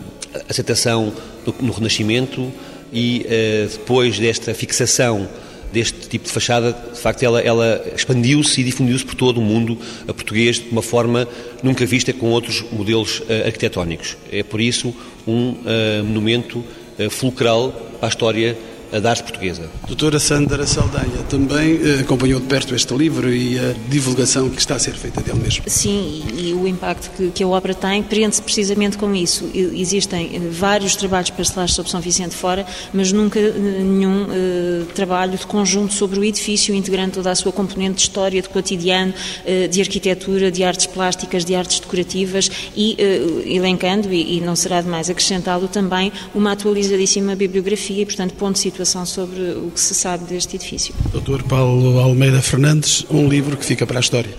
aceitação 0.50 1.12
no, 1.46 1.56
no 1.62 1.74
Renascimento 1.74 2.52
e 2.94 3.26
uh, 3.26 3.70
depois 3.70 4.18
desta 4.18 4.54
fixação 4.54 5.28
deste 5.74 6.08
tipo 6.08 6.24
de 6.26 6.32
fachada, 6.32 6.72
de 6.94 6.98
facto, 6.98 7.24
ela, 7.24 7.42
ela 7.42 7.86
expandiu-se 7.94 8.62
e 8.62 8.64
difundiu-se 8.64 9.04
por 9.04 9.16
todo 9.16 9.40
o 9.40 9.42
mundo 9.42 9.78
a 10.08 10.14
português 10.14 10.56
de 10.56 10.70
uma 10.70 10.82
forma 10.82 11.28
nunca 11.62 11.86
vista 11.86 12.14
com 12.14 12.30
outros 12.30 12.64
modelos 12.72 13.20
uh, 13.20 13.46
arquitetónicos. 13.46 14.16
É 14.32 14.44
por 14.44 14.62
isso 14.62 14.96
um 15.28 15.50
uh, 15.52 16.04
monumento 16.06 16.64
fulcral 17.12 17.72
para 18.00 18.08
a 18.08 18.10
história 18.10 18.58
da 18.92 19.10
arte 19.10 19.24
portuguesa. 19.24 19.70
Doutora 19.86 20.20
Sandra 20.20 20.66
Saldanha 20.66 21.24
também 21.30 21.80
eh, 21.84 22.02
acompanhou 22.02 22.40
de 22.40 22.46
perto 22.46 22.74
este 22.74 22.94
livro 22.96 23.34
e 23.34 23.60
a 23.60 23.74
divulgação 23.90 24.50
que 24.50 24.60
está 24.60 24.76
a 24.76 24.80
ser 24.80 24.94
feita 24.94 25.22
dele 25.22 25.40
mesmo. 25.40 25.64
Sim, 25.68 26.24
e, 26.34 26.54
o 26.54 26.68
impacto 26.68 27.12
que, 27.16 27.32
que 27.32 27.44
a 27.44 27.48
obra 27.48 27.74
tem 27.74 28.02
prende-se 28.02 28.42
precisamente 28.42 28.98
com 28.98 29.14
isso. 29.14 29.50
Existem 29.54 30.36
eh, 30.36 30.40
vários 30.50 30.96
trabalhos 30.96 31.30
parcelares 31.30 31.74
sobre 31.74 31.92
São 31.92 32.00
Vicente 32.00 32.36
fora, 32.36 32.66
mas 32.94 33.12
nunca 33.12 33.40
eh, 33.40 33.52
nenhum 33.52 34.24
uh, 34.24 34.86
trabalho 34.96 35.38
de 35.38 35.46
conjunto 35.46 35.94
sobre 35.94 36.20
o 36.20 36.24
edifício, 36.24 36.74
integrando 36.74 37.14
toda 37.14 37.32
a 37.32 37.36
sua 37.36 37.52
componente 37.52 37.96
de 37.96 38.02
história, 38.02 38.42
de 38.42 38.50
cotidiano, 38.50 39.14
uh, 39.14 39.68
de 39.68 39.82
arquitetura, 39.82 40.50
de 40.50 40.64
artes 40.64 40.86
plásticas, 40.86 41.44
de 41.44 41.56
artes 41.56 41.80
decorativas 41.80 42.50
e 42.76 42.96
uh, 43.00 43.48
elencando, 43.48 44.14
e, 44.14 44.38
e 44.38 44.42
não 44.42 44.56
será 44.56 44.82
demais 44.82 45.10
acrescentá-lo 45.10 45.68
também, 45.68 46.12
uma 46.34 46.54
atualizadíssima 46.54 47.36
bibliografia 47.36 48.02
e, 48.02 48.06
portanto, 48.06 48.34
ponto 48.34 48.58
situação 48.78 49.06
sobre 49.08 49.42
o 49.54 49.72
que 49.72 49.80
se 49.80 49.96
sabe 49.96 50.26
deste 50.26 50.56
edifício. 50.56 50.94
Doutor 51.12 51.42
Paulo 51.44 52.00
Almeida 52.00 52.42
Fernandes, 52.42 53.06
um 53.10 53.28
livro 53.28 53.58
que 53.58 53.66
fica 53.66 53.88
para 53.88 53.98
a 53.98 54.02
história. 54.02 54.32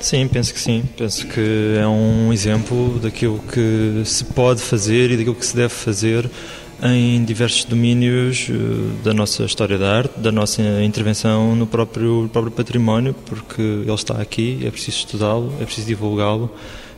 Sim, 0.00 0.28
penso 0.28 0.54
que 0.54 0.60
sim. 0.60 0.84
Penso 0.96 1.26
que 1.26 1.76
é 1.80 1.86
um 1.86 2.32
exemplo 2.32 3.00
daquilo 3.00 3.40
que 3.40 4.02
se 4.04 4.24
pode 4.24 4.60
fazer 4.60 5.10
e 5.10 5.16
daquilo 5.16 5.34
que 5.34 5.46
se 5.46 5.56
deve 5.56 5.74
fazer 5.74 6.30
em 6.82 7.24
diversos 7.24 7.64
domínios 7.64 8.48
eh, 8.50 9.04
da 9.04 9.14
nossa 9.14 9.44
história 9.44 9.78
da 9.78 9.96
arte, 9.96 10.18
da 10.18 10.32
nossa 10.32 10.62
intervenção 10.82 11.54
no 11.54 11.66
próprio, 11.66 12.28
próprio 12.32 12.52
património, 12.52 13.14
porque 13.26 13.62
ele 13.62 13.94
está 13.94 14.20
aqui, 14.20 14.60
é 14.64 14.70
preciso 14.70 14.98
estudá-lo, 14.98 15.52
é 15.60 15.64
preciso 15.64 15.86
divulgá-lo 15.86 16.50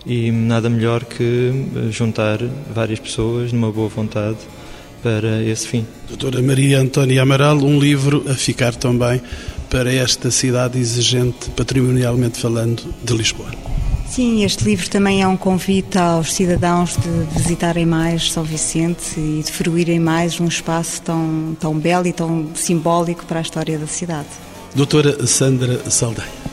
e 0.07 0.31
nada 0.31 0.71
melhor 0.71 1.05
que 1.05 1.53
eh, 1.77 1.91
juntar 1.91 2.39
várias 2.75 2.99
pessoas 2.99 3.53
numa 3.53 3.71
boa 3.71 3.89
vontade 3.89 4.39
para 5.05 5.43
esse 5.43 5.69
fim. 5.69 5.87
Doutora 6.09 6.41
Maria 6.41 6.81
Antónia 6.81 7.21
Amaral, 7.21 7.59
um 7.59 7.79
livro 7.79 8.25
a 8.27 8.35
ficar 8.35 8.75
também 8.75 9.21
para 9.69 9.93
esta 9.93 10.31
cidade 10.31 10.79
exigente, 10.79 11.51
patrimonialmente 11.51 12.41
falando, 12.41 12.83
de 13.05 13.13
Lisboa. 13.15 13.51
Sim, 14.09 14.45
este 14.45 14.65
livro 14.65 14.89
também 14.89 15.23
é 15.23 15.29
um 15.29 15.37
convite 15.37 15.99
aos 15.99 16.33
cidadãos 16.33 16.97
de 16.97 17.39
visitarem 17.39 17.85
mais 17.85 18.33
São 18.33 18.45
Vicente 18.45 19.19
e 19.19 19.43
de 19.45 19.53
fruírem 19.53 20.01
mais 20.01 20.41
um 20.41 20.47
espaço 20.47 21.03
tão, 21.03 21.55
tão 21.61 21.79
belo 21.79 22.07
e 22.07 22.13
tão 22.13 22.49
simbólico 22.55 23.27
para 23.27 23.41
a 23.41 23.43
história 23.43 23.79
da 23.79 23.87
cidade. 23.87 24.29
Doutora 24.75 25.27
Sandra 25.27 25.91
Saldanha. 25.91 26.44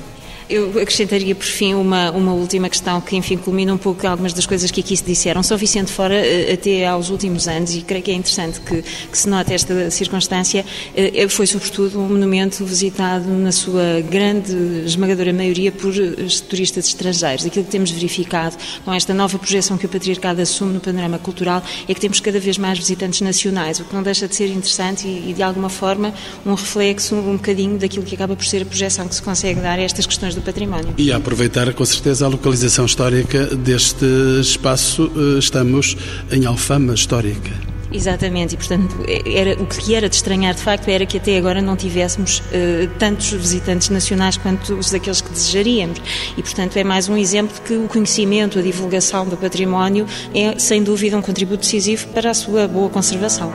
Eu 0.52 0.68
acrescentaria, 0.82 1.34
por 1.34 1.46
fim, 1.46 1.74
uma, 1.74 2.12
uma 2.12 2.34
última 2.34 2.70
questão 2.70 3.00
que, 3.00 3.16
enfim, 3.16 3.38
culmina 3.38 3.74
um 3.74 3.78
pouco 3.78 4.06
algumas 4.06 4.34
das 4.34 4.46
coisas 4.46 4.70
que 4.70 4.82
aqui 4.82 4.98
se 4.98 5.04
disseram. 5.06 5.42
São 5.42 5.58
Vicente 5.58 5.90
Fora, 5.90 6.14
eh, 6.14 6.52
até 6.52 6.86
aos 6.86 7.10
últimos 7.10 7.48
anos, 7.48 7.74
e 7.74 7.82
creio 7.82 8.04
que 8.04 8.12
é 8.12 8.14
interessante 8.14 8.60
que, 8.60 8.82
que 8.82 9.18
se 9.18 9.30
note 9.30 9.54
esta 9.54 9.90
circunstância, 9.90 10.66
eh, 10.94 11.26
foi 11.30 11.48
sobretudo 11.48 12.02
um 12.02 12.10
monumento 12.10 12.66
visitado 12.66 13.30
na 13.30 13.54
sua 13.54 14.02
grande, 14.02 14.54
esmagadora 14.86 15.32
maioria 15.32 15.72
por 15.72 15.94
eh, 15.96 16.28
turistas 16.50 16.86
estrangeiros. 16.88 17.46
Aquilo 17.46 17.64
que 17.64 17.72
temos 17.72 17.90
verificado 17.90 18.58
com 18.84 18.92
esta 18.94 19.14
nova 19.14 19.40
projeção 19.40 19.78
que 19.78 19.86
o 19.86 19.90
Patriarcado 19.90 20.42
assume 20.42 20.74
no 20.74 20.82
panorama 20.82 21.18
cultural 21.18 21.64
é 21.88 21.94
que 21.94 22.02
temos 22.02 22.20
cada 22.20 22.42
vez 22.42 22.58
mais 22.58 22.78
visitantes 22.78 23.22
nacionais, 23.22 23.80
o 23.80 23.86
que 23.86 23.96
não 23.96 24.04
deixa 24.04 24.28
de 24.28 24.36
ser 24.36 24.48
interessante 24.50 25.08
e, 25.08 25.30
e 25.30 25.34
de 25.34 25.42
alguma 25.42 25.70
forma, 25.70 26.14
um 26.46 26.56
reflexo 26.56 27.16
um 27.16 27.38
bocadinho 27.38 27.78
daquilo 27.78 28.04
que 28.04 28.16
acaba 28.16 28.36
por 28.36 28.44
ser 28.46 28.64
a 28.64 28.66
projeção 28.66 29.08
que 29.08 29.16
se 29.16 29.22
consegue 29.22 29.62
dar 29.62 29.80
a 29.80 29.82
estas 29.82 30.06
questões 30.06 30.36
do 30.36 30.41
do 30.42 30.46
património. 30.46 30.94
E 30.98 31.12
a 31.12 31.18
aproveitar 31.18 31.72
com 31.74 31.86
certeza 31.86 32.26
a 32.26 32.30
localização 32.30 32.86
histórica 32.86 33.46
deste 33.56 34.06
espaço, 34.42 35.12
eh, 35.16 35.40
estamos 35.40 35.96
em 36.32 36.46
Alfama 36.46 36.94
Histórica. 36.94 37.72
Exatamente, 37.94 38.56
e 38.56 38.58
portanto 38.58 38.96
era, 39.26 39.62
o 39.62 39.66
que 39.66 39.94
era 39.94 40.08
de 40.08 40.16
estranhar 40.16 40.54
de 40.56 40.62
facto 40.62 40.88
era 40.88 41.06
que 41.06 41.18
até 41.18 41.38
agora 41.38 41.62
não 41.62 41.76
tivéssemos 41.76 42.40
uh, 42.40 42.90
tantos 42.98 43.32
visitantes 43.32 43.90
nacionais 43.90 44.38
quanto 44.38 44.76
os 44.76 44.92
daqueles 44.92 45.20
que 45.20 45.30
desejaríamos. 45.30 46.02
E 46.38 46.42
portanto 46.42 46.78
é 46.78 46.86
mais 46.86 47.10
um 47.10 47.18
exemplo 47.18 47.54
de 47.54 47.62
que 47.62 47.74
o 47.74 47.90
conhecimento, 47.90 48.58
a 48.60 48.62
divulgação 48.62 49.28
do 49.28 49.36
património 49.36 50.06
é 50.34 50.58
sem 50.58 50.82
dúvida 50.82 51.18
um 51.18 51.22
contributo 51.22 51.64
decisivo 51.64 52.08
para 52.08 52.32
a 52.32 52.34
sua 52.34 52.66
boa 52.66 52.90
conservação. 52.90 53.52